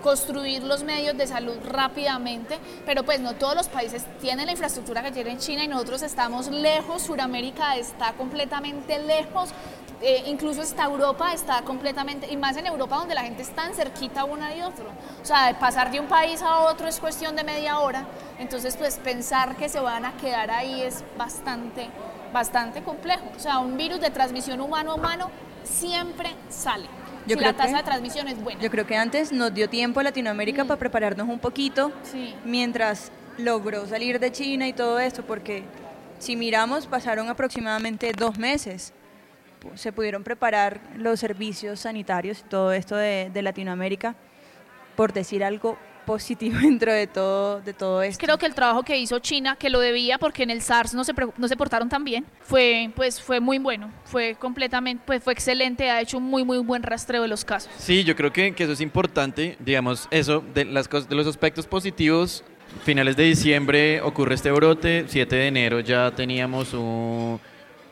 construir 0.02 0.62
los 0.64 0.82
medios 0.82 1.16
de 1.16 1.26
salud 1.26 1.56
rápidamente, 1.64 2.58
pero 2.84 3.04
pues 3.04 3.20
no 3.20 3.34
todos 3.34 3.54
los 3.54 3.68
países 3.68 4.04
tienen 4.20 4.46
la 4.46 4.52
infraestructura 4.52 5.02
que 5.02 5.12
tiene 5.12 5.38
China 5.38 5.64
y 5.64 5.68
nosotros 5.68 6.02
estamos 6.02 6.48
lejos, 6.48 7.02
Sudamérica 7.02 7.76
está 7.76 8.12
completamente 8.12 8.98
lejos, 8.98 9.50
eh, 10.02 10.24
incluso 10.26 10.60
hasta 10.62 10.84
Europa 10.84 11.32
está 11.32 11.62
completamente, 11.62 12.26
y 12.30 12.36
más 12.36 12.56
en 12.56 12.66
Europa 12.66 12.96
donde 12.96 13.14
la 13.14 13.22
gente 13.22 13.42
es 13.42 13.50
tan 13.50 13.72
cerquita 13.74 14.24
una 14.24 14.54
y 14.54 14.62
otro. 14.62 14.86
O 15.22 15.24
sea, 15.24 15.46
de 15.46 15.54
pasar 15.54 15.90
de 15.90 16.00
un 16.00 16.06
país 16.06 16.42
a 16.42 16.58
otro 16.60 16.88
es 16.88 16.98
cuestión 17.00 17.36
de 17.36 17.44
media 17.44 17.78
hora, 17.78 18.04
entonces 18.38 18.76
pues 18.76 18.96
pensar 18.96 19.56
que 19.56 19.68
se 19.68 19.80
van 19.80 20.04
a 20.04 20.12
quedar 20.16 20.50
ahí 20.50 20.82
es 20.82 21.04
bastante, 21.16 21.88
bastante 22.32 22.82
complejo. 22.82 23.24
O 23.36 23.38
sea, 23.38 23.58
un 23.58 23.76
virus 23.76 24.00
de 24.00 24.10
transmisión 24.10 24.60
humano 24.60 24.92
a 24.92 24.94
humano 24.96 25.30
siempre 25.64 26.30
sale. 26.48 26.86
Yo 27.26 27.34
si 27.34 27.36
creo 27.36 27.52
la 27.52 27.56
tasa 27.56 27.68
que- 27.70 27.76
de 27.76 27.82
transmisión 27.84 28.26
es 28.28 28.42
buena. 28.42 28.60
Yo 28.60 28.70
creo 28.70 28.84
que 28.86 28.96
antes 28.96 29.30
nos 29.30 29.54
dio 29.54 29.68
tiempo 29.68 30.00
a 30.00 30.02
Latinoamérica 30.02 30.64
para 30.64 30.78
prepararnos 30.78 31.28
un 31.28 31.38
poquito 31.38 31.92
Sí. 32.02 32.34
mientras 32.44 33.12
logró 33.38 33.86
salir 33.86 34.18
de 34.18 34.32
China 34.32 34.66
y 34.66 34.72
todo 34.72 34.98
esto, 34.98 35.22
porque 35.24 35.62
si 36.18 36.34
miramos 36.36 36.86
pasaron 36.86 37.28
aproximadamente 37.28 38.12
dos 38.12 38.38
meses. 38.38 38.92
Se 39.74 39.92
pudieron 39.92 40.22
preparar 40.24 40.80
los 40.96 41.20
servicios 41.20 41.80
sanitarios 41.80 42.40
y 42.40 42.48
todo 42.48 42.72
esto 42.72 42.96
de, 42.96 43.30
de 43.32 43.42
Latinoamérica, 43.42 44.14
por 44.96 45.12
decir 45.12 45.42
algo 45.44 45.78
positivo 46.06 46.58
dentro 46.62 46.92
de 46.92 47.06
todo, 47.06 47.60
de 47.60 47.72
todo 47.72 48.02
esto. 48.02 48.24
Creo 48.24 48.36
que 48.38 48.46
el 48.46 48.54
trabajo 48.54 48.82
que 48.82 48.98
hizo 48.98 49.18
China, 49.20 49.54
que 49.56 49.70
lo 49.70 49.78
debía 49.78 50.18
porque 50.18 50.42
en 50.42 50.50
el 50.50 50.60
SARS 50.60 50.94
no 50.94 51.04
se, 51.04 51.12
no 51.36 51.46
se 51.48 51.56
portaron 51.56 51.88
tan 51.88 52.02
bien, 52.04 52.26
fue, 52.40 52.90
pues, 52.96 53.20
fue 53.22 53.38
muy 53.40 53.58
bueno, 53.58 53.90
fue 54.04 54.34
completamente, 54.38 55.02
pues 55.06 55.22
fue 55.22 55.32
excelente, 55.32 55.90
ha 55.90 56.00
hecho 56.00 56.18
un 56.18 56.24
muy, 56.24 56.44
muy 56.44 56.58
buen 56.58 56.82
rastreo 56.82 57.22
de 57.22 57.28
los 57.28 57.44
casos. 57.44 57.70
Sí, 57.78 58.02
yo 58.04 58.16
creo 58.16 58.32
que, 58.32 58.52
que 58.52 58.64
eso 58.64 58.72
es 58.72 58.80
importante, 58.80 59.56
digamos, 59.60 60.08
eso, 60.10 60.42
de, 60.54 60.64
las 60.64 60.88
cosas, 60.88 61.08
de 61.08 61.14
los 61.14 61.26
aspectos 61.26 61.66
positivos. 61.66 62.42
Finales 62.84 63.16
de 63.16 63.24
diciembre 63.24 64.00
ocurre 64.00 64.34
este 64.34 64.50
brote, 64.50 65.04
7 65.06 65.36
de 65.36 65.46
enero 65.46 65.80
ya 65.80 66.10
teníamos 66.10 66.72
un- 66.72 67.38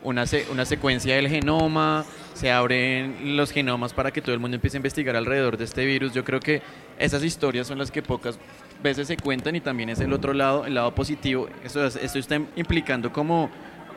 una, 0.02 0.26
se- 0.26 0.46
una 0.50 0.64
secuencia 0.64 1.14
del 1.16 1.28
genoma, 1.28 2.04
se 2.34 2.50
abren 2.50 3.36
los 3.36 3.50
genomas 3.52 3.92
para 3.92 4.10
que 4.12 4.22
todo 4.22 4.32
el 4.34 4.40
mundo 4.40 4.54
empiece 4.54 4.76
a 4.76 4.78
investigar 4.78 5.14
alrededor 5.16 5.56
de 5.56 5.64
este 5.64 5.84
virus. 5.84 6.12
Yo 6.14 6.24
creo 6.24 6.40
que 6.40 6.62
esas 6.98 7.22
historias 7.22 7.66
son 7.66 7.78
las 7.78 7.90
que 7.90 8.02
pocas 8.02 8.38
veces 8.82 9.08
se 9.08 9.16
cuentan 9.16 9.56
y 9.56 9.60
también 9.60 9.90
es 9.90 10.00
el 10.00 10.12
otro 10.12 10.32
lado, 10.32 10.64
el 10.64 10.74
lado 10.74 10.94
positivo. 10.94 11.48
Esto, 11.64 11.84
es- 11.86 11.96
esto 11.96 12.18
está 12.18 12.36
implicando 12.56 13.12
como, 13.12 13.50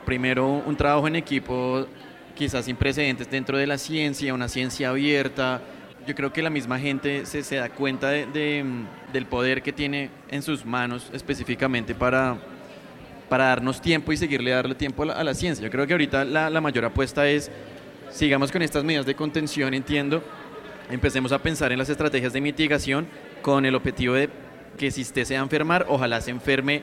primero, 0.04 0.46
un 0.46 0.76
trabajo 0.76 1.06
en 1.08 1.16
equipo 1.16 1.86
quizás 2.34 2.64
sin 2.64 2.76
precedentes 2.76 3.30
dentro 3.30 3.56
de 3.56 3.66
la 3.66 3.78
ciencia, 3.78 4.34
una 4.34 4.48
ciencia 4.48 4.90
abierta. 4.90 5.62
Yo 6.06 6.14
creo 6.14 6.32
que 6.34 6.42
la 6.42 6.50
misma 6.50 6.78
gente 6.78 7.24
se, 7.24 7.42
se 7.42 7.56
da 7.56 7.70
cuenta 7.70 8.10
de- 8.10 8.26
de, 8.26 8.62
del 9.12 9.24
poder 9.24 9.62
que 9.62 9.72
tiene 9.72 10.10
en 10.30 10.42
sus 10.42 10.66
manos 10.66 11.08
específicamente 11.14 11.94
para, 11.94 12.36
para 13.34 13.46
darnos 13.46 13.80
tiempo 13.80 14.12
y 14.12 14.16
seguirle 14.16 14.52
darle 14.52 14.76
tiempo 14.76 15.02
a 15.02 15.06
la, 15.06 15.12
a 15.14 15.24
la 15.24 15.34
ciencia. 15.34 15.64
Yo 15.64 15.68
creo 15.68 15.88
que 15.88 15.92
ahorita 15.92 16.24
la, 16.24 16.48
la 16.48 16.60
mayor 16.60 16.84
apuesta 16.84 17.28
es, 17.28 17.50
sigamos 18.08 18.52
con 18.52 18.62
estas 18.62 18.84
medidas 18.84 19.06
de 19.06 19.16
contención, 19.16 19.74
entiendo, 19.74 20.22
empecemos 20.88 21.32
a 21.32 21.40
pensar 21.40 21.72
en 21.72 21.78
las 21.80 21.88
estrategias 21.88 22.32
de 22.32 22.40
mitigación 22.40 23.08
con 23.42 23.66
el 23.66 23.74
objetivo 23.74 24.14
de 24.14 24.30
que 24.78 24.92
si 24.92 25.02
usted 25.02 25.24
se 25.24 25.34
va 25.34 25.40
a 25.40 25.42
enfermar, 25.42 25.84
ojalá 25.88 26.20
se 26.20 26.30
enferme 26.30 26.82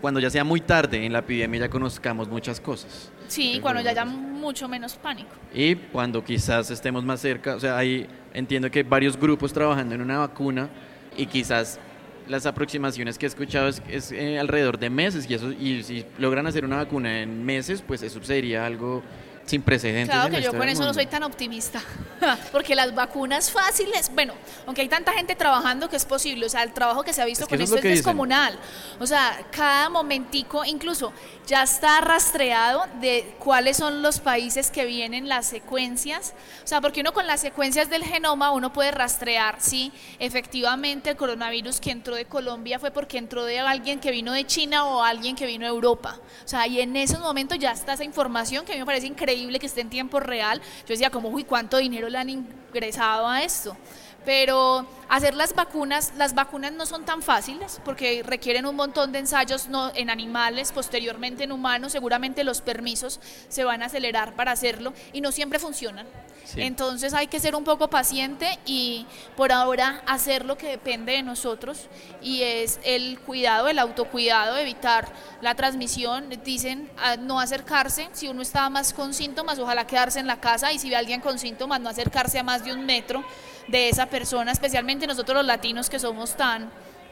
cuando 0.00 0.20
ya 0.20 0.30
sea 0.30 0.44
muy 0.44 0.60
tarde 0.60 1.04
en 1.04 1.12
la 1.12 1.18
epidemia 1.18 1.62
ya 1.62 1.68
conozcamos 1.68 2.28
muchas 2.28 2.60
cosas. 2.60 3.10
Sí, 3.26 3.58
cuando 3.60 3.82
ya 3.82 3.90
haya 3.90 4.04
mucho 4.04 4.68
menos 4.68 4.94
pánico. 4.94 5.30
Y 5.52 5.74
cuando 5.74 6.22
quizás 6.22 6.70
estemos 6.70 7.02
más 7.02 7.18
cerca, 7.18 7.56
o 7.56 7.58
sea, 7.58 7.76
ahí 7.76 8.06
entiendo 8.32 8.70
que 8.70 8.78
hay 8.78 8.84
varios 8.84 9.16
grupos 9.16 9.52
trabajando 9.52 9.96
en 9.96 10.02
una 10.02 10.18
vacuna 10.18 10.68
y 11.16 11.26
quizás 11.26 11.80
las 12.28 12.46
aproximaciones 12.46 13.18
que 13.18 13.26
he 13.26 13.28
escuchado 13.28 13.68
es, 13.68 13.82
es, 13.88 14.12
eh, 14.12 14.38
alrededor 14.38 14.78
de 14.78 14.90
meses 14.90 15.28
y 15.28 15.34
eso 15.34 15.52
y 15.52 15.82
si 15.82 16.04
logran 16.18 16.46
hacer 16.46 16.64
una 16.64 16.76
vacuna 16.76 17.20
en 17.20 17.44
meses, 17.44 17.82
pues 17.86 18.02
eso 18.02 18.22
sería 18.22 18.66
algo 18.66 19.02
sin 19.46 19.62
precedentes. 19.62 20.14
Claro 20.14 20.30
que 20.30 20.42
yo 20.42 20.52
con 20.52 20.68
eso 20.68 20.84
no 20.84 20.94
soy 20.94 21.06
tan 21.06 21.22
optimista, 21.22 21.82
porque 22.52 22.74
las 22.74 22.94
vacunas 22.94 23.50
fáciles, 23.50 24.10
bueno, 24.14 24.32
aunque 24.66 24.82
hay 24.82 24.88
tanta 24.88 25.12
gente 25.12 25.34
trabajando 25.34 25.88
que 25.88 25.96
es 25.96 26.04
posible, 26.04 26.46
o 26.46 26.48
sea, 26.48 26.62
el 26.62 26.72
trabajo 26.72 27.02
que 27.02 27.12
se 27.12 27.22
ha 27.22 27.24
visto 27.24 27.44
Es 27.44 27.48
que 27.48 27.56
con 27.56 27.62
esto 27.62 27.76
es 27.76 27.84
es 27.84 27.90
descomunal, 27.96 28.58
o 28.98 29.06
sea, 29.06 29.38
cada 29.50 29.88
momentico, 29.88 30.64
incluso 30.64 31.12
ya 31.46 31.62
está 31.62 32.00
rastreado 32.00 32.84
de 33.00 33.34
cuáles 33.38 33.76
son 33.76 34.02
los 34.02 34.20
países 34.20 34.70
que 34.70 34.84
vienen 34.84 35.28
las 35.28 35.46
secuencias, 35.46 36.34
o 36.64 36.66
sea, 36.66 36.80
porque 36.80 37.00
uno 37.00 37.12
con 37.12 37.26
las 37.26 37.40
secuencias 37.40 37.90
del 37.90 38.04
genoma 38.04 38.50
uno 38.52 38.72
puede 38.72 38.90
rastrear 38.90 39.60
si 39.60 39.92
efectivamente 40.18 41.10
el 41.10 41.16
coronavirus 41.16 41.80
que 41.80 41.90
entró 41.90 42.14
de 42.14 42.24
Colombia 42.24 42.78
fue 42.78 42.90
porque 42.90 43.18
entró 43.18 43.44
de 43.44 43.60
alguien 43.60 44.00
que 44.00 44.10
vino 44.10 44.32
de 44.32 44.46
China 44.46 44.86
o 44.86 45.02
alguien 45.02 45.36
que 45.36 45.46
vino 45.46 45.66
de 45.66 45.70
Europa, 45.70 46.18
o 46.44 46.48
sea, 46.48 46.66
y 46.66 46.80
en 46.80 46.96
esos 46.96 47.20
momentos 47.20 47.58
ya 47.58 47.72
está 47.72 47.92
esa 47.92 48.04
información 48.04 48.64
que 48.64 48.72
a 48.72 48.74
mí 48.74 48.80
me 48.80 48.86
parece 48.86 49.06
increíble 49.06 49.58
que 49.58 49.66
esté 49.66 49.80
en 49.80 49.90
tiempo 49.90 50.20
real. 50.20 50.60
Yo 50.80 50.88
decía, 50.88 51.10
como, 51.10 51.28
uy, 51.28 51.44
¿cuánto 51.44 51.76
dinero 51.76 52.08
le 52.08 52.18
han 52.18 52.30
ingresado 52.30 53.28
a 53.28 53.42
esto? 53.42 53.76
Pero 54.24 54.86
hacer 55.08 55.34
las 55.34 55.54
vacunas, 55.54 56.12
las 56.16 56.34
vacunas 56.34 56.72
no 56.72 56.86
son 56.86 57.04
tan 57.04 57.22
fáciles 57.22 57.80
porque 57.84 58.22
requieren 58.24 58.66
un 58.66 58.76
montón 58.76 59.12
de 59.12 59.18
ensayos 59.18 59.68
no, 59.68 59.92
en 59.94 60.10
animales, 60.10 60.72
posteriormente 60.72 61.44
en 61.44 61.52
humanos, 61.52 61.92
seguramente 61.92 62.42
los 62.42 62.60
permisos 62.60 63.20
se 63.48 63.64
van 63.64 63.82
a 63.82 63.86
acelerar 63.86 64.34
para 64.34 64.52
hacerlo 64.52 64.92
y 65.12 65.20
no 65.20 65.30
siempre 65.30 65.58
funcionan. 65.58 66.06
Sí. 66.44 66.60
Entonces 66.60 67.14
hay 67.14 67.26
que 67.26 67.40
ser 67.40 67.54
un 67.54 67.64
poco 67.64 67.88
paciente 67.88 68.58
y 68.66 69.06
por 69.34 69.50
ahora 69.50 70.02
hacer 70.06 70.44
lo 70.44 70.58
que 70.58 70.68
depende 70.68 71.12
de 71.12 71.22
nosotros 71.22 71.88
y 72.20 72.42
es 72.42 72.80
el 72.84 73.18
cuidado, 73.20 73.68
el 73.68 73.78
autocuidado, 73.78 74.56
evitar 74.58 75.10
la 75.40 75.54
transmisión. 75.54 76.28
Dicen 76.44 76.90
a 76.98 77.16
no 77.16 77.40
acercarse, 77.40 78.08
si 78.12 78.28
uno 78.28 78.42
está 78.42 78.68
más 78.68 78.92
con 78.92 79.14
síntomas, 79.14 79.58
ojalá 79.58 79.86
quedarse 79.86 80.20
en 80.20 80.26
la 80.26 80.40
casa 80.40 80.72
y 80.72 80.78
si 80.78 80.90
ve 80.90 80.96
a 80.96 80.98
alguien 80.98 81.22
con 81.22 81.38
síntomas, 81.38 81.80
no 81.80 81.88
acercarse 81.88 82.38
a 82.38 82.42
más 82.42 82.62
de 82.62 82.72
un 82.72 82.84
metro 82.84 83.24
de 83.68 83.88
esa 83.88 84.06
persona, 84.06 84.52
especialmente 84.52 85.06
nosotros 85.06 85.38
los 85.38 85.46
latinos 85.46 85.88
que 85.88 85.98
somos 85.98 86.36
tan... 86.36 86.70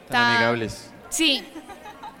Tan 0.09 0.35
amigables. 0.35 0.91
Sí, 1.09 1.43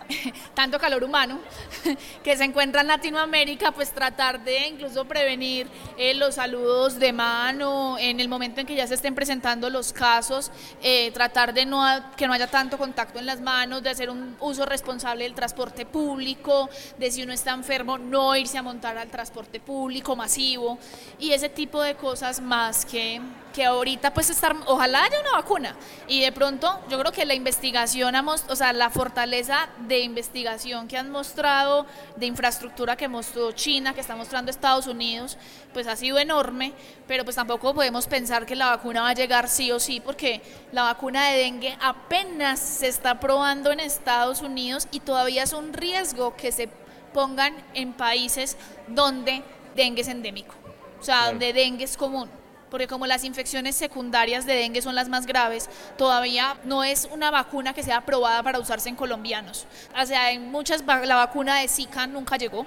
tanto 0.53 0.79
calor 0.79 1.03
humano 1.03 1.39
que 2.23 2.37
se 2.37 2.43
encuentra 2.43 2.81
en 2.81 2.87
Latinoamérica, 2.87 3.71
pues 3.71 3.91
tratar 3.91 4.43
de 4.43 4.67
incluso 4.67 5.05
prevenir 5.05 5.67
eh, 5.97 6.13
los 6.13 6.35
saludos 6.35 6.99
de 6.99 7.13
mano 7.13 7.97
en 7.99 8.19
el 8.19 8.27
momento 8.27 8.61
en 8.61 8.67
que 8.67 8.75
ya 8.75 8.87
se 8.87 8.95
estén 8.95 9.15
presentando 9.15 9.69
los 9.69 9.93
casos, 9.93 10.51
eh, 10.81 11.11
tratar 11.11 11.53
de 11.53 11.65
no 11.65 11.83
que 12.15 12.27
no 12.27 12.33
haya 12.33 12.47
tanto 12.47 12.77
contacto 12.77 13.19
en 13.19 13.25
las 13.25 13.41
manos, 13.41 13.83
de 13.83 13.89
hacer 13.89 14.09
un 14.09 14.35
uso 14.39 14.65
responsable 14.65 15.23
del 15.23 15.33
transporte 15.33 15.85
público, 15.85 16.69
de 16.97 17.11
si 17.11 17.23
uno 17.23 17.33
está 17.33 17.51
enfermo 17.51 17.97
no 17.97 18.35
irse 18.35 18.57
a 18.57 18.61
montar 18.61 18.97
al 18.97 19.09
transporte 19.09 19.59
público 19.59 20.15
masivo 20.15 20.77
y 21.19 21.31
ese 21.31 21.49
tipo 21.49 21.81
de 21.81 21.95
cosas 21.95 22.41
más 22.41 22.85
que 22.85 23.21
que 23.53 23.63
ahorita 23.63 24.13
pues 24.13 24.29
estar, 24.29 24.55
ojalá 24.65 25.03
haya 25.03 25.19
una 25.21 25.31
vacuna. 25.33 25.75
Y 26.07 26.19
de 26.19 26.31
pronto 26.33 26.81
yo 26.89 26.99
creo 26.99 27.11
que 27.11 27.25
la 27.25 27.35
investigación, 27.35 28.13
o 28.15 28.55
sea, 28.55 28.73
la 28.73 28.89
fortaleza 28.89 29.69
de 29.87 29.99
investigación 29.99 30.87
que 30.87 30.97
han 30.97 31.09
mostrado, 31.11 31.85
de 32.17 32.25
infraestructura 32.25 32.97
que 32.97 33.07
mostró 33.07 33.51
China, 33.53 33.93
que 33.93 34.01
está 34.01 34.15
mostrando 34.15 34.51
Estados 34.51 34.87
Unidos, 34.87 35.37
pues 35.71 35.87
ha 35.87 35.95
sido 35.95 36.17
enorme, 36.17 36.73
pero 37.07 37.23
pues 37.23 37.35
tampoco 37.35 37.73
podemos 37.73 38.07
pensar 38.07 38.45
que 38.45 38.55
la 38.55 38.71
vacuna 38.71 39.03
va 39.03 39.09
a 39.09 39.13
llegar 39.13 39.47
sí 39.47 39.71
o 39.71 39.79
sí, 39.79 40.01
porque 40.01 40.41
la 40.71 40.83
vacuna 40.83 41.29
de 41.29 41.37
dengue 41.37 41.77
apenas 41.79 42.59
se 42.59 42.87
está 42.87 43.19
probando 43.19 43.71
en 43.71 43.79
Estados 43.79 44.41
Unidos 44.41 44.87
y 44.91 44.99
todavía 44.99 45.43
es 45.43 45.53
un 45.53 45.73
riesgo 45.73 46.35
que 46.35 46.51
se 46.51 46.67
pongan 47.13 47.55
en 47.75 47.93
países 47.93 48.57
donde 48.87 49.43
dengue 49.75 50.01
es 50.01 50.07
endémico, 50.07 50.55
o 50.99 51.03
sea, 51.03 51.27
donde 51.27 51.53
dengue 51.53 51.85
es 51.85 51.95
común 51.95 52.42
porque 52.73 52.87
como 52.87 53.05
las 53.05 53.23
infecciones 53.23 53.75
secundarias 53.75 54.47
de 54.47 54.55
dengue 54.55 54.81
son 54.81 54.95
las 54.95 55.07
más 55.07 55.27
graves, 55.27 55.69
todavía 55.95 56.57
no 56.63 56.83
es 56.83 57.07
una 57.11 57.29
vacuna 57.29 57.71
que 57.71 57.83
sea 57.83 57.97
aprobada 57.97 58.41
para 58.41 58.57
usarse 58.57 58.89
en 58.89 58.95
colombianos. 58.95 59.67
O 59.95 60.03
sea, 60.07 60.31
en 60.31 60.49
muchas 60.49 60.83
la 60.83 61.13
vacuna 61.13 61.59
de 61.59 61.67
Zika 61.67 62.07
nunca 62.07 62.35
llegó. 62.35 62.65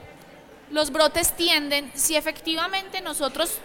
los 0.70 0.92
brotes 0.92 1.32
tienden, 1.32 1.90
si 1.96 2.14
efectivamente 2.14 3.00
nosotros 3.00 3.58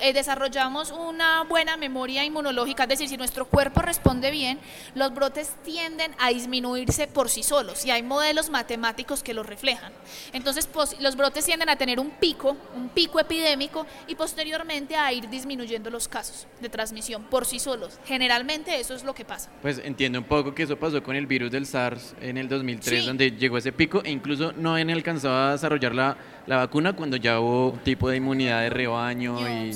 eh, 0.00 0.12
desarrollamos 0.12 0.90
una 0.90 1.44
buena 1.44 1.76
memoria 1.76 2.24
inmunológica, 2.24 2.84
es 2.84 2.88
decir, 2.90 3.08
si 3.08 3.16
nuestro 3.16 3.46
cuerpo 3.46 3.82
responde 3.82 4.30
bien, 4.30 4.58
los 4.94 5.14
brotes 5.14 5.54
tienden 5.64 6.12
a 6.18 6.30
disminuirse 6.30 7.06
por 7.06 7.28
sí 7.28 7.42
solos 7.42 7.84
y 7.84 7.90
hay 7.90 8.02
modelos 8.02 8.50
matemáticos 8.50 9.22
que 9.22 9.34
lo 9.34 9.42
reflejan. 9.42 9.92
Entonces, 10.32 10.68
los 11.00 11.16
brotes 11.16 11.44
tienden 11.44 11.68
a 11.68 11.76
tener 11.76 12.00
un 12.00 12.10
pico, 12.10 12.56
un 12.74 12.88
pico 12.88 13.20
epidémico 13.20 13.86
y 14.06 14.14
posteriormente 14.14 14.96
a 14.96 15.12
ir 15.12 15.28
disminuyendo 15.28 15.90
los 15.90 16.08
casos 16.08 16.46
de 16.60 16.68
transmisión 16.68 17.24
por 17.24 17.46
sí 17.46 17.58
solos. 17.58 17.98
Generalmente 18.04 18.78
eso 18.78 18.94
es 18.94 19.04
lo 19.04 19.14
que 19.14 19.24
pasa. 19.24 19.50
Pues 19.62 19.80
entiendo 19.84 20.18
un 20.18 20.24
poco 20.24 20.54
que 20.54 20.62
eso 20.62 20.76
pasó 20.76 21.02
con 21.02 21.16
el 21.16 21.26
virus 21.26 21.50
del 21.50 21.66
SARS 21.66 22.14
en 22.20 22.36
el 22.36 22.48
2003, 22.48 23.06
donde 23.06 23.32
llegó 23.32 23.58
ese 23.58 23.72
pico 23.72 24.02
e 24.04 24.10
incluso 24.10 24.52
no 24.52 24.72
habían 24.72 24.90
alcanzado 24.90 25.34
a 25.36 25.52
desarrollar 25.52 25.94
la, 25.94 26.16
la 26.50 26.56
vacuna 26.56 26.94
cuando 26.94 27.16
ya 27.16 27.38
hubo 27.38 27.78
tipo 27.84 28.08
de 28.08 28.16
inmunidad 28.16 28.62
de 28.62 28.70
rebaño 28.70 29.38
y 29.48 29.70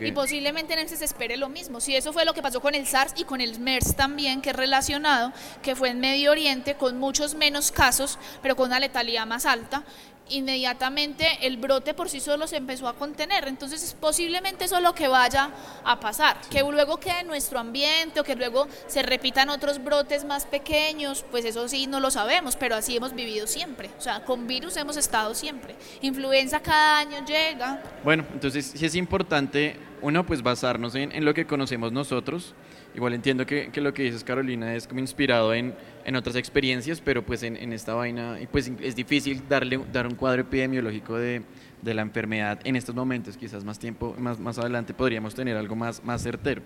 y 0.00 0.12
posiblemente 0.12 0.72
en 0.72 0.78
ese 0.78 0.96
se 0.96 1.04
espere 1.04 1.36
lo 1.36 1.50
mismo. 1.50 1.82
Si 1.82 1.94
eso 1.94 2.14
fue 2.14 2.24
lo 2.24 2.32
que 2.32 2.40
pasó 2.40 2.62
con 2.62 2.74
el 2.74 2.86
SARS 2.86 3.12
y 3.18 3.24
con 3.24 3.42
el 3.42 3.60
MERS 3.60 3.94
también, 3.94 4.40
que 4.40 4.48
es 4.48 4.56
relacionado, 4.56 5.34
que 5.62 5.76
fue 5.76 5.90
en 5.90 6.00
Medio 6.00 6.30
Oriente 6.30 6.76
con 6.76 6.98
muchos 6.98 7.34
menos 7.34 7.70
casos, 7.70 8.18
pero 8.40 8.56
con 8.56 8.68
una 8.68 8.80
letalidad 8.80 9.26
más 9.26 9.44
alta, 9.44 9.84
inmediatamente 10.28 11.26
el 11.42 11.56
brote 11.56 11.94
por 11.94 12.08
sí 12.08 12.20
solo 12.20 12.46
se 12.46 12.56
empezó 12.56 12.88
a 12.88 12.94
contener. 12.94 13.46
Entonces, 13.48 13.96
posiblemente 14.00 14.64
eso 14.64 14.76
es 14.76 14.82
lo 14.82 14.94
que 14.94 15.08
vaya 15.08 15.50
a 15.84 16.00
pasar. 16.00 16.36
Que 16.50 16.60
luego 16.60 16.98
quede 16.98 17.20
en 17.20 17.26
nuestro 17.26 17.58
ambiente 17.58 18.20
o 18.20 18.24
que 18.24 18.34
luego 18.34 18.66
se 18.86 19.02
repitan 19.02 19.50
otros 19.50 19.82
brotes 19.82 20.24
más 20.24 20.46
pequeños, 20.46 21.24
pues 21.30 21.44
eso 21.44 21.68
sí 21.68 21.86
no 21.86 22.00
lo 22.00 22.10
sabemos, 22.10 22.56
pero 22.56 22.76
así 22.76 22.96
hemos 22.96 23.14
vivido 23.14 23.46
siempre. 23.46 23.90
O 23.98 24.00
sea, 24.00 24.24
con 24.24 24.46
virus 24.46 24.76
hemos 24.76 24.96
estado 24.96 25.34
siempre. 25.34 25.74
Influenza 26.00 26.60
cada 26.60 26.98
año 26.98 27.24
llega. 27.26 27.82
Bueno, 28.02 28.24
entonces 28.32 28.72
sí 28.74 28.86
es 28.86 28.94
importante, 28.94 29.78
uno, 30.00 30.24
pues 30.26 30.42
basarnos 30.42 30.94
en, 30.94 31.12
en 31.12 31.24
lo 31.24 31.34
que 31.34 31.46
conocemos 31.46 31.92
nosotros 31.92 32.54
Igual 32.94 33.14
entiendo 33.14 33.44
que, 33.44 33.70
que, 33.70 33.80
lo 33.80 33.92
que 33.92 34.04
dices 34.04 34.22
Carolina 34.22 34.74
es 34.74 34.86
como 34.86 35.00
inspirado 35.00 35.52
en, 35.52 35.74
en 36.04 36.14
otras 36.14 36.36
experiencias, 36.36 37.00
pero 37.00 37.24
pues 37.24 37.42
en, 37.42 37.56
en, 37.56 37.72
esta 37.72 37.94
vaina 37.94 38.38
pues 38.52 38.70
es 38.80 38.94
difícil 38.94 39.42
darle 39.48 39.80
dar 39.92 40.06
un 40.06 40.14
cuadro 40.14 40.42
epidemiológico 40.42 41.16
de, 41.16 41.42
de, 41.82 41.94
la 41.94 42.02
enfermedad 42.02 42.60
en 42.62 42.76
estos 42.76 42.94
momentos, 42.94 43.36
quizás 43.36 43.64
más 43.64 43.80
tiempo, 43.80 44.14
más, 44.16 44.38
más 44.38 44.58
adelante 44.58 44.94
podríamos 44.94 45.34
tener 45.34 45.56
algo 45.56 45.74
más, 45.74 46.04
más 46.04 46.22
certero. 46.22 46.62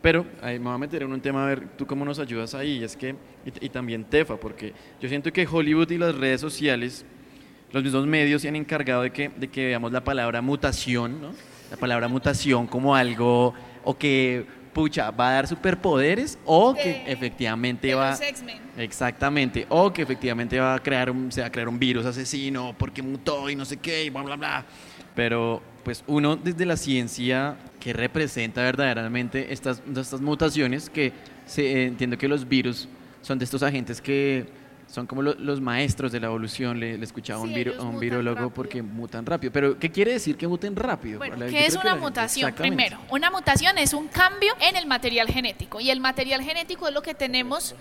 Pero 0.00 0.24
ahí 0.42 0.60
me 0.60 0.66
voy 0.66 0.74
a 0.74 0.78
meter 0.78 1.02
en 1.02 1.12
un 1.12 1.20
tema 1.20 1.44
a 1.44 1.48
ver 1.48 1.68
tú 1.76 1.86
cómo 1.86 2.04
nos 2.04 2.20
ayudas 2.20 2.54
ahí, 2.54 2.78
y 2.78 2.84
es 2.84 2.96
que, 2.96 3.16
y, 3.44 3.66
y 3.66 3.68
también 3.68 4.04
Tefa, 4.04 4.36
porque 4.36 4.74
yo 5.00 5.08
siento 5.08 5.32
que 5.32 5.44
Hollywood 5.44 5.90
y 5.90 5.98
las 5.98 6.14
redes 6.14 6.40
sociales, 6.40 7.04
los 7.72 7.82
mismos 7.82 8.06
medios 8.06 8.42
se 8.42 8.48
han 8.48 8.54
encargado 8.54 9.02
de 9.02 9.10
que, 9.10 9.28
de 9.30 9.48
que 9.48 9.66
veamos 9.66 9.90
la 9.90 10.04
palabra 10.04 10.40
mutación, 10.40 11.20
¿no? 11.20 11.32
la 11.70 11.76
palabra 11.76 12.06
mutación 12.06 12.68
como 12.68 12.94
algo, 12.94 13.54
o 13.82 13.98
que 13.98 14.46
pucha, 14.74 15.10
va 15.10 15.30
a 15.30 15.32
dar 15.32 15.46
superpoderes 15.46 16.38
o 16.44 16.74
que 16.74 17.04
efectivamente 17.06 17.94
va 17.94 18.18
exactamente. 18.76 19.66
O 19.70 19.92
que 19.92 20.02
efectivamente 20.02 20.58
va 20.58 20.74
a 20.74 20.78
crear 20.80 21.10
un 21.10 21.32
se 21.32 21.40
va 21.40 21.46
a 21.46 21.50
crear 21.50 21.68
un 21.68 21.78
virus 21.78 22.04
asesino 22.04 22.74
porque 22.76 23.00
mutó 23.00 23.48
y 23.48 23.56
no 23.56 23.64
sé 23.64 23.78
qué 23.78 24.04
y 24.04 24.10
bla 24.10 24.22
bla 24.22 24.36
bla. 24.36 24.64
Pero 25.14 25.62
pues 25.84 26.02
uno 26.06 26.36
desde 26.36 26.66
la 26.66 26.76
ciencia 26.76 27.56
que 27.80 27.92
representa 27.92 28.62
verdaderamente 28.62 29.52
estas 29.52 29.80
estas 29.96 30.20
mutaciones 30.20 30.90
que 30.90 31.12
se, 31.46 31.84
entiendo 31.84 32.18
que 32.18 32.28
los 32.28 32.48
virus 32.48 32.88
son 33.22 33.38
de 33.38 33.44
estos 33.44 33.62
agentes 33.62 34.00
que 34.00 34.46
son 34.94 35.08
como 35.08 35.22
los 35.22 35.60
maestros 35.60 36.12
de 36.12 36.20
la 36.20 36.28
evolución, 36.28 36.78
le, 36.78 37.02
escuchaba 37.02 37.40
a 37.40 37.42
un, 37.42 37.50
un 37.80 37.98
virólogo 37.98 38.50
porque 38.50 38.80
mutan 38.80 39.26
rápido. 39.26 39.52
Pero, 39.52 39.76
¿qué 39.76 39.90
quiere 39.90 40.12
decir 40.12 40.36
que 40.36 40.46
muten 40.46 40.76
rápido? 40.76 41.18
Bueno, 41.18 41.36
¿qué 41.46 41.66
es 41.66 41.74
una 41.74 41.96
mutación? 41.96 42.54
Primero, 42.54 42.98
una 43.10 43.28
mutación 43.28 43.76
es 43.76 43.92
un 43.92 44.06
cambio 44.06 44.54
en 44.60 44.76
el 44.76 44.86
material 44.86 45.26
genético 45.26 45.80
y 45.80 45.90
el 45.90 45.98
material 45.98 46.42
genético 46.42 46.86
es 46.86 46.94
lo 46.94 47.02
que 47.02 47.12
tenemos 47.12 47.74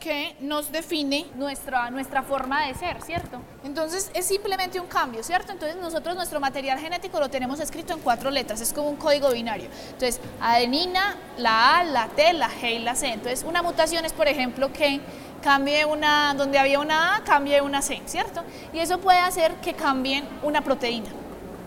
que 0.00 0.36
nos 0.40 0.70
define 0.72 1.26
nuestra, 1.36 1.90
nuestra 1.90 2.22
forma 2.22 2.66
de 2.66 2.74
ser, 2.74 3.00
¿cierto? 3.00 3.40
Entonces 3.64 4.10
es 4.12 4.26
simplemente 4.26 4.78
un 4.78 4.86
cambio, 4.86 5.22
¿cierto? 5.22 5.52
Entonces 5.52 5.76
nosotros 5.78 6.14
nuestro 6.14 6.38
material 6.38 6.78
genético 6.78 7.18
lo 7.18 7.30
tenemos 7.30 7.60
escrito 7.60 7.94
en 7.94 8.00
cuatro 8.00 8.30
letras, 8.30 8.60
es 8.60 8.72
como 8.72 8.90
un 8.90 8.96
código 8.96 9.30
binario. 9.32 9.68
Entonces, 9.92 10.20
adenina, 10.40 11.16
la 11.38 11.78
A, 11.78 11.84
la 11.84 12.08
T, 12.08 12.32
la 12.34 12.50
G 12.50 12.76
y 12.76 12.78
la 12.80 12.94
C. 12.94 13.08
Entonces, 13.08 13.44
una 13.48 13.62
mutación 13.62 14.04
es, 14.04 14.12
por 14.12 14.28
ejemplo, 14.28 14.72
que 14.72 15.00
cambie 15.46 15.84
una, 15.84 16.34
donde 16.34 16.58
había 16.58 16.80
una 16.80 17.14
A, 17.14 17.20
cambie 17.22 17.60
una 17.60 17.80
C, 17.80 18.02
¿cierto? 18.06 18.42
Y 18.72 18.80
eso 18.80 18.98
puede 18.98 19.20
hacer 19.20 19.54
que 19.60 19.74
cambien 19.74 20.24
una 20.42 20.62
proteína 20.62 21.06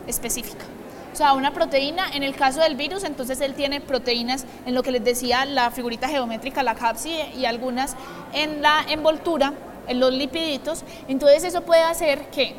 específica. 0.06 0.66
O 1.14 1.16
sea, 1.16 1.32
una 1.32 1.54
proteína, 1.54 2.10
en 2.14 2.24
el 2.24 2.36
caso 2.36 2.60
del 2.60 2.76
virus, 2.76 3.06
entonces 3.06 3.40
él 3.40 3.54
tiene 3.54 3.80
proteínas 3.80 4.46
en 4.66 4.76
lo 4.76 4.84
que 4.84 4.92
les 4.92 5.02
decía 5.06 5.46
la 5.46 5.72
figurita 5.72 6.10
geométrica, 6.10 6.62
la 6.62 6.76
cápside 6.76 7.30
y 7.38 7.46
algunas 7.46 7.96
en 8.34 8.62
la 8.62 8.84
envoltura, 8.90 9.54
en 9.88 10.02
los 10.02 10.12
lipiditos. 10.12 10.84
Entonces 11.08 11.46
eso 11.46 11.62
puede 11.62 11.84
hacer 11.84 12.30
que, 12.32 12.56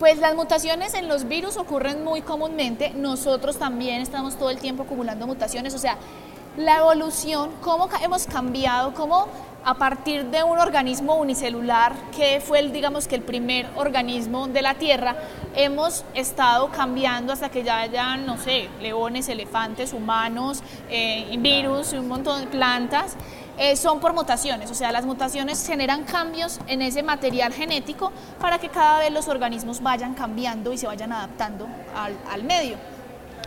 pues 0.00 0.18
las 0.18 0.34
mutaciones 0.34 0.94
en 0.94 1.06
los 1.06 1.28
virus 1.28 1.58
ocurren 1.58 2.02
muy 2.02 2.22
comúnmente, 2.22 2.90
nosotros 2.90 3.56
también 3.56 4.00
estamos 4.00 4.34
todo 4.34 4.50
el 4.50 4.58
tiempo 4.58 4.82
acumulando 4.82 5.28
mutaciones, 5.28 5.74
o 5.74 5.78
sea, 5.78 5.96
la 6.56 6.78
evolución, 6.78 7.50
cómo 7.60 7.88
hemos 8.02 8.26
cambiado, 8.26 8.94
cómo 8.94 9.28
a 9.66 9.74
partir 9.74 10.26
de 10.26 10.44
un 10.44 10.58
organismo 10.60 11.16
unicelular 11.16 11.92
que 12.16 12.40
fue 12.40 12.60
el, 12.60 12.72
digamos 12.72 13.08
que 13.08 13.16
el 13.16 13.22
primer 13.22 13.66
organismo 13.74 14.46
de 14.46 14.62
la 14.62 14.74
Tierra, 14.74 15.16
hemos 15.56 16.04
estado 16.14 16.68
cambiando 16.70 17.32
hasta 17.32 17.48
que 17.50 17.64
ya 17.64 17.80
hayan, 17.80 18.26
no 18.26 18.38
sé, 18.38 18.68
leones, 18.80 19.28
elefantes, 19.28 19.92
humanos, 19.92 20.62
eh, 20.88 21.36
virus, 21.40 21.94
un 21.94 22.06
montón 22.06 22.42
de 22.42 22.46
plantas. 22.46 23.16
Eh, 23.58 23.74
son 23.74 23.98
por 23.98 24.12
mutaciones, 24.12 24.70
o 24.70 24.74
sea, 24.74 24.92
las 24.92 25.04
mutaciones 25.04 25.66
generan 25.66 26.04
cambios 26.04 26.60
en 26.68 26.80
ese 26.80 27.02
material 27.02 27.52
genético 27.52 28.12
para 28.38 28.60
que 28.60 28.68
cada 28.68 29.00
vez 29.00 29.10
los 29.10 29.26
organismos 29.26 29.82
vayan 29.82 30.14
cambiando 30.14 30.72
y 30.72 30.78
se 30.78 30.86
vayan 30.86 31.10
adaptando 31.10 31.66
al, 31.96 32.16
al 32.30 32.44
medio. 32.44 32.76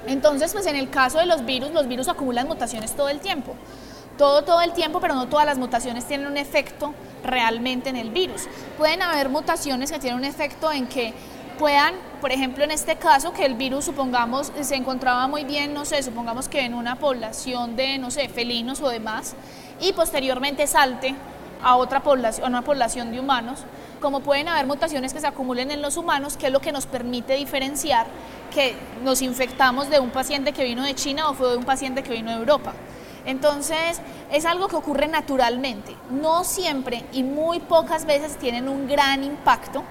Entonces, 0.06 0.52
pues 0.52 0.66
en 0.66 0.76
el 0.76 0.90
caso 0.90 1.20
de 1.20 1.28
los 1.28 1.46
virus, 1.46 1.72
los 1.72 1.88
virus 1.88 2.10
acumulan 2.10 2.46
mutaciones 2.46 2.94
todo 2.94 3.08
el 3.08 3.22
tiempo 3.22 3.56
todo, 4.20 4.44
todo 4.44 4.62
el 4.62 4.74
tiempo, 4.74 5.00
pero 5.00 5.16
no 5.16 5.30
todas 5.30 5.46
las 5.46 5.58
mutaciones 5.58 6.06
tienen 6.06 6.28
un 6.28 6.36
efecto 6.36 6.94
realmente 7.24 7.90
en 7.90 7.96
el 7.96 8.12
virus. 8.12 8.48
Pueden 8.78 9.02
haber 9.02 9.30
mutaciones 9.30 9.94
que 9.94 9.98
tienen 9.98 10.20
un 10.20 10.26
efecto 10.26 10.74
en 10.74 10.88
que 10.88 11.14
puedan, 11.58 11.96
por 12.20 12.34
ejemplo, 12.34 12.66
en 12.66 12.72
este 12.72 12.98
caso, 12.98 13.32
que 13.32 13.46
el 13.46 13.54
virus, 13.54 13.86
supongamos, 13.86 14.52
se 14.60 14.76
encontraba 14.76 15.26
muy 15.28 15.46
bien, 15.46 15.74
no 15.74 15.86
sé, 15.86 16.04
supongamos 16.04 16.50
que 16.50 16.66
en 16.66 16.74
una 16.74 16.98
población 16.98 17.78
de, 17.78 17.98
no 17.98 18.12
sé, 18.12 18.28
felinos 18.28 18.82
o 18.82 18.90
demás, 18.90 19.36
y 19.80 19.94
posteriormente 19.94 20.68
salte 20.68 21.16
a 21.64 21.78
otra 21.78 22.04
población, 22.04 22.46
a 22.46 22.50
una 22.50 22.62
población 22.62 23.12
de 23.12 23.22
humanos, 23.22 23.62
como 24.02 24.20
pueden 24.20 24.50
haber 24.50 24.66
mutaciones 24.68 25.14
que 25.14 25.22
se 25.22 25.28
acumulen 25.28 25.72
en 25.72 25.82
los 25.82 25.96
humanos, 25.96 26.36
que 26.36 26.48
es 26.48 26.52
lo 26.52 26.60
que 26.60 26.74
nos 26.74 26.88
permite 26.88 27.36
diferenciar 27.36 28.06
que 28.54 28.76
nos 29.02 29.22
infectamos 29.22 29.90
de 29.90 30.02
un 30.02 30.10
paciente 30.10 30.52
que 30.52 30.66
vino 30.66 30.84
de 30.84 30.94
China 30.94 31.30
o 31.30 31.34
fue 31.34 31.52
de 31.52 31.58
un 31.58 31.64
paciente 31.64 32.04
que 32.04 32.12
vino 32.12 32.32
de 32.32 32.38
Europa. 32.38 32.74
Entonces, 33.30 34.02
es 34.32 34.46
algo 34.46 34.68
que 34.68 34.76
ocurre 34.76 35.08
naturalmente. 35.08 35.96
No 36.10 36.44
siempre 36.44 37.06
y 37.12 37.22
muy 37.22 37.60
pocas 37.60 38.06
veces 38.06 38.38
tienen 38.38 38.68
un 38.68 38.88
gran 38.88 39.24
impacto 39.24 39.84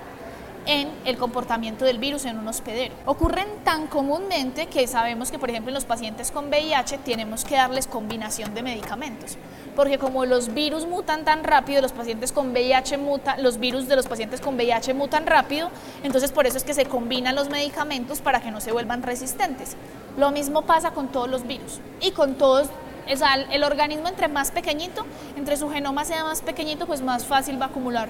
en 0.66 0.90
el 1.04 1.16
comportamiento 1.16 1.84
del 1.84 1.98
virus 1.98 2.24
en 2.24 2.36
un 2.36 2.48
hospedero. 2.48 2.94
Ocurren 3.06 3.46
tan 3.62 3.86
comúnmente 3.86 4.66
que 4.66 4.88
sabemos 4.88 5.30
que, 5.30 5.38
por 5.38 5.50
ejemplo, 5.50 5.70
en 5.70 5.74
los 5.74 5.84
pacientes 5.84 6.32
con 6.32 6.48
VIH 6.48 6.98
tenemos 6.98 7.44
que 7.44 7.54
darles 7.54 7.86
combinación 7.86 8.54
de 8.54 8.62
medicamentos, 8.62 9.38
porque 9.76 9.98
como 9.98 10.26
los 10.26 10.52
virus 10.52 10.84
mutan 10.84 11.24
tan 11.24 11.44
rápido, 11.44 11.80
los 11.80 11.92
pacientes 11.92 12.32
con 12.32 12.50
VIH 12.50 12.98
mutan, 12.98 13.42
los 13.42 13.58
virus 13.58 13.86
de 13.86 13.96
los 13.96 14.08
pacientes 14.08 14.40
con 14.40 14.56
VIH 14.56 14.92
mutan 14.94 15.26
rápido, 15.26 15.70
entonces 16.02 16.32
por 16.32 16.46
eso 16.46 16.58
es 16.58 16.64
que 16.64 16.74
se 16.74 16.84
combinan 16.84 17.34
los 17.34 17.48
medicamentos 17.48 18.20
para 18.20 18.42
que 18.42 18.50
no 18.50 18.60
se 18.60 18.72
vuelvan 18.72 19.02
resistentes. 19.02 19.76
Lo 20.18 20.32
mismo 20.32 20.62
pasa 20.62 20.90
con 20.90 21.08
todos 21.08 21.30
los 21.30 21.46
virus 21.46 21.80
y 22.02 22.10
con 22.10 22.34
todos 22.34 22.68
el 23.08 23.64
organismo 23.64 24.08
entre 24.08 24.28
más 24.28 24.50
pequeñito, 24.50 25.06
entre 25.36 25.56
su 25.56 25.68
genoma 25.70 26.04
sea 26.04 26.24
más 26.24 26.42
pequeñito, 26.42 26.86
pues 26.86 27.02
más 27.02 27.24
fácil 27.24 27.60
va 27.60 27.66
a 27.66 27.68
acumular 27.68 28.08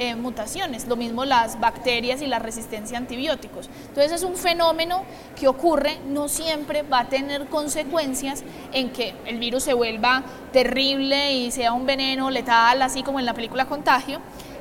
eh, 0.00 0.14
mutaciones. 0.14 0.86
Lo 0.86 0.94
mismo 0.94 1.24
las 1.24 1.58
bacterias 1.58 2.22
y 2.22 2.28
la 2.28 2.38
resistencia 2.38 2.96
a 2.96 3.00
antibióticos. 3.00 3.68
Entonces 3.88 4.12
es 4.12 4.22
un 4.22 4.36
fenómeno 4.36 5.02
que 5.34 5.48
ocurre, 5.48 5.98
no 6.06 6.28
siempre 6.28 6.82
va 6.82 7.00
a 7.00 7.08
tener 7.08 7.46
consecuencias 7.46 8.44
en 8.72 8.90
que 8.90 9.14
el 9.26 9.40
virus 9.40 9.64
se 9.64 9.74
vuelva 9.74 10.22
terrible 10.52 11.32
y 11.32 11.50
sea 11.50 11.72
un 11.72 11.84
veneno 11.84 12.30
letal, 12.30 12.80
así 12.82 13.02
como 13.02 13.18
en 13.18 13.26
la 13.26 13.34
película 13.34 13.66
Contagio, 13.66 14.20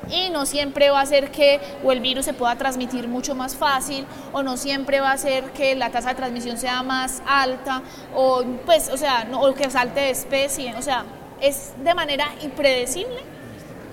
y 0.09 0.29
no 0.29 0.45
siempre 0.45 0.89
va 0.89 1.01
a 1.01 1.05
ser 1.05 1.31
que 1.31 1.59
o 1.83 1.91
el 1.91 1.99
virus 1.99 2.25
se 2.25 2.33
pueda 2.33 2.55
transmitir 2.55 3.07
mucho 3.07 3.35
más 3.35 3.55
fácil 3.55 4.05
o 4.31 4.43
no 4.43 4.57
siempre 4.57 4.99
va 4.99 5.11
a 5.11 5.17
ser 5.17 5.45
que 5.51 5.75
la 5.75 5.89
tasa 5.89 6.09
de 6.09 6.15
transmisión 6.15 6.57
sea 6.57 6.83
más 6.83 7.21
alta 7.27 7.81
o 8.15 8.43
pues 8.65 8.89
o 8.89 8.97
sea 8.97 9.27
o 9.33 9.53
que 9.53 9.69
salte 9.69 9.99
de 9.99 10.09
especie 10.11 10.75
o 10.75 10.81
sea 10.81 11.05
es 11.41 11.73
de 11.83 11.93
manera 11.93 12.27
impredecible 12.41 13.37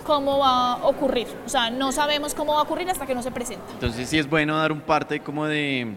cómo 0.04 0.38
va 0.38 0.74
a 0.74 0.86
ocurrir. 0.86 1.26
O 1.44 1.48
sea, 1.48 1.70
no 1.70 1.90
sabemos 1.90 2.34
cómo 2.34 2.52
va 2.52 2.60
a 2.60 2.62
ocurrir 2.62 2.88
hasta 2.88 3.06
que 3.06 3.14
no 3.14 3.22
se 3.22 3.30
presenta. 3.30 3.64
Entonces 3.72 4.08
sí 4.08 4.18
es 4.18 4.28
bueno 4.28 4.56
dar 4.56 4.70
un 4.70 4.80
parte 4.80 5.20
como 5.20 5.46
de, 5.46 5.94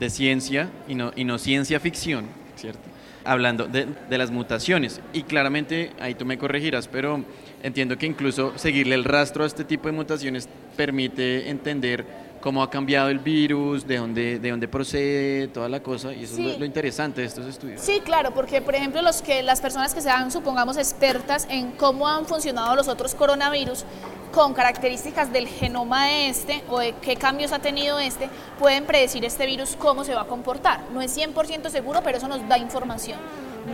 de 0.00 0.10
ciencia 0.10 0.70
y 0.88 0.94
no, 0.94 1.12
y 1.14 1.24
no 1.24 1.38
ciencia 1.38 1.78
ficción, 1.78 2.26
¿cierto? 2.56 2.80
Hablando 3.24 3.66
de, 3.66 3.86
de 3.86 4.18
las 4.18 4.30
mutaciones. 4.30 5.00
Y 5.12 5.22
claramente, 5.22 5.92
ahí 6.00 6.14
tú 6.14 6.24
me 6.24 6.38
corregirás, 6.38 6.88
pero 6.88 7.22
entiendo 7.62 7.96
que 7.98 8.06
incluso 8.06 8.52
seguirle 8.56 8.94
el 8.94 9.04
rastro 9.04 9.44
a 9.44 9.46
este 9.46 9.64
tipo 9.64 9.88
de 9.88 9.92
mutaciones 9.92 10.48
permite 10.76 11.48
entender 11.50 12.04
cómo 12.40 12.62
ha 12.62 12.70
cambiado 12.70 13.08
el 13.08 13.18
virus, 13.18 13.84
de 13.84 13.96
dónde, 13.96 14.38
de 14.38 14.50
dónde 14.50 14.68
procede, 14.68 15.48
toda 15.48 15.68
la 15.68 15.80
cosa, 15.82 16.12
y 16.14 16.22
eso 16.22 16.36
Sí. 16.36 16.46
es 16.46 16.52
lo, 16.52 16.58
lo 16.60 16.64
interesante 16.64 17.20
de 17.20 17.26
estos 17.26 17.44
estudios. 17.46 17.80
Sí, 17.80 18.00
claro, 18.04 18.32
porque 18.32 18.62
por 18.62 18.76
ejemplo 18.76 19.02
los 19.02 19.22
que 19.22 19.42
las 19.42 19.60
personas 19.60 19.92
que 19.92 20.00
sean, 20.00 20.30
supongamos, 20.30 20.76
expertas 20.76 21.48
en 21.50 21.72
cómo 21.72 22.06
han 22.06 22.26
funcionado 22.26 22.76
los 22.76 22.86
otros 22.86 23.16
coronavirus 23.16 23.84
con 24.32 24.54
características 24.54 25.32
del 25.32 25.48
genoma 25.48 26.06
de 26.06 26.28
este 26.28 26.62
o 26.68 26.78
de 26.78 26.94
qué 27.02 27.16
cambios 27.16 27.50
ha 27.50 27.58
tenido 27.58 27.98
este, 27.98 28.28
pueden 28.60 28.84
predecir 28.84 29.24
este 29.24 29.44
virus 29.46 29.74
cómo 29.76 30.04
se 30.04 30.14
va 30.14 30.20
a 30.22 30.26
comportar. 30.26 30.80
No 30.92 31.00
es 31.02 31.16
100% 31.18 31.70
seguro, 31.70 32.02
pero 32.04 32.18
eso 32.18 32.28
nos 32.28 32.46
da 32.48 32.56
información 32.56 33.18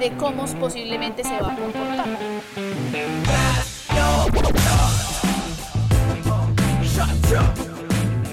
de 0.01 0.11
cómo 0.12 0.47
posiblemente 0.59 1.22
se 1.22 1.39
va 1.39 1.53
a 1.53 1.57
comportar. 1.57 2.07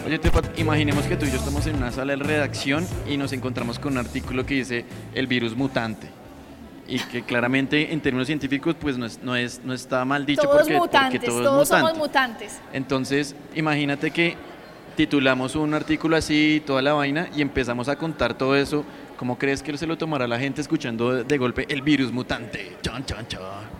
Oye, 0.06 0.20
Tepa, 0.20 0.42
imaginemos 0.58 1.06
que 1.06 1.16
tú 1.16 1.26
y 1.26 1.32
yo 1.32 1.38
estamos 1.38 1.66
en 1.68 1.78
una 1.78 1.92
sala 1.92 2.16
de 2.18 2.22
redacción 2.22 2.86
y 3.08 3.16
nos 3.16 3.32
encontramos 3.32 3.80
con 3.80 3.94
un 3.94 4.00
artículo 4.00 4.46
que 4.46 4.56
dice 4.56 4.86
el 5.14 5.28
virus 5.28 5.56
mutante. 5.56 6.10
Y 6.88 7.00
que 7.00 7.24
claramente 7.24 7.94
en 7.94 8.02
términos 8.02 8.28
científicos 8.28 8.76
pues 8.78 8.98
no, 8.98 9.06
es, 9.06 9.24
no, 9.24 9.38
es, 9.38 9.62
no 9.64 9.74
está 9.74 10.04
mal 10.04 10.26
dicho 10.26 10.42
todos 10.42 10.64
porque, 10.64 10.78
mutantes, 10.78 11.24
todo 11.24 11.40
es 11.40 11.46
todos 11.46 11.68
somos 11.70 11.98
mutante. 11.98 12.46
mutantes. 12.46 12.62
Entonces, 12.74 13.36
imagínate 13.56 14.12
que 14.12 14.36
titulamos 14.96 15.56
un 15.56 15.74
artículo 15.74 16.16
así, 16.16 16.62
toda 16.66 16.82
la 16.82 16.94
vaina, 16.94 17.30
y 17.36 17.42
empezamos 17.42 17.90
a 17.90 17.96
contar 17.96 18.38
todo 18.38 18.56
eso. 18.56 18.84
¿Cómo 19.18 19.38
crees 19.38 19.62
que 19.62 19.78
se 19.78 19.86
lo 19.86 19.98
tomará 19.98 20.28
la 20.28 20.40
gente 20.40 20.62
escuchando 20.62 21.24
de, 21.24 21.38
golpe 21.38 21.68
el 21.70 21.84
virus 21.84 22.12
mutante? 22.12 22.78
Chan, 22.82 23.06
chan. 23.06 23.28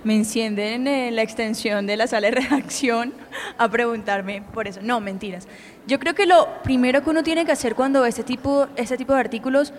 Me 0.04 0.16
encienden 0.16 0.88
en 0.88 1.16
la 1.16 1.24
extensión 1.24 1.88
de 1.88 1.98
la 1.98 2.06
sala 2.06 2.30
de 2.30 2.32
redacción 2.42 3.14
a 3.58 3.68
preguntarme 3.68 4.44
por 4.54 4.68
eso. 4.68 4.82
No, 4.84 5.00
mentiras. 5.00 5.48
Yo 5.88 6.00
creo 6.00 6.14
que 6.14 6.28
lo 6.28 6.48
primero 6.64 7.04
que 7.04 7.10
uno 7.10 7.24
tiene 7.24 7.44
que 7.44 7.52
hacer 7.52 7.74
cuando 7.74 8.06
este 8.06 8.24
tipo, 8.24 8.68
este 8.76 8.98
tipo 8.98 9.14
de 9.14 9.20
artículos 9.20 9.74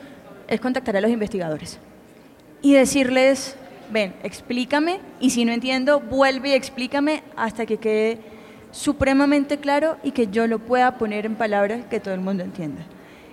es 0.48 0.60
contactar 0.60 0.96
a 0.96 1.00
los 1.00 1.12
investigadores 1.12 1.78
y 2.60 2.72
decirles, 2.74 3.56
ven, 3.92 4.14
explícame 4.22 5.00
y 5.20 5.30
si 5.30 5.44
no 5.44 5.52
entiendo, 5.52 6.00
vuelve 6.00 6.50
y 6.50 6.52
explícame 6.52 7.22
hasta 7.36 7.66
que 7.66 7.76
quede 7.76 8.31
supremamente 8.72 9.58
claro 9.58 9.98
y 10.02 10.10
que 10.10 10.26
yo 10.26 10.46
lo 10.48 10.58
pueda 10.58 10.98
poner 10.98 11.26
en 11.26 11.36
palabras 11.36 11.84
que 11.88 12.00
todo 12.00 12.14
el 12.14 12.20
mundo 12.20 12.42
entienda. 12.42 12.82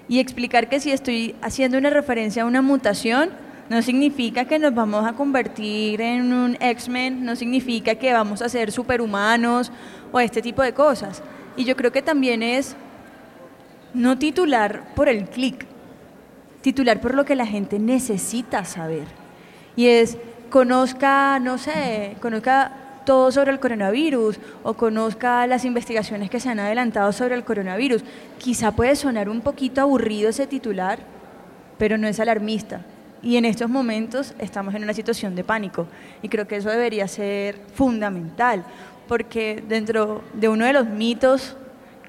Y 0.08 0.20
explicar 0.20 0.70
que 0.70 0.80
si 0.80 0.92
estoy 0.92 1.36
haciendo 1.42 1.78
una 1.78 1.90
referencia 1.90 2.44
a 2.44 2.46
una 2.46 2.62
mutación, 2.62 3.32
no 3.70 3.82
significa 3.82 4.46
que 4.46 4.60
nos 4.60 4.74
vamos 4.74 5.06
a 5.06 5.14
convertir 5.14 6.02
en 6.02 6.34
un 6.34 6.58
X-Men, 6.60 7.24
no 7.24 7.36
significa 7.36 7.96
que 7.96 8.12
vamos 8.12 8.42
a 8.42 8.50
ser 8.50 8.72
superhumanos 8.72 9.72
o 10.12 10.20
este 10.20 10.42
tipo 10.42 10.62
de 10.62 10.74
cosas. 10.74 11.22
Y 11.56 11.64
yo 11.64 11.76
creo 11.76 11.92
que 11.92 12.02
también 12.02 12.42
es 12.44 12.76
no 13.94 14.18
titular 14.18 14.94
por 14.96 15.08
el 15.08 15.30
clic, 15.30 15.66
titular 16.62 17.00
por 17.00 17.14
lo 17.14 17.26
que 17.26 17.36
la 17.36 17.46
gente 17.46 17.80
necesita 17.80 18.66
saber. 18.66 19.06
Y 19.76 19.88
es, 19.88 20.18
conozca, 20.50 21.40
no 21.40 21.58
sé, 21.60 22.18
conozca 22.20 22.89
todo 23.06 23.32
sobre 23.32 23.52
el 23.52 23.60
coronavirus 23.60 24.40
o 24.64 24.74
conozca 24.74 25.46
las 25.48 25.66
investigaciones 25.66 26.30
que 26.30 26.40
se 26.40 26.50
han 26.50 26.60
adelantado 26.60 27.12
sobre 27.12 27.36
el 27.36 27.44
coronavirus. 27.44 28.04
Quizá 28.38 28.72
puede 28.72 28.96
sonar 28.96 29.30
un 29.30 29.42
poquito 29.42 29.82
aburrido 29.82 30.30
ese 30.30 30.48
titular, 30.48 31.00
pero 31.78 31.98
no 31.98 32.08
es 32.08 32.20
alarmista. 32.20 32.86
Y 33.22 33.38
en 33.38 33.46
estos 33.46 33.70
momentos 33.70 34.34
estamos 34.40 34.74
en 34.76 34.84
una 34.84 34.94
situación 34.94 35.36
de 35.36 35.44
pánico. 35.44 35.88
Y 36.22 36.30
creo 36.30 36.48
que 36.48 36.58
eso 36.58 36.70
debería 36.70 37.08
ser 37.08 37.60
fundamental, 37.74 38.64
porque 39.08 39.64
dentro 39.68 40.22
de 40.34 40.48
uno 40.48 40.66
de 40.66 40.74
los 40.74 40.88
mitos 40.88 41.58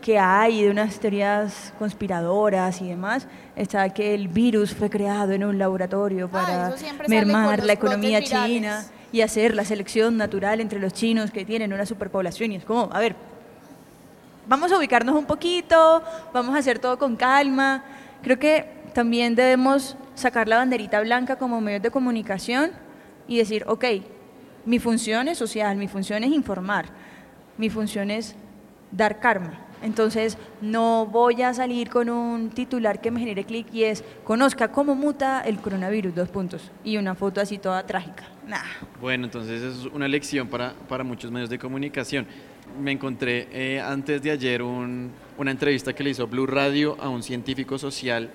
que 0.00 0.18
hay, 0.18 0.62
de 0.62 0.70
unas 0.70 0.98
teorías 0.98 1.72
conspiradoras 1.78 2.80
y 2.80 2.88
demás, 2.88 3.26
está 3.56 3.88
que 3.90 4.14
el 4.14 4.28
virus 4.28 4.74
fue 4.74 4.88
creado 4.88 5.32
en 5.32 5.44
un 5.44 5.58
laboratorio 5.58 6.28
para 6.28 6.76
siempre 6.76 7.06
sale 7.06 7.20
con 7.22 7.32
mermar 7.32 7.64
la 7.64 7.72
economía 7.72 8.22
china 8.22 8.84
y 9.12 9.22
hacer 9.22 9.54
la 9.54 9.64
selección 9.64 10.16
natural 10.16 10.60
entre 10.60 10.78
los 10.78 10.92
chinos 10.92 11.30
que 11.30 11.44
tienen 11.44 11.72
una 11.72 11.86
superpoblación. 11.86 12.52
Y 12.52 12.56
es 12.56 12.64
como, 12.64 12.88
a 12.92 12.98
ver, 12.98 13.16
vamos 14.46 14.70
a 14.72 14.78
ubicarnos 14.78 15.14
un 15.16 15.26
poquito, 15.26 16.02
vamos 16.32 16.54
a 16.54 16.58
hacer 16.58 16.78
todo 16.78 16.98
con 16.98 17.16
calma. 17.16 17.84
Creo 18.22 18.38
que 18.38 18.66
también 18.94 19.34
debemos 19.34 19.96
sacar 20.14 20.48
la 20.48 20.58
banderita 20.58 21.00
blanca 21.00 21.36
como 21.36 21.60
medios 21.60 21.82
de 21.82 21.90
comunicación 21.90 22.72
y 23.26 23.38
decir, 23.38 23.64
ok, 23.66 23.84
mi 24.66 24.78
función 24.78 25.28
es 25.28 25.38
social, 25.38 25.76
mi 25.76 25.88
función 25.88 26.24
es 26.24 26.32
informar, 26.32 26.86
mi 27.56 27.70
función 27.70 28.10
es 28.10 28.34
dar 28.90 29.20
karma. 29.20 29.69
Entonces, 29.82 30.36
no 30.60 31.06
voy 31.06 31.42
a 31.42 31.54
salir 31.54 31.88
con 31.88 32.10
un 32.10 32.50
titular 32.50 33.00
que 33.00 33.10
me 33.10 33.20
genere 33.20 33.44
clic 33.44 33.66
y 33.72 33.84
es, 33.84 34.04
conozca 34.24 34.68
cómo 34.70 34.94
muta 34.94 35.40
el 35.40 35.58
coronavirus, 35.58 36.14
dos 36.14 36.28
puntos, 36.28 36.70
y 36.84 36.96
una 36.98 37.14
foto 37.14 37.40
así 37.40 37.58
toda 37.58 37.86
trágica. 37.86 38.24
Nah. 38.46 38.58
Bueno, 39.00 39.24
entonces 39.24 39.62
es 39.62 39.86
una 39.86 40.06
lección 40.08 40.48
para, 40.48 40.74
para 40.88 41.02
muchos 41.04 41.30
medios 41.30 41.48
de 41.48 41.58
comunicación. 41.58 42.26
Me 42.80 42.92
encontré 42.92 43.48
eh, 43.52 43.80
antes 43.80 44.22
de 44.22 44.30
ayer 44.30 44.62
un- 44.62 45.10
una 45.38 45.50
entrevista 45.50 45.92
que 45.94 46.04
le 46.04 46.10
hizo 46.10 46.26
Blue 46.26 46.46
Radio 46.46 46.96
a 47.00 47.08
un 47.08 47.22
científico 47.22 47.78
social 47.78 48.30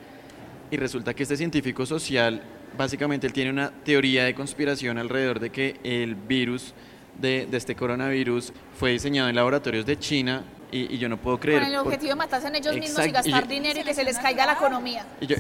y 0.72 0.78
resulta 0.78 1.14
que 1.14 1.24
este 1.24 1.38
científico 1.38 1.86
social, 1.86 2.42
básicamente 2.78 3.28
él 3.28 3.34
tiene 3.34 3.52
una 3.52 3.70
teoría 3.72 4.24
de 4.26 4.34
conspiración 4.34 4.98
alrededor 4.98 5.40
de 5.40 5.52
que 5.52 5.80
el 5.84 6.16
virus 6.16 6.74
de, 7.22 7.46
de 7.50 7.56
este 7.58 7.76
coronavirus 7.76 8.52
fue 8.78 8.92
diseñado 8.92 9.30
en 9.30 9.36
laboratorios 9.36 9.86
de 9.86 9.98
China 10.00 10.44
y, 10.76 10.96
y 10.96 10.98
yo 10.98 11.08
no 11.08 11.18
puedo 11.18 11.40
creer. 11.40 11.62
Con 11.62 11.70
el 11.72 11.78
por- 11.78 11.88
objetivo 11.88 12.10
de 12.10 12.16
matarse 12.16 12.48
en 12.48 12.56
ellos 12.56 12.74
mismos 12.76 12.90
y 13.06 13.08
Exacto, 13.10 13.30
y 13.30 13.32
gastar 13.32 13.44
yo- 13.48 13.54
dinero 13.56 13.80
y 13.80 13.84
que 13.84 13.94
se 13.94 14.04
les 14.04 14.18
caiga 14.18 14.46
la 14.46 14.54
economía. 14.54 15.06
y 15.22 15.28
yo-. 15.28 15.36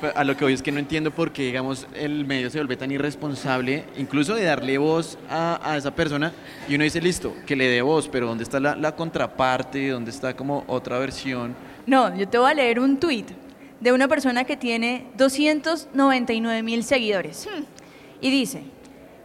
Pero 0.00 0.16
A 0.16 0.24
lo 0.24 0.36
que 0.36 0.44
hoy 0.44 0.52
es 0.52 0.62
que 0.62 0.72
no 0.72 0.78
entiendo 0.78 1.10
por 1.10 1.32
qué, 1.32 1.42
digamos, 1.44 1.86
el 1.94 2.24
medio 2.26 2.50
se 2.50 2.58
vuelve 2.58 2.76
tan 2.76 2.90
irresponsable, 2.90 3.84
incluso 3.96 4.34
de 4.34 4.44
darle 4.44 4.78
voz 4.78 5.18
a, 5.30 5.60
a 5.62 5.76
esa 5.76 5.94
persona, 5.94 6.32
y 6.68 6.74
uno 6.74 6.84
dice, 6.84 7.00
listo, 7.00 7.34
que 7.46 7.56
le 7.56 7.68
dé 7.68 7.82
voz, 7.82 8.08
pero 8.08 8.26
¿dónde 8.26 8.44
está 8.44 8.60
la, 8.60 8.76
la 8.76 8.94
contraparte? 8.94 9.88
¿Dónde 9.88 10.10
está 10.10 10.34
como 10.34 10.64
otra 10.66 10.98
versión? 10.98 11.54
No, 11.86 12.14
yo 12.16 12.28
te 12.28 12.38
voy 12.38 12.50
a 12.50 12.54
leer 12.54 12.78
un 12.80 12.98
tuit 12.98 13.28
de 13.80 13.92
una 13.92 14.06
persona 14.08 14.44
que 14.44 14.56
tiene 14.56 15.06
299 15.16 16.62
mil 16.62 16.84
seguidores. 16.84 17.48
Y 18.20 18.30
dice, 18.30 18.62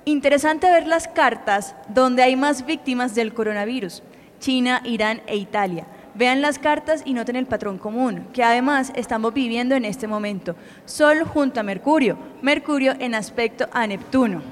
interesante 0.06 0.70
ver 0.70 0.88
las 0.88 1.08
cartas 1.08 1.76
donde 1.89 2.24
hay 2.24 2.36
más 2.36 2.66
víctimas 2.66 3.14
del 3.16 3.34
coronavirus, 3.34 4.02
China, 4.46 4.80
Irán 4.84 5.24
e 5.26 5.38
Italia. 5.38 5.88
Vean 6.14 6.39
las 6.39 6.60
cartas 6.60 7.02
y 7.04 7.16
noten 7.16 7.36
el 7.36 7.48
patrón 7.48 7.80
común, 7.80 8.28
que 8.32 8.43
además 8.43 8.93
estamos 8.96 9.34
viviendo 9.34 9.74
en 9.74 9.86
este 9.86 10.06
momento. 10.06 10.56
Sol 10.86 11.24
junto 11.24 11.60
a 11.60 11.64
Mercurio, 11.64 12.16
Mercurio 12.43 12.93
en 13.00 13.16
aspecto 13.16 13.68
a 13.74 13.88
Neptuno. 13.88 14.43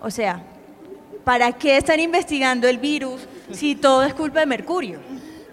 O 0.00 0.10
sea, 0.10 0.42
¿para 1.24 1.52
qué 1.52 1.76
están 1.76 2.00
investigando 2.00 2.66
el 2.66 2.78
virus 2.78 3.28
si 3.52 3.74
todo 3.74 4.02
es 4.02 4.14
culpa 4.14 4.40
de 4.40 4.46
Mercurio? 4.46 4.98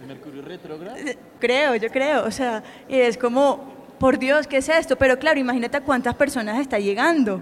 ¿Mercurio 0.07 0.41
retrógrado? 0.41 0.95
Creo, 1.37 1.75
yo 1.75 1.89
creo. 1.89 2.23
O 2.23 2.31
sea, 2.31 2.63
y 2.87 2.95
es 2.95 3.17
como, 3.17 3.73
por 3.99 4.17
Dios, 4.17 4.47
¿qué 4.47 4.55
es 4.55 4.69
esto? 4.69 4.95
Pero 4.95 5.19
claro, 5.19 5.37
imagínate 5.37 5.75
a 5.75 5.81
cuántas 5.81 6.15
personas 6.15 6.61
está 6.61 6.79
llegando. 6.79 7.41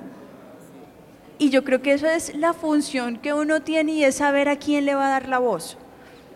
Y 1.37 1.49
yo 1.49 1.63
creo 1.63 1.81
que 1.81 1.93
eso 1.93 2.07
es 2.07 2.35
la 2.35 2.53
función 2.53 3.17
que 3.17 3.33
uno 3.33 3.61
tiene 3.61 3.91
y 3.93 4.03
es 4.03 4.15
saber 4.15 4.47
a 4.47 4.57
quién 4.57 4.85
le 4.85 4.95
va 4.95 5.07
a 5.07 5.09
dar 5.09 5.27
la 5.27 5.39
voz. 5.39 5.77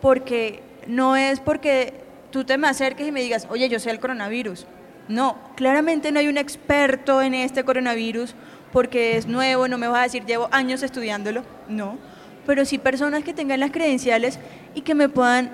Porque 0.00 0.62
no 0.86 1.16
es 1.16 1.40
porque 1.40 1.94
tú 2.30 2.44
te 2.44 2.58
me 2.58 2.68
acerques 2.68 3.06
y 3.06 3.12
me 3.12 3.22
digas, 3.22 3.46
oye, 3.50 3.68
yo 3.68 3.78
sé 3.78 3.90
el 3.90 4.00
coronavirus. 4.00 4.66
No, 5.08 5.38
claramente 5.56 6.12
no 6.12 6.20
hay 6.20 6.28
un 6.28 6.38
experto 6.38 7.22
en 7.22 7.34
este 7.34 7.64
coronavirus 7.64 8.34
porque 8.72 9.16
es 9.16 9.26
nuevo, 9.26 9.66
no 9.66 9.78
me 9.78 9.88
vas 9.88 10.00
a 10.00 10.04
decir, 10.04 10.24
llevo 10.24 10.48
años 10.52 10.82
estudiándolo. 10.82 11.42
No, 11.68 11.98
pero 12.46 12.64
sí 12.64 12.78
personas 12.78 13.24
que 13.24 13.34
tengan 13.34 13.60
las 13.60 13.72
credenciales 13.72 14.38
y 14.74 14.82
que 14.82 14.94
me 14.94 15.08
puedan 15.08 15.50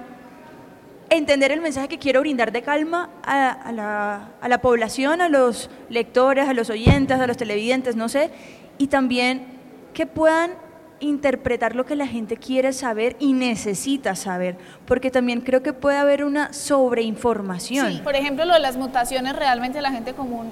entender 1.08 1.52
el 1.52 1.60
mensaje 1.60 1.88
que 1.88 1.98
quiero 1.98 2.20
brindar 2.20 2.52
de 2.52 2.62
calma 2.62 3.10
a, 3.22 3.50
a 3.52 3.72
la, 3.72 4.28
a 4.40 4.48
la 4.48 4.60
población, 4.60 5.20
a 5.20 5.28
los 5.28 5.70
lectores, 5.88 6.48
a 6.48 6.52
los 6.52 6.68
oyentes, 6.68 7.18
a 7.18 7.26
los 7.26 7.36
televidentes, 7.36 7.96
no 7.96 8.08
sé, 8.08 8.30
y 8.78 8.88
también 8.88 9.46
que 9.94 10.06
puedan 10.06 10.52
interpretar 11.00 11.76
lo 11.76 11.84
que 11.84 11.96
la 11.96 12.06
gente 12.06 12.36
quiere 12.36 12.72
saber 12.72 13.16
y 13.18 13.32
necesita 13.32 14.14
saber, 14.14 14.56
porque 14.86 15.10
también 15.10 15.40
creo 15.40 15.62
que 15.62 15.72
puede 15.72 15.96
haber 15.96 16.24
una 16.24 16.52
sobreinformación. 16.52 17.92
Sí, 17.92 18.00
por 18.02 18.16
ejemplo, 18.16 18.44
lo 18.44 18.54
de 18.54 18.60
las 18.60 18.76
mutaciones 18.76 19.36
realmente 19.36 19.80
la 19.80 19.90
gente 19.90 20.14
común, 20.14 20.50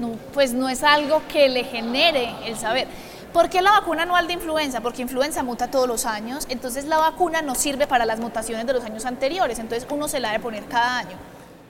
no, 0.00 0.10
pues 0.32 0.52
no 0.52 0.68
es 0.68 0.82
algo 0.82 1.22
que 1.32 1.48
le 1.48 1.64
genere 1.64 2.30
el 2.44 2.56
saber. 2.56 2.88
¿Por 3.32 3.50
qué 3.50 3.60
la 3.60 3.72
vacuna 3.72 4.02
anual 4.02 4.26
de 4.26 4.32
influenza? 4.32 4.80
Porque 4.80 5.02
influenza 5.02 5.42
muta 5.42 5.70
todos 5.70 5.86
los 5.86 6.06
años, 6.06 6.46
entonces 6.48 6.86
la 6.86 6.96
vacuna 6.96 7.42
no 7.42 7.54
sirve 7.54 7.86
para 7.86 8.06
las 8.06 8.18
mutaciones 8.20 8.66
de 8.66 8.72
los 8.72 8.84
años 8.84 9.04
anteriores, 9.04 9.58
entonces 9.58 9.86
uno 9.90 10.08
se 10.08 10.18
la 10.18 10.32
debe 10.32 10.42
poner 10.42 10.64
cada 10.64 10.98
año. 10.98 11.16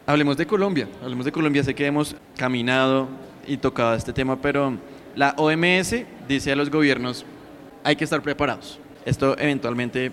Hablemos 0.07 0.37
de 0.37 0.47
Colombia, 0.47 0.89
hablemos 1.03 1.27
de 1.27 1.33
Colombia, 1.33 1.63
sé 1.65 1.75
que 1.75 1.85
hemos 1.85 2.17
caminado 2.37 3.09
y 3.47 3.59
tocado 3.59 3.95
este 3.95 4.13
tema, 4.13 4.37
pero 4.41 4.79
la 5.19 5.35
OMS 5.37 5.97
dice 6.29 6.53
a 6.53 6.57
los 6.57 6.71
gobiernos, 6.71 7.27
hay 7.83 7.97
que 7.97 8.05
estar 8.05 8.23
preparados. 8.23 8.79
Esto 9.05 9.37
eventualmente, 9.37 10.13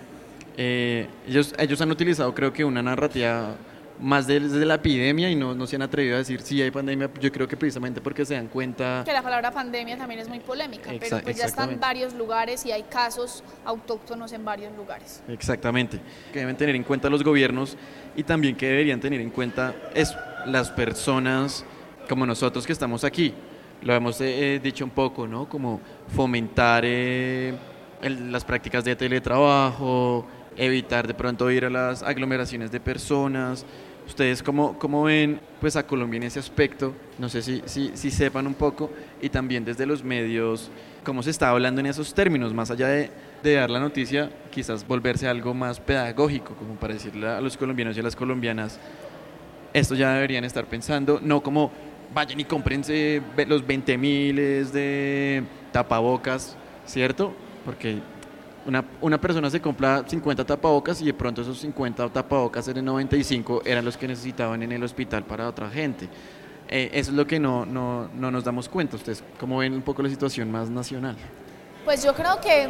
eh, 0.56 1.06
ellos, 1.28 1.54
ellos 1.58 1.80
han 1.80 1.92
utilizado 1.92 2.34
creo 2.34 2.52
que 2.52 2.64
una 2.64 2.82
narrativa 2.82 3.54
más 4.00 4.26
desde 4.26 4.66
la 4.66 4.74
epidemia 4.74 5.30
y 5.30 5.36
no, 5.36 5.54
no 5.54 5.66
se 5.66 5.76
han 5.76 5.82
atrevido 5.82 6.16
a 6.16 6.18
decir 6.18 6.40
si 6.42 6.60
hay 6.60 6.72
pandemia, 6.72 7.08
yo 7.20 7.30
creo 7.30 7.46
que 7.46 7.56
precisamente 7.56 8.00
porque 8.00 8.26
se 8.26 8.34
dan 8.34 8.48
cuenta... 8.48 9.02
Que 9.06 9.12
la 9.12 9.22
palabra 9.22 9.52
pandemia 9.52 9.96
también 9.96 10.20
es 10.20 10.28
muy 10.28 10.40
polémica, 10.40 10.92
Exa- 10.92 10.98
pero 10.98 11.18
pues 11.22 11.36
ya 11.36 11.46
están 11.46 11.78
varios 11.78 12.12
lugares 12.12 12.66
y 12.66 12.72
hay 12.72 12.82
casos 12.82 13.44
autóctonos 13.64 14.32
en 14.32 14.44
varios 14.44 14.76
lugares. 14.76 15.22
Exactamente, 15.28 16.00
que 16.32 16.40
deben 16.40 16.56
tener 16.56 16.74
en 16.74 16.82
cuenta 16.82 17.08
los 17.08 17.22
gobiernos 17.22 17.76
y 18.16 18.24
también 18.24 18.56
que 18.56 18.66
deberían 18.66 18.98
tener 18.98 19.20
en 19.20 19.30
cuenta 19.30 19.72
es 19.94 20.14
las 20.46 20.70
personas 20.72 21.64
como 22.08 22.26
nosotros 22.26 22.66
que 22.66 22.72
estamos 22.72 23.04
aquí. 23.04 23.32
Lo 23.82 23.94
hemos 23.94 24.20
eh, 24.20 24.60
dicho 24.62 24.84
un 24.84 24.90
poco, 24.90 25.26
¿no? 25.26 25.48
Como 25.48 25.80
fomentar 26.14 26.82
eh, 26.84 27.54
el- 28.02 28.32
las 28.32 28.44
prácticas 28.44 28.84
de 28.84 28.96
teletrabajo, 28.96 30.26
evitar 30.56 31.06
de 31.06 31.14
pronto 31.14 31.50
ir 31.50 31.64
a 31.66 31.70
las 31.70 32.02
aglomeraciones 32.02 32.70
de 32.72 32.80
personas. 32.80 33.64
Ustedes 34.06 34.42
cómo, 34.42 34.78
cómo 34.78 35.02
ven 35.04 35.40
pues 35.60 35.74
a 35.76 35.84
Colombia 35.86 36.18
en 36.18 36.22
ese 36.24 36.38
aspecto, 36.38 36.94
no 37.18 37.28
sé 37.28 37.42
si, 37.42 37.60
si, 37.66 37.90
si 37.94 38.10
sepan 38.12 38.46
un 38.46 38.54
poco 38.54 38.88
y 39.20 39.28
también 39.28 39.64
desde 39.64 39.84
los 39.84 40.04
medios, 40.04 40.70
cómo 41.04 41.24
se 41.24 41.30
está 41.30 41.50
hablando 41.50 41.80
en 41.80 41.86
esos 41.86 42.14
términos, 42.14 42.54
más 42.54 42.70
allá 42.70 42.86
de, 42.86 43.10
de 43.42 43.54
dar 43.54 43.68
la 43.68 43.80
noticia, 43.80 44.30
quizás 44.52 44.86
volverse 44.86 45.26
algo 45.26 45.54
más 45.54 45.80
pedagógico, 45.80 46.54
como 46.54 46.74
para 46.76 46.94
decirle 46.94 47.26
a 47.26 47.40
los 47.40 47.56
colombianos 47.56 47.96
y 47.96 48.00
a 48.00 48.04
las 48.04 48.14
colombianas, 48.14 48.78
esto 49.72 49.96
ya 49.96 50.12
deberían 50.14 50.44
estar 50.44 50.66
pensando, 50.66 51.18
no 51.20 51.42
como 51.42 51.72
vayan 52.14 52.40
y 52.40 52.44
cómprense 52.44 53.22
los 53.46 53.66
20 53.66 53.98
miles 53.98 54.72
de 54.72 55.44
tapabocas, 55.72 56.56
¿cierto? 56.86 57.32
Porque 57.64 58.00
una, 58.66 58.84
una 59.00 59.20
persona 59.20 59.48
se 59.50 59.60
compra 59.60 60.04
50 60.06 60.44
tapabocas 60.44 61.00
y 61.00 61.06
de 61.06 61.14
pronto 61.14 61.42
esos 61.42 61.58
50 61.58 62.08
tapabocas 62.08 62.66
en 62.68 62.78
el 62.78 62.84
95 62.84 63.62
eran 63.64 63.84
los 63.84 63.96
que 63.96 64.08
necesitaban 64.08 64.62
en 64.62 64.72
el 64.72 64.82
hospital 64.82 65.24
para 65.24 65.48
otra 65.48 65.70
gente. 65.70 66.08
Eh, 66.68 66.90
eso 66.92 67.10
es 67.10 67.16
lo 67.16 67.26
que 67.26 67.38
no, 67.38 67.64
no, 67.64 68.08
no 68.14 68.30
nos 68.30 68.44
damos 68.44 68.68
cuenta. 68.68 68.96
¿Ustedes 68.96 69.22
cómo 69.38 69.58
ven 69.58 69.72
un 69.72 69.82
poco 69.82 70.02
la 70.02 70.08
situación 70.08 70.50
más 70.50 70.68
nacional? 70.68 71.16
Pues 71.84 72.02
yo 72.02 72.14
creo 72.14 72.40
que, 72.40 72.68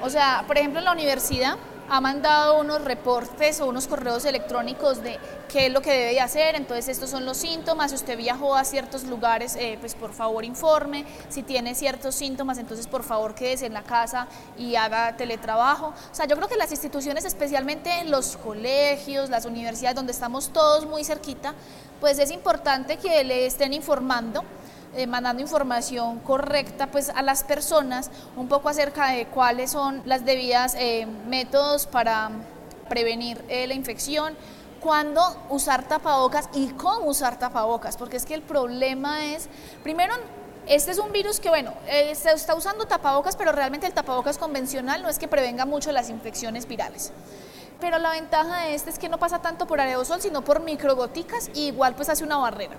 o 0.00 0.08
sea, 0.08 0.44
por 0.46 0.56
ejemplo, 0.56 0.80
la 0.80 0.92
universidad 0.92 1.56
ha 1.90 2.00
mandado 2.00 2.60
unos 2.60 2.84
reportes 2.84 3.60
o 3.60 3.66
unos 3.66 3.86
correos 3.86 4.24
electrónicos 4.24 5.02
de 5.02 5.18
qué 5.48 5.66
es 5.66 5.72
lo 5.72 5.80
que 5.80 5.90
debe 5.90 6.12
de 6.12 6.20
hacer, 6.20 6.54
entonces 6.54 6.88
estos 6.88 7.08
son 7.08 7.24
los 7.24 7.38
síntomas, 7.38 7.90
si 7.90 7.96
usted 7.96 8.18
viajó 8.18 8.54
a 8.54 8.64
ciertos 8.64 9.04
lugares, 9.04 9.56
eh, 9.56 9.78
pues 9.80 9.94
por 9.94 10.12
favor 10.12 10.44
informe, 10.44 11.06
si 11.30 11.42
tiene 11.42 11.74
ciertos 11.74 12.14
síntomas, 12.14 12.58
entonces 12.58 12.86
por 12.86 13.02
favor 13.02 13.34
quédese 13.34 13.66
en 13.66 13.72
la 13.72 13.82
casa 13.82 14.28
y 14.58 14.76
haga 14.76 15.16
teletrabajo. 15.16 15.88
O 15.88 16.14
sea, 16.14 16.26
yo 16.26 16.36
creo 16.36 16.48
que 16.48 16.56
las 16.56 16.70
instituciones, 16.70 17.24
especialmente 17.24 18.04
los 18.04 18.36
colegios, 18.36 19.30
las 19.30 19.46
universidades, 19.46 19.96
donde 19.96 20.12
estamos 20.12 20.50
todos 20.52 20.86
muy 20.86 21.04
cerquita, 21.04 21.54
pues 22.00 22.18
es 22.18 22.30
importante 22.30 22.98
que 22.98 23.24
le 23.24 23.46
estén 23.46 23.72
informando 23.72 24.44
eh, 24.94 25.06
mandando 25.06 25.42
información 25.42 26.18
correcta 26.20 26.86
pues 26.86 27.10
a 27.10 27.20
las 27.20 27.44
personas 27.44 28.10
un 28.36 28.48
poco 28.48 28.70
acerca 28.70 29.10
de 29.10 29.26
cuáles 29.26 29.70
son 29.72 30.00
las 30.06 30.24
debidas 30.24 30.74
eh, 30.78 31.06
métodos 31.26 31.86
para 31.86 32.30
prevenir 32.88 33.44
eh, 33.48 33.66
la 33.66 33.74
infección, 33.74 34.34
cuándo 34.80 35.22
usar 35.50 35.86
tapabocas 35.86 36.48
y 36.54 36.68
cómo 36.68 37.10
usar 37.10 37.38
tapabocas, 37.38 37.98
porque 37.98 38.16
es 38.16 38.24
que 38.24 38.32
el 38.32 38.40
problema 38.42 39.26
es, 39.26 39.48
primero, 39.82 40.14
este 40.66 40.90
es 40.90 40.98
un 40.98 41.12
virus 41.12 41.38
que, 41.38 41.50
bueno, 41.50 41.74
se 41.86 42.30
está 42.32 42.54
usando 42.54 42.86
tapabocas, 42.86 43.36
pero 43.36 43.52
realmente 43.52 43.86
el 43.86 43.92
tapabocas 43.92 44.38
convencional 44.38 45.02
no 45.02 45.08
es 45.08 45.18
que 45.18 45.28
prevenga 45.28 45.66
mucho 45.66 45.92
las 45.92 46.10
infecciones 46.10 46.66
virales. 46.66 47.12
Pero 47.80 47.98
la 47.98 48.10
ventaja 48.10 48.64
de 48.64 48.74
este 48.74 48.90
es 48.90 48.98
que 48.98 49.08
no 49.08 49.18
pasa 49.18 49.40
tanto 49.40 49.66
por 49.66 49.80
aerosol, 49.80 50.20
sino 50.20 50.42
por 50.42 50.60
microgoticas 50.60 51.50
y 51.54 51.68
igual 51.68 51.94
pues 51.94 52.08
hace 52.08 52.24
una 52.24 52.38
barrera. 52.38 52.76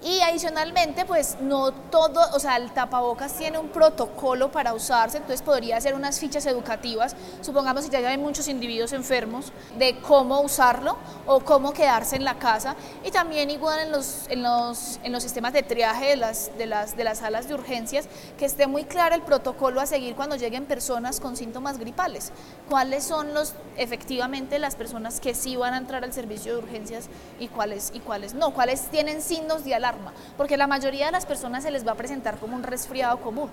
Y 0.00 0.20
adicionalmente, 0.20 1.04
pues 1.04 1.38
no 1.40 1.72
todo, 1.72 2.20
o 2.32 2.38
sea, 2.38 2.56
el 2.56 2.70
tapabocas 2.70 3.32
tiene 3.32 3.58
un 3.58 3.68
protocolo 3.70 4.52
para 4.52 4.72
usarse, 4.72 5.16
entonces 5.16 5.42
podría 5.42 5.76
hacer 5.76 5.94
unas 5.96 6.20
fichas 6.20 6.46
educativas, 6.46 7.16
supongamos 7.40 7.84
si 7.84 7.90
ya 7.90 7.98
hay 7.98 8.16
muchos 8.16 8.46
individuos 8.46 8.92
enfermos, 8.92 9.52
de 9.76 9.98
cómo 10.00 10.40
usarlo 10.40 10.96
o 11.26 11.40
cómo 11.40 11.72
quedarse 11.72 12.14
en 12.14 12.24
la 12.24 12.38
casa. 12.38 12.76
Y 13.04 13.10
también 13.10 13.50
igual 13.50 13.80
en 13.80 13.90
los, 13.90 14.28
en 14.28 14.44
los, 14.44 15.00
en 15.02 15.10
los 15.10 15.20
sistemas 15.20 15.52
de 15.52 15.64
triaje 15.64 16.10
de 16.10 16.16
las, 16.16 16.56
de, 16.56 16.66
las, 16.66 16.96
de 16.96 17.02
las 17.02 17.18
salas 17.18 17.48
de 17.48 17.54
urgencias, 17.54 18.06
que 18.38 18.44
esté 18.44 18.68
muy 18.68 18.84
claro 18.84 19.16
el 19.16 19.22
protocolo 19.22 19.80
a 19.80 19.86
seguir 19.86 20.14
cuando 20.14 20.36
lleguen 20.36 20.66
personas 20.66 21.18
con 21.18 21.36
síntomas 21.36 21.76
gripales. 21.78 22.30
¿Cuáles 22.68 23.02
son 23.02 23.34
los, 23.34 23.54
efectivamente, 23.76 24.60
las 24.60 24.76
personas 24.76 25.18
que 25.18 25.34
sí 25.34 25.56
van 25.56 25.74
a 25.74 25.78
entrar 25.78 26.04
al 26.04 26.12
servicio 26.12 26.52
de 26.52 26.58
urgencias 26.58 27.06
y 27.40 27.48
cuáles, 27.48 27.90
y 27.92 27.98
cuáles 27.98 28.34
no? 28.34 28.54
¿Cuáles 28.54 28.82
tienen 28.90 29.22
signos 29.22 29.64
de 29.64 29.74
alarma? 29.74 29.87
Porque 30.36 30.56
la 30.56 30.66
mayoría 30.66 31.06
de 31.06 31.12
las 31.12 31.26
personas 31.26 31.62
se 31.62 31.70
les 31.70 31.86
va 31.86 31.92
a 31.92 31.96
presentar 31.96 32.38
como 32.38 32.56
un 32.56 32.62
resfriado 32.62 33.20
común. 33.20 33.50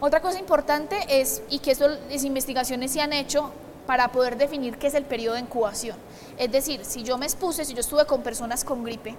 Otra 0.00 0.20
cosa 0.20 0.38
importante 0.38 0.96
es, 1.08 1.42
y 1.48 1.60
que 1.60 1.70
eso, 1.70 1.88
las 1.88 2.24
investigaciones 2.24 2.92
se 2.92 3.00
han 3.00 3.12
hecho 3.12 3.52
para 3.86 4.08
poder 4.08 4.36
definir 4.36 4.78
qué 4.78 4.88
es 4.88 4.94
el 4.94 5.04
periodo 5.04 5.34
de 5.34 5.40
incubación. 5.40 5.96
Es 6.36 6.50
decir, 6.52 6.84
si 6.84 7.02
yo 7.02 7.16
me 7.16 7.26
expuse, 7.26 7.64
si 7.64 7.72
yo 7.72 7.80
estuve 7.80 8.04
con 8.04 8.22
personas 8.22 8.64
con 8.64 8.84
gripe, 8.84 9.14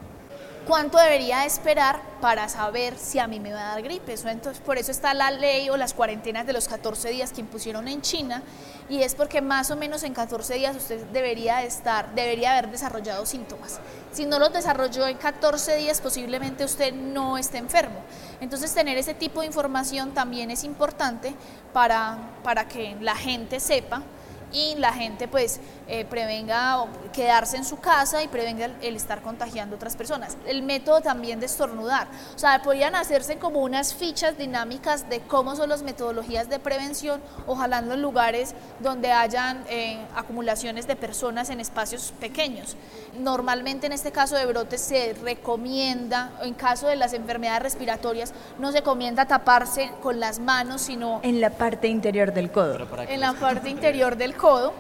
¿cuánto 0.68 0.98
debería 0.98 1.46
esperar 1.46 2.02
para 2.20 2.50
saber 2.50 2.98
si 2.98 3.20
a 3.20 3.28
mí 3.28 3.40
me 3.40 3.54
va 3.54 3.62
a 3.62 3.70
dar 3.76 3.82
gripe? 3.82 4.14
Eso, 4.14 4.28
entonces, 4.28 4.62
por 4.62 4.78
eso 4.78 4.92
está 4.92 5.14
la 5.14 5.32
ley 5.32 5.70
o 5.70 5.78
las 5.78 5.94
cuarentenas 5.94 6.46
de 6.46 6.54
los 6.54 6.68
14 6.68 7.10
días 7.10 7.32
que 7.32 7.42
impusieron 7.42 7.88
en 7.88 8.02
China, 8.02 8.44
y 8.90 9.02
es 9.02 9.16
porque 9.16 9.42
más 9.42 9.72
o 9.72 9.76
menos 9.76 10.04
en 10.04 10.14
14 10.14 10.56
días 10.56 10.76
usted 10.76 11.06
debería 11.08 11.64
estar, 11.64 12.14
debería 12.14 12.52
haber 12.52 12.70
desarrollado 12.70 13.26
síntomas. 13.26 13.80
Si 14.12 14.26
no 14.26 14.40
los 14.40 14.52
desarrolló 14.52 15.08
en 15.08 15.18
14 15.18 15.78
días, 15.78 16.02
posiblemente 16.02 16.66
usted 16.66 16.94
no 16.94 17.38
esté 17.38 17.58
enfermo. 17.58 18.02
Entonces, 18.42 18.74
tener 18.74 18.98
ese 18.98 19.14
tipo 19.14 19.42
de 19.42 19.48
información 19.48 20.14
también 20.14 20.52
es 20.52 20.64
importante 20.64 21.34
para, 21.74 22.18
para 22.44 22.68
que 22.68 22.98
la 23.00 23.16
gente 23.16 23.60
sepa 23.60 24.04
y 24.52 24.76
la 24.76 24.94
gente 24.94 25.28
pues 25.28 25.60
eh, 25.88 26.06
prevenga 26.06 26.82
o 26.82 26.90
quedarse 27.14 27.58
en 27.58 27.66
su 27.66 27.80
casa 27.80 28.22
y 28.24 28.28
prevenga 28.28 28.66
el, 28.66 28.76
el 28.82 28.96
estar 28.96 29.22
contagiando 29.22 29.76
a 29.76 29.78
otras 29.78 29.96
personas. 29.96 30.38
El 30.46 30.64
método 30.64 31.02
también 31.02 31.40
de 31.40 31.46
estornudar, 31.46 32.08
o 32.36 32.40
sea, 32.40 32.62
podrían 32.62 32.96
hacerse 32.96 33.38
como 33.38 33.60
unas 33.60 33.94
fichas 33.94 34.38
dinámicas 34.38 35.10
de 35.10 35.22
cómo 35.22 35.56
son 35.56 35.70
las 35.70 35.84
metodologías 35.84 36.50
de 36.50 36.60
prevención, 36.60 37.22
ojalá 37.46 37.80
en 37.80 37.90
los 37.90 37.98
lugares 37.98 38.54
donde 38.80 39.12
hayan 39.12 39.64
eh, 39.70 39.98
acumulaciones 40.16 40.88
de 40.88 40.96
personas 40.96 41.50
en 41.50 41.60
espacios 41.60 42.14
pequeños. 42.20 42.76
Normalmente 43.20 43.88
en 43.88 43.94
este 43.94 44.12
caso 44.12 44.36
de 44.36 44.46
brotes 44.46 44.82
se 44.82 45.16
recomienda, 45.24 46.32
en 46.42 46.54
caso 46.54 46.88
de 46.88 46.96
las 46.96 47.14
enfermedades 47.14 47.64
respiratorias, 47.64 48.34
no 48.60 48.72
se 48.72 48.80
recomienda 48.80 49.26
taparse 49.26 49.92
con 50.02 50.20
las 50.20 50.40
manos, 50.40 50.82
sino 50.82 51.20
En 51.24 51.42
la 51.42 51.50
parte 51.52 51.88
interior 51.88 52.34
del 52.34 52.52
codo. 52.52 52.88
en 53.08 53.20
la 53.20 53.34
parte 53.34 53.70
interior 53.78 54.18
del 54.18 54.36
codo. 54.36 54.74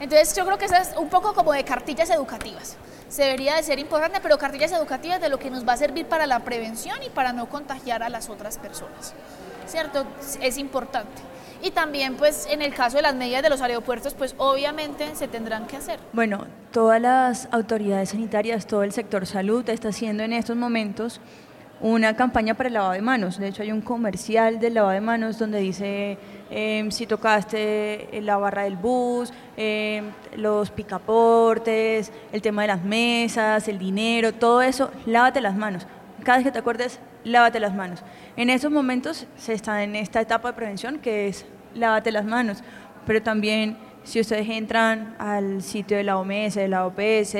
Entonces 0.00 0.34
yo 0.34 0.44
creo 0.44 0.58
que 0.58 0.66
eso 0.66 0.76
es 0.76 0.94
un 0.96 1.08
poco 1.08 1.34
como 1.34 1.52
de 1.52 1.64
cartillas 1.64 2.10
educativas. 2.10 2.76
Se 3.08 3.22
debería 3.24 3.56
de 3.56 3.62
ser 3.62 3.78
importante, 3.78 4.20
pero 4.22 4.38
cartillas 4.38 4.72
educativas 4.72 5.20
de 5.20 5.28
lo 5.28 5.38
que 5.38 5.50
nos 5.50 5.66
va 5.66 5.72
a 5.72 5.76
servir 5.76 6.06
para 6.06 6.26
la 6.26 6.40
prevención 6.40 7.02
y 7.02 7.10
para 7.10 7.32
no 7.32 7.48
contagiar 7.48 8.02
a 8.02 8.08
las 8.08 8.28
otras 8.28 8.58
personas. 8.58 9.14
¿Cierto? 9.66 10.06
Es 10.40 10.58
importante. 10.58 11.22
Y 11.62 11.72
también 11.72 12.14
pues 12.14 12.46
en 12.50 12.62
el 12.62 12.72
caso 12.72 12.98
de 12.98 13.02
las 13.02 13.14
medidas 13.14 13.42
de 13.42 13.50
los 13.50 13.60
aeropuertos, 13.60 14.14
pues 14.14 14.34
obviamente 14.38 15.14
se 15.16 15.26
tendrán 15.26 15.66
que 15.66 15.76
hacer. 15.76 15.98
Bueno, 16.12 16.46
todas 16.70 17.00
las 17.00 17.48
autoridades 17.50 18.10
sanitarias, 18.10 18.66
todo 18.66 18.84
el 18.84 18.92
sector 18.92 19.26
salud 19.26 19.68
está 19.68 19.88
haciendo 19.88 20.22
en 20.22 20.32
estos 20.32 20.56
momentos 20.56 21.20
una 21.80 22.16
campaña 22.16 22.54
para 22.54 22.68
el 22.68 22.74
lavado 22.74 22.92
de 22.92 23.02
manos. 23.02 23.38
De 23.38 23.48
hecho, 23.48 23.62
hay 23.62 23.72
un 23.72 23.80
comercial 23.80 24.58
del 24.60 24.74
lavado 24.74 24.94
de 24.94 25.00
manos 25.00 25.38
donde 25.38 25.58
dice 25.60 26.18
eh, 26.50 26.86
si 26.90 27.06
tocaste 27.06 28.08
la 28.22 28.36
barra 28.36 28.62
del 28.62 28.76
bus, 28.76 29.32
eh, 29.60 30.04
los 30.36 30.70
picaportes, 30.70 32.12
el 32.30 32.40
tema 32.40 32.62
de 32.62 32.68
las 32.68 32.84
mesas, 32.84 33.66
el 33.66 33.76
dinero, 33.76 34.32
todo 34.32 34.62
eso, 34.62 34.92
lávate 35.04 35.40
las 35.40 35.56
manos. 35.56 35.84
Cada 36.22 36.38
vez 36.38 36.46
que 36.46 36.52
te 36.52 36.60
acuerdes, 36.60 37.00
lávate 37.24 37.58
las 37.58 37.74
manos. 37.74 38.04
En 38.36 38.50
estos 38.50 38.70
momentos 38.70 39.26
se 39.36 39.54
está 39.54 39.82
en 39.82 39.96
esta 39.96 40.20
etapa 40.20 40.50
de 40.50 40.54
prevención 40.54 41.00
que 41.00 41.26
es 41.26 41.44
lávate 41.74 42.12
las 42.12 42.24
manos, 42.24 42.62
pero 43.04 43.20
también 43.20 43.76
si 44.04 44.20
ustedes 44.20 44.48
entran 44.48 45.16
al 45.18 45.60
sitio 45.60 45.96
de 45.96 46.04
la 46.04 46.18
OMS, 46.18 46.54
de 46.54 46.68
la 46.68 46.86
OPS, 46.86 47.32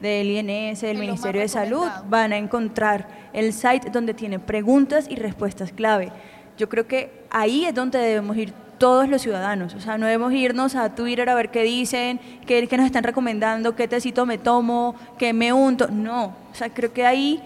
del 0.00 0.30
INS, 0.30 0.80
del 0.80 0.98
Ministerio 0.98 1.40
de 1.40 1.48
Salud, 1.48 1.88
van 2.08 2.32
a 2.32 2.36
encontrar 2.36 3.08
el 3.32 3.52
site 3.52 3.90
donde 3.90 4.14
tiene 4.14 4.38
preguntas 4.38 5.06
y 5.10 5.16
respuestas 5.16 5.72
clave. 5.72 6.12
yo 6.56 6.68
creo 6.68 6.86
que 6.86 7.24
ahí 7.30 7.64
es 7.64 7.74
donde 7.74 7.98
debemos 7.98 8.36
ir 8.36 8.54
todos 8.84 9.08
los 9.08 9.22
ciudadanos. 9.22 9.72
O 9.72 9.80
sea, 9.80 9.96
no 9.96 10.04
debemos 10.04 10.30
irnos 10.34 10.74
a 10.74 10.94
Twitter 10.94 11.30
a 11.30 11.34
ver 11.34 11.50
qué 11.50 11.62
dicen, 11.62 12.20
qué, 12.46 12.68
qué 12.68 12.76
nos 12.76 12.84
están 12.84 13.02
recomendando, 13.02 13.74
qué 13.74 13.88
tecito 13.88 14.26
me 14.26 14.36
tomo, 14.36 14.94
qué 15.16 15.32
me 15.32 15.54
unto. 15.54 15.88
No, 15.88 16.36
o 16.52 16.54
sea, 16.54 16.68
creo 16.68 16.92
que 16.92 17.06
ahí 17.06 17.42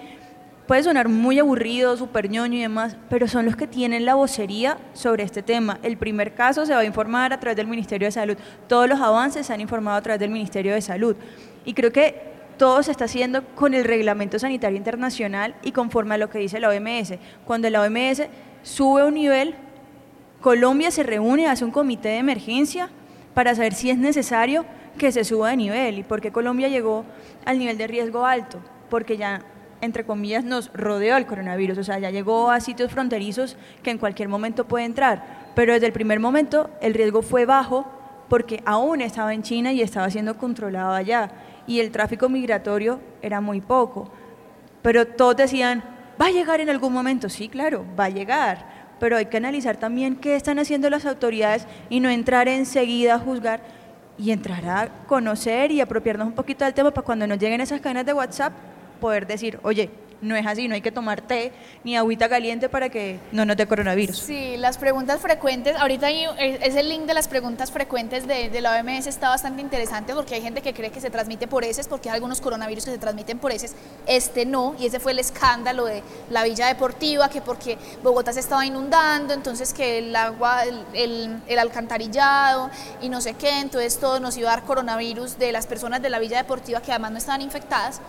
puede 0.67 0.83
sonar 0.83 1.09
muy 1.09 1.39
aburrido, 1.39 1.97
súper 1.97 2.29
ñoño 2.29 2.59
y 2.59 2.63
demás, 2.63 2.97
pero 3.09 3.29
son 3.29 3.45
los 3.45 3.55
que 3.55 3.69
tienen 3.69 4.05
la 4.05 4.17
vocería 4.17 4.79
sobre 4.95 5.23
este 5.23 5.45
tema. 5.45 5.79
El 5.85 5.97
primer 5.97 6.35
caso 6.35 6.67
se 6.67 6.75
va 6.75 6.81
a 6.81 6.85
informar 6.85 7.33
a 7.33 7.39
través 7.39 7.57
del 7.57 7.69
Ministerio 7.69 8.09
de 8.09 8.13
Salud. 8.13 8.37
Todos 8.67 8.89
los 8.89 9.01
avances 9.01 9.47
se 9.47 9.53
han 9.53 9.61
informado 9.61 9.97
a 9.97 10.03
través 10.03 10.19
del 10.19 10.31
Ministerio 10.31 10.75
de 10.75 10.81
Salud. 10.81 11.15
Y 11.65 11.73
creo 11.73 11.93
que 11.93 12.21
todo 12.57 12.83
se 12.83 12.91
está 12.91 13.05
haciendo 13.05 13.45
con 13.55 13.75
el 13.75 13.85
Reglamento 13.85 14.41
Sanitario 14.41 14.77
Internacional 14.77 15.55
y 15.63 15.71
conforme 15.71 16.17
a 16.17 16.19
lo 16.19 16.31
que 16.31 16.41
dice 16.41 16.59
la 16.59 16.71
OMS. 16.71 17.15
Cuando 17.45 17.71
la 17.71 17.83
OMS 17.83 18.23
sube 18.65 19.05
un 19.05 19.15
nivel, 19.15 19.55
Colombia 20.41 20.91
se 20.91 21.03
reúne, 21.03 21.49
hace 21.49 21.65
un 21.65 21.71
comité 21.71 22.11
de 22.11 22.19
emergencia 22.19 22.91
para 23.35 23.55
saber 23.55 23.75
si 23.75 23.91
es 23.91 23.99
necesario 23.99 24.65
que 24.97 25.13
se 25.13 25.25
suba 25.25 25.51
de 25.51 25.57
nivel 25.57 25.99
y 25.99 26.03
por 26.03 26.21
qué 26.21 26.33
Colombia 26.33 26.69
llegó 26.69 27.05
al 27.45 27.59
nivel 27.59 27.79
de 27.79 27.87
riesgo 27.87 28.27
alto, 28.27 28.61
porque 28.89 29.17
ya 29.17 29.43
entre 29.81 30.05
comillas, 30.05 30.45
nos 30.45 30.73
rodeó 30.73 31.17
el 31.17 31.27
coronavirus, 31.27 31.79
o 31.79 31.85
sea, 31.85 31.99
ya 31.99 32.11
llegó 32.11 32.51
a 32.51 32.61
sitios 32.61 32.91
fronterizos 32.91 33.57
que 33.83 33.91
en 33.91 33.99
cualquier 33.99 34.29
momento 34.29 34.67
puede 34.67 34.85
entrar, 34.85 35.51
pero 35.55 35.73
desde 35.73 35.87
el 35.87 35.93
primer 35.93 36.21
momento 36.21 36.71
el 36.81 36.95
riesgo 36.95 37.23
fue 37.23 37.47
bajo 37.47 37.87
porque 38.29 38.63
aún 38.67 39.01
estaba 39.01 39.33
en 39.33 39.43
China 39.43 39.73
y 39.73 39.81
estaba 39.81 40.11
siendo 40.11 40.37
controlado 40.37 40.93
allá, 40.93 41.31
y 41.67 41.81
el 41.81 41.91
tráfico 41.91 42.29
migratorio 42.29 43.01
era 43.23 43.41
muy 43.41 43.61
poco, 43.61 44.11
pero 44.83 45.07
todos 45.07 45.37
decían, 45.37 45.83
va 46.21 46.27
a 46.27 46.31
llegar 46.31 46.61
en 46.61 46.71
algún 46.71 46.93
momento, 46.93 47.29
sí, 47.29 47.49
claro, 47.49 47.85
va 47.99 48.07
a 48.07 48.11
llegar, 48.11 48.78
pero 48.99 49.17
hay 49.17 49.27
que 49.27 49.37
analizar 49.37 49.77
también 49.77 50.17
qué 50.17 50.37
están 50.37 50.59
haciendo 50.59 50.91
las 50.91 51.07
autoridades 51.07 51.67
y 51.89 52.01
no 52.01 52.09
entrar 52.09 52.49
enseguida 52.49 53.15
a 53.15 53.19
juzgar 53.19 53.61
y 54.19 54.33
entrar 54.33 54.69
a 54.69 54.89
conocer 55.07 55.71
y 55.71 55.81
apropiarnos 55.81 56.27
un 56.27 56.35
poquito 56.35 56.65
del 56.65 56.75
tema 56.75 56.91
para 56.91 57.05
cuando 57.05 57.27
nos 57.27 57.39
lleguen 57.39 57.61
esas 57.61 57.81
cadenas 57.81 58.07
de 58.07 58.13
WhatsApp 58.13 58.53
poder 59.01 59.27
decir, 59.27 59.61
oye, 59.63 59.91
no 60.21 60.37
es 60.37 60.47
así, 60.47 60.69
no 60.69 60.75
hay 60.75 60.81
que 60.81 60.93
tomar 60.93 61.21
té 61.21 61.53
ni 61.85 61.97
agüita 61.97 62.29
caliente 62.29 62.69
para 62.69 62.89
que 62.89 63.19
no 63.33 63.45
nos 63.45 63.57
dé 63.57 63.67
coronavirus. 63.67 64.19
Sí, 64.19 64.57
las 64.57 64.79
preguntas 64.79 65.21
frecuentes, 65.21 65.77
ahorita 65.77 66.11
es 66.11 66.75
el 66.75 66.89
link 66.89 67.03
de 67.07 67.15
las 67.15 67.29
preguntas 67.29 67.71
frecuentes 67.71 68.27
de, 68.27 68.59
la 68.61 68.81
OMS 68.81 69.07
está 69.07 69.29
bastante 69.29 69.63
interesante 69.63 70.15
porque 70.15 70.35
hay 70.35 70.43
gente 70.43 70.63
que 70.63 70.75
cree 70.75 70.91
que 70.91 71.01
se 71.01 71.11
transmite 71.11 71.47
por 71.47 71.65
heces, 71.65 71.87
porque 71.87 72.09
hay 72.11 72.17
algunos 72.17 72.41
coronavirus 72.41 72.87
que 72.87 72.91
se 72.91 72.99
transmiten 72.99 73.39
por 73.39 73.53
heces, 73.53 73.75
este 74.07 74.45
no, 74.47 74.75
y 74.79 74.87
ese 74.87 74.99
fue 74.99 75.13
el 75.13 75.21
escándalo 75.21 75.85
de 75.85 76.03
la 76.31 76.43
Villa 76.43 76.67
Deportiva, 76.67 77.29
que 77.29 77.41
porque 77.41 77.79
Bogotá 78.03 78.33
se 78.33 78.41
estaba 78.41 78.67
inundando, 78.67 79.33
entonces 79.33 79.73
que 79.73 79.99
el 79.99 80.17
agua, 80.17 80.65
el, 80.65 81.41
el 81.47 81.59
alcantarillado 81.59 82.71
y 83.01 83.09
no 83.09 83.21
sé 83.21 83.35
qué, 83.35 83.61
entonces 83.61 83.99
todo 83.99 84.19
nos 84.19 84.37
iba 84.37 84.53
a 84.53 84.57
dar 84.57 84.65
coronavirus 84.65 85.39
de 85.39 85.53
las 85.53 85.67
personas 85.67 86.03
de 86.03 86.11
la 86.11 86.19
Villa 86.19 86.39
Deportiva 86.39 86.81
que 86.81 86.91
además 86.91 87.13
no 87.13 87.19
estaban 87.19 87.43
infectadas. 87.43 88.01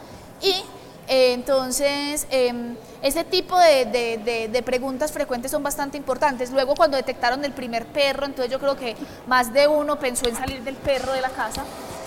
Y 0.42 0.64
eh, 1.10 1.34
entonces, 1.34 2.28
eh, 2.30 2.54
ese 3.02 3.24
tipo 3.24 3.58
de, 3.58 4.62
preguntas 4.64 5.12
frecuentes 5.12 5.50
son 5.50 5.64
bastante 5.64 5.98
importantes. 5.98 6.52
Luego, 6.52 6.76
cuando 6.76 6.98
detectaron 6.98 7.44
el 7.44 7.52
primer 7.52 7.88
perro, 7.88 8.28
entonces 8.28 8.52
yo 8.52 8.60
creo 8.60 8.78
que 8.78 8.96
más 9.26 9.52
de 9.52 9.68
uno 9.68 9.98
pensó 9.98 10.30
en 10.30 10.36
salir 10.36 10.62
del 10.62 10.76
perro 10.76 11.14
de 11.14 11.22
la 11.22 11.30
casa 11.30 11.64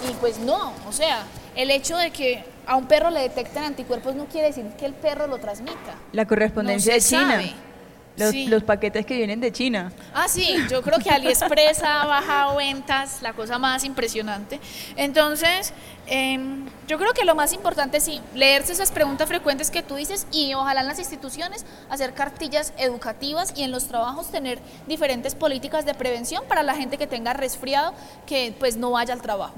y 0.09 0.13
pues 0.15 0.39
no, 0.39 0.73
o 0.89 0.93
sea, 0.93 1.25
el 1.57 1.73
hecho 1.73 1.97
de 1.97 2.13
que 2.13 2.45
a 2.65 2.77
un 2.77 2.87
perro 2.87 3.11
le 3.11 3.23
detecten 3.23 3.65
anticuerpos 3.65 4.15
no 4.15 4.27
quiere 4.27 4.49
decir 4.49 4.67
que 4.79 4.87
el 4.87 4.95
perro 4.95 5.27
lo 5.27 5.39
transmita. 5.39 5.97
La 6.13 6.25
correspondencia 6.25 6.95
de 6.95 7.01
China. 7.01 7.43
Los, 8.17 8.63
paquetes 8.63 9.07
que 9.07 9.17
vienen 9.17 9.41
de 9.41 9.53
China. 9.53 9.93
Ah, 10.15 10.29
sí, 10.29 10.57
yo 10.71 10.83
creo 10.83 10.99
que 10.99 11.11
AliExpress 11.11 11.83
ha 11.83 12.07
bajado 12.07 12.57
ventas, 12.57 13.23
la 13.23 13.33
cosa 13.33 13.59
más 13.59 13.85
impresionante. 13.85 14.61
Entonces, 14.97 15.73
em, 16.07 16.67
yo 16.87 16.99
creo 16.99 17.13
que 17.15 17.25
lo 17.25 17.35
más 17.35 17.53
importante 17.53 17.97
es 17.97 18.05
sí, 18.05 18.21
leerse 18.35 18.73
esas 18.73 18.93
preguntas 18.93 19.29
frecuentes 19.29 19.71
que 19.71 19.83
tú 19.83 19.95
dices 19.95 20.27
y 20.31 20.53
ojalá 20.55 20.83
en 20.83 20.89
las 20.89 20.99
instituciones 20.99 21.65
hacer 21.89 22.13
cartillas 22.13 22.75
educativas 22.77 23.55
y 23.57 23.63
en 23.63 23.71
los 23.71 23.89
trabajos 23.89 24.31
tener 24.31 24.59
diferentes 24.87 25.35
políticas 25.35 25.87
de 25.87 25.95
prevención 25.95 26.45
para 26.47 26.63
la 26.63 26.75
gente 26.75 26.99
que 26.99 27.07
tenga 27.07 27.33
resfriado, 27.33 27.95
que 28.27 28.55
pues 28.59 28.77
no 28.77 28.91
vaya 28.91 29.15
al 29.15 29.23
trabajo 29.23 29.55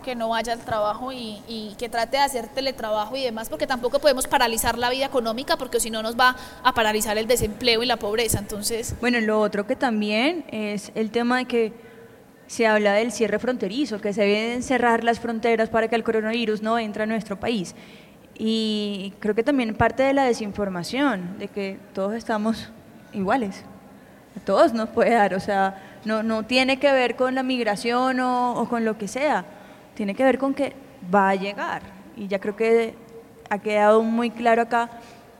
que 0.00 0.14
no 0.14 0.30
vaya 0.30 0.52
al 0.52 0.60
trabajo 0.60 1.12
y, 1.12 1.74
que 1.78 1.88
trate 1.88 2.16
de 2.18 2.22
hacer 2.22 2.48
teletrabajo 2.48 3.16
y 3.16 3.22
demás, 3.22 3.48
porque 3.48 3.66
tampoco 3.66 3.98
podemos 3.98 4.26
paralizar 4.26 4.76
la 4.76 4.90
vida 4.90 5.06
económica, 5.06 5.56
porque 5.56 5.80
si 5.80 5.90
no 5.90 6.02
nos 6.02 6.18
va 6.18 6.36
a 6.62 6.74
paralizar 6.74 7.16
el 7.18 7.26
desempleo 7.26 7.82
y 7.82 7.86
la 7.86 7.96
pobreza. 7.96 8.38
Entonces. 8.38 8.94
Bueno, 9.00 9.20
lo 9.20 9.40
otro 9.40 9.66
que 9.66 9.76
también 9.76 10.44
es 10.50 10.92
el 10.94 11.10
tema 11.10 11.38
de 11.38 11.44
que 11.46 11.72
se 12.46 12.66
habla 12.66 12.94
del 12.94 13.12
cierre 13.12 13.38
fronterizo, 13.38 14.00
que 14.00 14.12
se 14.12 14.22
deben 14.22 14.62
cerrar 14.62 15.04
las 15.04 15.20
fronteras 15.20 15.68
para 15.68 15.88
que 15.88 15.94
el 15.94 16.02
coronavirus 16.02 16.62
no 16.62 16.78
entre 16.78 17.04
a 17.04 17.06
nuestro 17.06 17.38
país. 17.38 17.74
Y 18.36 19.12
creo 19.20 19.34
que 19.34 19.42
también 19.42 19.74
parte 19.74 20.02
de 20.02 20.14
la 20.14 20.24
desinformación, 20.24 21.38
de 21.38 21.48
que 21.48 21.78
todos 21.94 22.14
estamos 22.14 22.70
iguales. 23.12 23.64
Todos 24.44 24.72
nos 24.72 24.88
puede 24.88 25.10
dar, 25.10 25.34
o 25.34 25.40
sea, 25.40 26.00
no, 26.04 26.22
no 26.22 26.44
tiene 26.44 26.78
que 26.78 26.90
ver 26.90 27.14
con 27.14 27.34
la 27.34 27.42
migración 27.42 28.20
o 28.20 28.66
con 28.68 28.84
lo 28.84 28.96
que 28.96 29.06
sea 29.06 29.44
tiene 29.94 30.14
que 30.14 30.24
ver 30.24 30.38
con 30.38 30.54
que 30.54 30.72
va 31.12 31.30
a 31.30 31.34
llegar. 31.34 31.82
Y 32.16 32.28
ya 32.28 32.38
creo 32.38 32.56
que 32.56 32.94
ha 33.48 33.58
quedado 33.58 34.02
muy 34.02 34.30
claro 34.30 34.62
acá, 34.62 34.90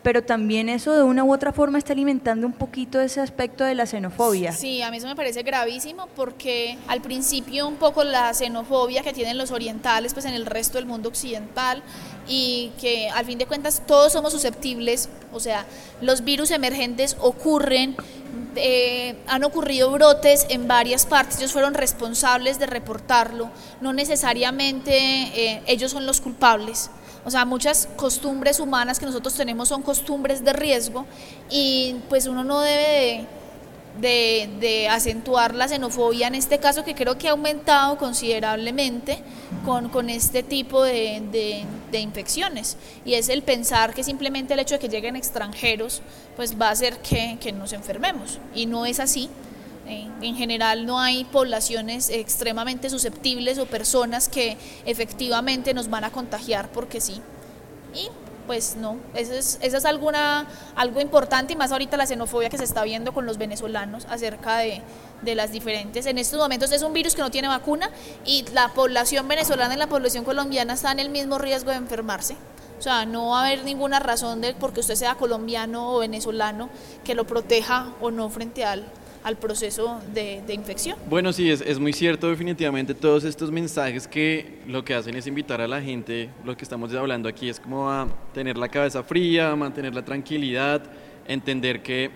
pero 0.03 0.23
también 0.23 0.69
eso 0.69 0.93
de 0.95 1.03
una 1.03 1.25
u 1.25 1.33
otra 1.33 1.53
forma 1.53 1.79
está 1.79 1.93
alimentando 1.93 2.47
un 2.47 2.53
poquito 2.53 3.01
ese 3.01 3.21
aspecto 3.21 3.65
de 3.65 3.75
la 3.75 3.87
xenofobia. 3.87 4.53
Sí, 4.53 4.83
a 4.83 4.91
mí 4.91 4.97
eso 4.97 5.07
me 5.07 5.17
parece 5.17 5.43
gravísimo 5.43 6.09
porque 6.17 6.79
al 6.89 7.01
principio 7.01 7.69
un 7.69 7.77
poco 7.77 8.05
la 8.05 8.33
xenofobia 8.33 9.03
que 9.03 9.13
tienen 9.13 9.37
los 9.37 9.51
orientales 9.51 10.15
pues 10.15 10.25
en 10.25 10.35
el 10.35 10.47
resto 10.47 10.79
del 10.79 10.87
mundo 10.87 11.09
occidental 11.09 11.83
y 12.27 12.73
que 12.81 13.11
al 13.11 13.25
fin 13.27 13.39
de 13.39 13.47
cuentas 13.47 13.83
todos 13.87 14.13
somos 14.13 14.33
susceptibles, 14.33 15.09
o 15.33 15.41
sea, 15.41 15.67
los 16.01 16.25
virus 16.25 16.51
emergentes 16.51 17.17
ocurren 17.21 17.97
eh, 18.57 19.17
han 19.29 19.45
ocurrido 19.45 19.91
brotes 19.93 20.47
en 20.49 20.67
varias 20.67 21.07
partes, 21.07 21.39
ellos 21.39 21.53
fueron 21.53 21.75
responsables 21.75 22.59
de 22.59 22.67
reportarlo, 22.67 23.51
no 23.81 23.93
necesariamente 23.93 24.93
eh, 24.93 25.63
ellos 25.67 25.93
son 25.93 26.05
los 26.07 26.21
culpables. 26.21 26.91
O 27.25 27.31
sea, 27.31 27.45
muchas 27.45 27.89
costumbres 27.97 28.61
humanas 28.61 28.99
que 28.99 29.07
nosotros 29.07 29.35
tenemos 29.35 29.69
son 29.69 29.83
costumbres 29.83 30.45
de 30.45 30.53
riesgo 30.53 31.07
y 31.51 31.97
pues 32.09 32.27
uno 32.27 32.45
no 32.45 32.61
debe 32.61 32.83
de 32.83 33.41
de, 33.99 34.89
acentuar 34.89 35.55
la 35.55 35.69
xenofobia 35.69 36.29
en 36.29 36.35
este 36.35 36.59
caso 36.59 36.85
que 36.85 36.95
creo 36.95 37.19
que 37.19 37.29
ha 37.29 37.33
aumentado 37.33 37.99
considerablemente 37.99 39.19
con, 39.65 40.11
este 40.11 40.43
tipo 40.43 40.83
de, 40.83 41.65
infecciones 41.93 42.77
y 43.05 43.15
es 43.15 43.29
el 43.29 43.43
pensar 43.43 43.95
que 43.95 44.05
simplemente 44.05 44.55
el 44.55 44.61
hecho 44.61 44.75
de 44.75 44.81
que 44.81 44.89
lleguen 44.89 45.17
extranjeros 45.17 46.03
pues 46.37 46.61
va 46.61 46.69
a 46.69 46.73
hacer 46.73 46.99
que, 46.99 47.53
nos 47.53 47.73
enfermemos 47.73 48.39
y 48.55 48.67
no 48.67 48.87
es 48.87 49.01
así. 49.01 49.29
En 49.91 50.37
general 50.37 50.87
no 50.87 51.01
hay 51.01 51.25
poblaciones 51.25 52.11
extremadamente 52.11 52.91
susceptibles 52.91 53.59
o 53.59 53.67
personas 53.67 54.29
que 54.29 54.57
efectivamente 54.85 55.75
nos 55.75 55.91
van 55.91 56.05
a 56.05 56.11
contagiar 56.11 56.71
porque 56.71 57.01
sí. 57.01 57.21
Y 57.95 58.09
pues 58.47 58.77
no, 58.77 58.97
eso 59.15 59.35
es, 59.35 59.59
es 59.63 59.85
alguna, 59.85 60.47
algo 60.75 61.01
importante 61.01 61.53
y 61.53 61.57
más 61.57 61.71
ahorita 61.71 61.97
la 61.97 62.07
xenofobia 62.07 62.49
que 62.51 62.59
se 62.59 62.65
está 62.65 62.83
viendo 62.83 63.13
con 63.13 63.25
los 63.25 63.39
venezolanos 63.39 64.07
acerca 64.11 64.59
de, 64.59 64.83
de 65.23 65.35
las 65.35 65.53
diferentes, 65.53 66.07
en 66.07 66.19
estos 66.19 66.39
momentos 66.39 66.73
es 66.73 66.83
un 66.83 66.93
virus 66.93 67.15
que 67.15 67.23
no 67.23 67.31
tiene 67.31 67.49
vacuna 67.49 67.91
y 68.25 68.45
la 68.53 68.69
población 68.69 69.29
venezolana 69.29 69.75
y 69.75 69.77
la 69.77 69.89
población 69.89 70.25
colombiana 70.25 70.75
están 70.75 70.99
en 70.99 71.07
el 71.07 71.13
mismo 71.13 71.39
riesgo 71.39 71.71
de 71.71 71.77
enfermarse. 71.77 72.37
O 72.79 72.83
sea, 72.83 73.05
no 73.05 73.31
va 73.31 73.43
a 73.43 73.47
haber 73.47 73.65
ninguna 73.65 73.99
razón 73.99 74.41
de 74.41 74.55
porque 74.55 74.81
usted 74.81 74.95
sea 74.95 75.15
colombiano 75.17 75.95
o 75.95 75.99
venezolano 75.99 76.71
que 77.05 77.15
lo 77.15 77.27
proteja 77.27 77.93
o 78.01 78.11
no 78.11 78.31
frente 78.31 78.65
al, 78.65 78.87
al 79.23 79.37
proceso 79.37 80.01
de, 80.15 80.43
infección. 80.53 80.99
Bueno, 81.09 81.33
sí, 81.33 81.51
es, 81.51 81.61
es, 81.61 81.79
muy 81.79 81.93
cierto 81.93 82.29
definitivamente 82.29 82.95
todos 82.95 83.25
estos 83.25 83.51
mensajes 83.51 84.09
que 84.09 84.61
lo 84.67 84.85
que 84.85 84.95
hacen 84.95 85.15
es 85.15 85.27
invitar 85.27 85.61
a 85.61 85.69
la 85.69 85.81
gente, 85.81 86.31
lo 86.45 86.57
que 86.57 86.65
estamos 86.65 86.95
hablando 86.95 87.29
aquí 87.29 87.49
es 87.49 87.61
como 87.61 87.91
a 87.91 88.09
tener 88.33 88.57
la 88.57 88.69
cabeza 88.69 89.03
fría, 89.03 89.55
mantener 89.57 89.95
la 89.95 90.05
tranquilidad, 90.05 90.83
entender 91.29 91.83
que 91.83 92.11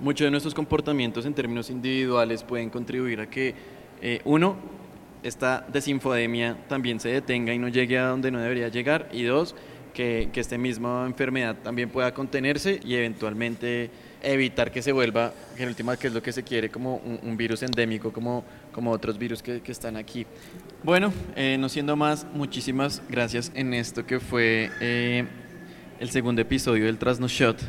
muchos 0.00 0.26
de 0.26 0.30
nuestros 0.30 0.54
comportamientos 0.54 1.26
en 1.26 1.34
términos 1.34 1.70
individuales 1.70 2.42
pueden 2.42 2.70
contribuir 2.70 3.20
a 3.20 3.28
que 3.28 3.54
eh, 4.00 4.20
uno, 4.24 4.56
esta 5.22 5.66
desinfodemia 5.72 6.56
también 6.68 7.00
se 7.00 7.08
detenga 7.08 7.52
y 7.52 7.58
no 7.58 7.68
llegue 7.68 7.98
a 7.98 8.06
donde 8.06 8.30
no 8.30 8.38
debería 8.38 8.68
llegar 8.68 9.08
y 9.12 9.24
dos, 9.24 9.56
que, 9.92 10.30
que 10.32 10.38
esta 10.38 10.56
misma 10.56 11.04
enfermedad 11.06 11.56
también 11.64 11.90
pueda 11.90 12.14
contenerse 12.14 12.78
y 12.84 12.94
eventualmente 12.94 13.90
evitar 14.22 14.70
que 14.70 14.82
se 14.82 14.92
vuelva, 14.92 15.32
en 15.56 15.68
última, 15.68 15.96
que 15.96 16.08
es 16.08 16.12
lo 16.12 16.22
que 16.22 16.32
se 16.32 16.42
quiere, 16.42 16.68
como 16.70 16.96
un, 16.96 17.36
virus 17.36 17.62
endémico, 17.62 18.12
como, 18.12 18.44
como 18.72 18.90
otros 18.90 19.18
virus 19.18 19.42
que, 19.42 19.60
que 19.60 19.72
están 19.72 19.96
aquí. 19.96 20.26
Bueno, 20.82 21.12
eh, 21.36 21.56
no 21.58 21.68
siendo 21.68 21.96
más, 21.96 22.26
muchísimas 22.34 23.02
gracias 23.08 23.52
en 23.54 23.74
esto 23.74 24.06
que 24.06 24.20
fue 24.20 24.70
eh, 24.80 25.24
el 26.00 26.10
segundo 26.10 26.42
episodio 26.42 26.86
del 26.86 26.98
Trasno 26.98 27.28
Shot. 27.28 27.60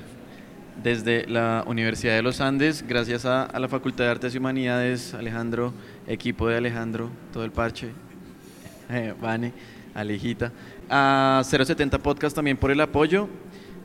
desde 0.83 1.27
la 1.27 1.63
Universidad 1.67 2.15
de 2.15 2.21
los 2.21 2.39
Andes, 2.39 2.85
gracias 2.87 3.25
a, 3.25 3.43
a 3.43 3.59
la 3.59 3.67
Facultad 3.67 4.05
de 4.05 4.11
Artes 4.11 4.33
y 4.33 4.37
Humanidades, 4.37 5.13
Alejandro, 5.13 5.73
equipo 6.07 6.47
de 6.47 6.57
Alejandro, 6.57 7.09
todo 7.33 7.43
el 7.43 7.51
parche, 7.51 7.89
eh, 8.89 9.13
Vane, 9.21 9.51
Alejita, 9.93 10.51
a 10.89 11.41
070 11.43 11.99
Podcast 11.99 12.35
también 12.35 12.57
por 12.57 12.71
el 12.71 12.81
apoyo. 12.81 13.27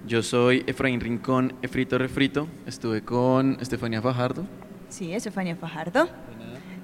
Yo 0.07 0.22
soy 0.22 0.64
Efraín 0.66 1.00
Rincón, 1.00 1.55
Efrito 1.62 1.96
Refrito, 1.96 2.46
estuve 2.66 3.02
con 3.02 3.57
Estefanía 3.61 4.02
Fajardo. 4.02 4.46
Sí, 4.90 5.14
Estefania 5.14 5.57
Fajardo. 5.57 6.09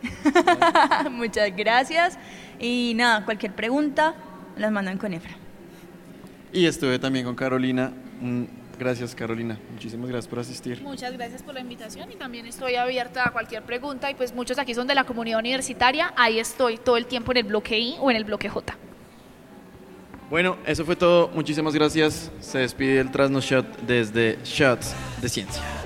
Muchas 1.10 1.54
gracias. 1.54 2.18
Y 2.58 2.94
nada, 2.96 3.24
cualquier 3.26 3.54
pregunta, 3.54 4.14
las 4.56 4.72
mandan 4.72 4.96
con 4.96 5.12
Efra. 5.12 5.32
Y 6.52 6.64
estuve 6.64 6.98
también 6.98 7.26
con 7.26 7.34
Carolina. 7.34 7.92
Mm, 8.20 8.44
Gracias 8.80 9.14
Carolina, 9.14 9.58
muchísimas 9.72 10.08
gracias 10.08 10.26
por 10.26 10.38
asistir. 10.38 10.80
Muchas 10.80 11.12
gracias 11.12 11.42
por 11.42 11.52
la 11.52 11.60
invitación 11.60 12.10
y 12.12 12.14
también 12.14 12.46
estoy 12.46 12.76
abierta 12.76 13.28
a 13.28 13.30
cualquier 13.30 13.62
pregunta 13.62 14.10
y 14.10 14.14
pues 14.14 14.34
muchos 14.34 14.58
aquí 14.58 14.72
son 14.74 14.86
de 14.86 14.94
la 14.94 15.04
comunidad 15.04 15.38
universitaria, 15.38 16.14
ahí 16.16 16.38
estoy 16.38 16.78
todo 16.78 16.96
el 16.96 17.04
tiempo 17.04 17.32
en 17.32 17.36
el 17.36 17.44
bloque 17.44 17.78
I 17.78 17.96
o 18.00 18.10
en 18.10 18.16
el 18.16 18.24
bloque 18.24 18.48
J. 18.48 18.74
Bueno, 20.30 20.56
eso 20.64 20.84
fue 20.84 20.94
todo. 20.94 21.28
Muchísimas 21.34 21.74
gracias. 21.74 22.30
Se 22.40 22.58
despide 22.58 23.00
el 23.00 23.10
Trasno 23.10 23.40
Shot 23.40 23.80
desde 23.80 24.38
Shots 24.44 24.94
de 25.20 25.28
Ciencia. 25.28 25.79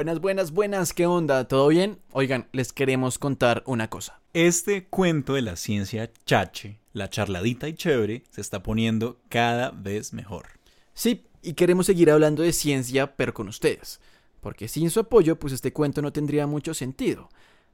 Buenas, 0.00 0.20
buenas, 0.22 0.52
buenas, 0.52 0.94
¿qué 0.94 1.04
onda? 1.04 1.46
¿Todo 1.46 1.68
bien? 1.68 1.98
Oigan, 2.12 2.48
les 2.52 2.72
queremos 2.72 3.18
contar 3.18 3.62
una 3.66 3.90
cosa. 3.90 4.22
Este 4.32 4.86
cuento 4.86 5.34
de 5.34 5.42
la 5.42 5.56
ciencia 5.56 6.10
chache, 6.24 6.80
la 6.94 7.10
charladita 7.10 7.68
y 7.68 7.74
chévere, 7.74 8.24
se 8.30 8.40
está 8.40 8.62
poniendo 8.62 9.20
cada 9.28 9.72
vez 9.72 10.14
mejor. 10.14 10.46
Sí, 10.94 11.26
y 11.42 11.52
queremos 11.52 11.84
seguir 11.84 12.10
hablando 12.10 12.42
de 12.42 12.54
ciencia, 12.54 13.14
pero 13.14 13.34
con 13.34 13.48
ustedes. 13.48 14.00
Porque 14.40 14.68
sin 14.68 14.88
su 14.88 15.00
apoyo, 15.00 15.38
pues 15.38 15.52
este 15.52 15.74
cuento 15.74 16.00
no 16.00 16.14
tendría 16.14 16.46
mucho 16.46 16.72
sentido. 16.72 17.28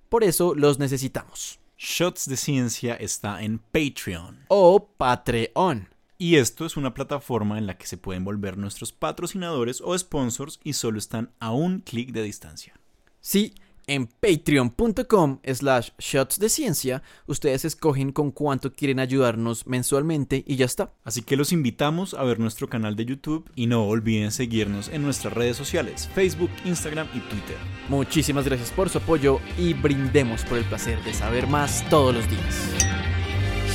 Por 0.09 0.25
eso 0.25 0.53
los 0.57 0.81
necesitamos. 0.81 1.61
Shots 1.79 2.29
de 2.29 2.37
Ciencia 2.37 2.97
está 2.97 3.41
en 3.41 3.61
Patreon. 3.61 4.47
O 4.49 4.85
Patreon. 4.97 5.91
Y 6.19 6.37
esto 6.37 6.65
es 6.65 6.77
una 6.77 6.95
plataforma 6.95 7.59
en 7.59 7.67
la 7.67 7.77
que 7.77 7.87
se 7.87 7.99
pueden 7.99 8.25
volver 8.25 8.57
nuestros 8.57 8.93
patrocinadores 8.93 9.83
o 9.83 9.97
sponsors 9.97 10.61
y 10.65 10.73
solo 10.73 10.99
están 10.99 11.31
a 11.41 11.53
un 11.53 11.81
clic 11.81 12.13
de 12.13 12.23
distancia. 12.23 12.75
Sí, 13.21 13.55
en 13.87 14.07
patreon.com 14.07 15.39
slash 15.45 15.91
shots 15.99 16.39
de 16.39 16.49
ciencia, 16.49 17.03
ustedes 17.27 17.65
escogen 17.65 18.13
con 18.13 18.33
cuánto 18.33 18.73
quieren 18.73 18.99
ayudarnos 18.99 19.67
mensualmente 19.67 20.43
y 20.47 20.57
ya 20.57 20.65
está. 20.65 20.93
Así 21.05 21.23
que 21.23 21.37
los 21.37 21.53
invitamos 21.53 22.15
a 22.15 22.25
ver 22.25 22.41
nuestro 22.41 22.69
canal 22.69 22.97
de 22.97 23.05
YouTube 23.05 23.49
y 23.55 23.67
no 23.67 23.87
olviden 23.87 24.33
seguirnos 24.33 24.89
en 24.89 25.03
nuestras 25.03 25.35
redes 25.35 25.57
sociales, 25.57 26.09
Facebook, 26.15 26.51
Instagram 26.65 27.09
y 27.15 27.21
Twitter. 27.21 27.57
Muchísimas 27.89 28.45
gracias 28.47 28.71
por 28.71 28.89
su 28.89 28.99
apoyo 28.99 29.39
y 29.57 29.75
brindemos 29.75 30.45
por 30.45 30.59
el 30.59 30.65
placer 30.65 31.03
de 31.05 31.15
saber 31.15 31.47
más 31.47 31.89
todos 31.89 32.15
los 32.15 32.29
días. 32.29 32.73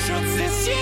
Shots 0.08 0.38
de 0.38 0.50
ciencia. 0.50 0.81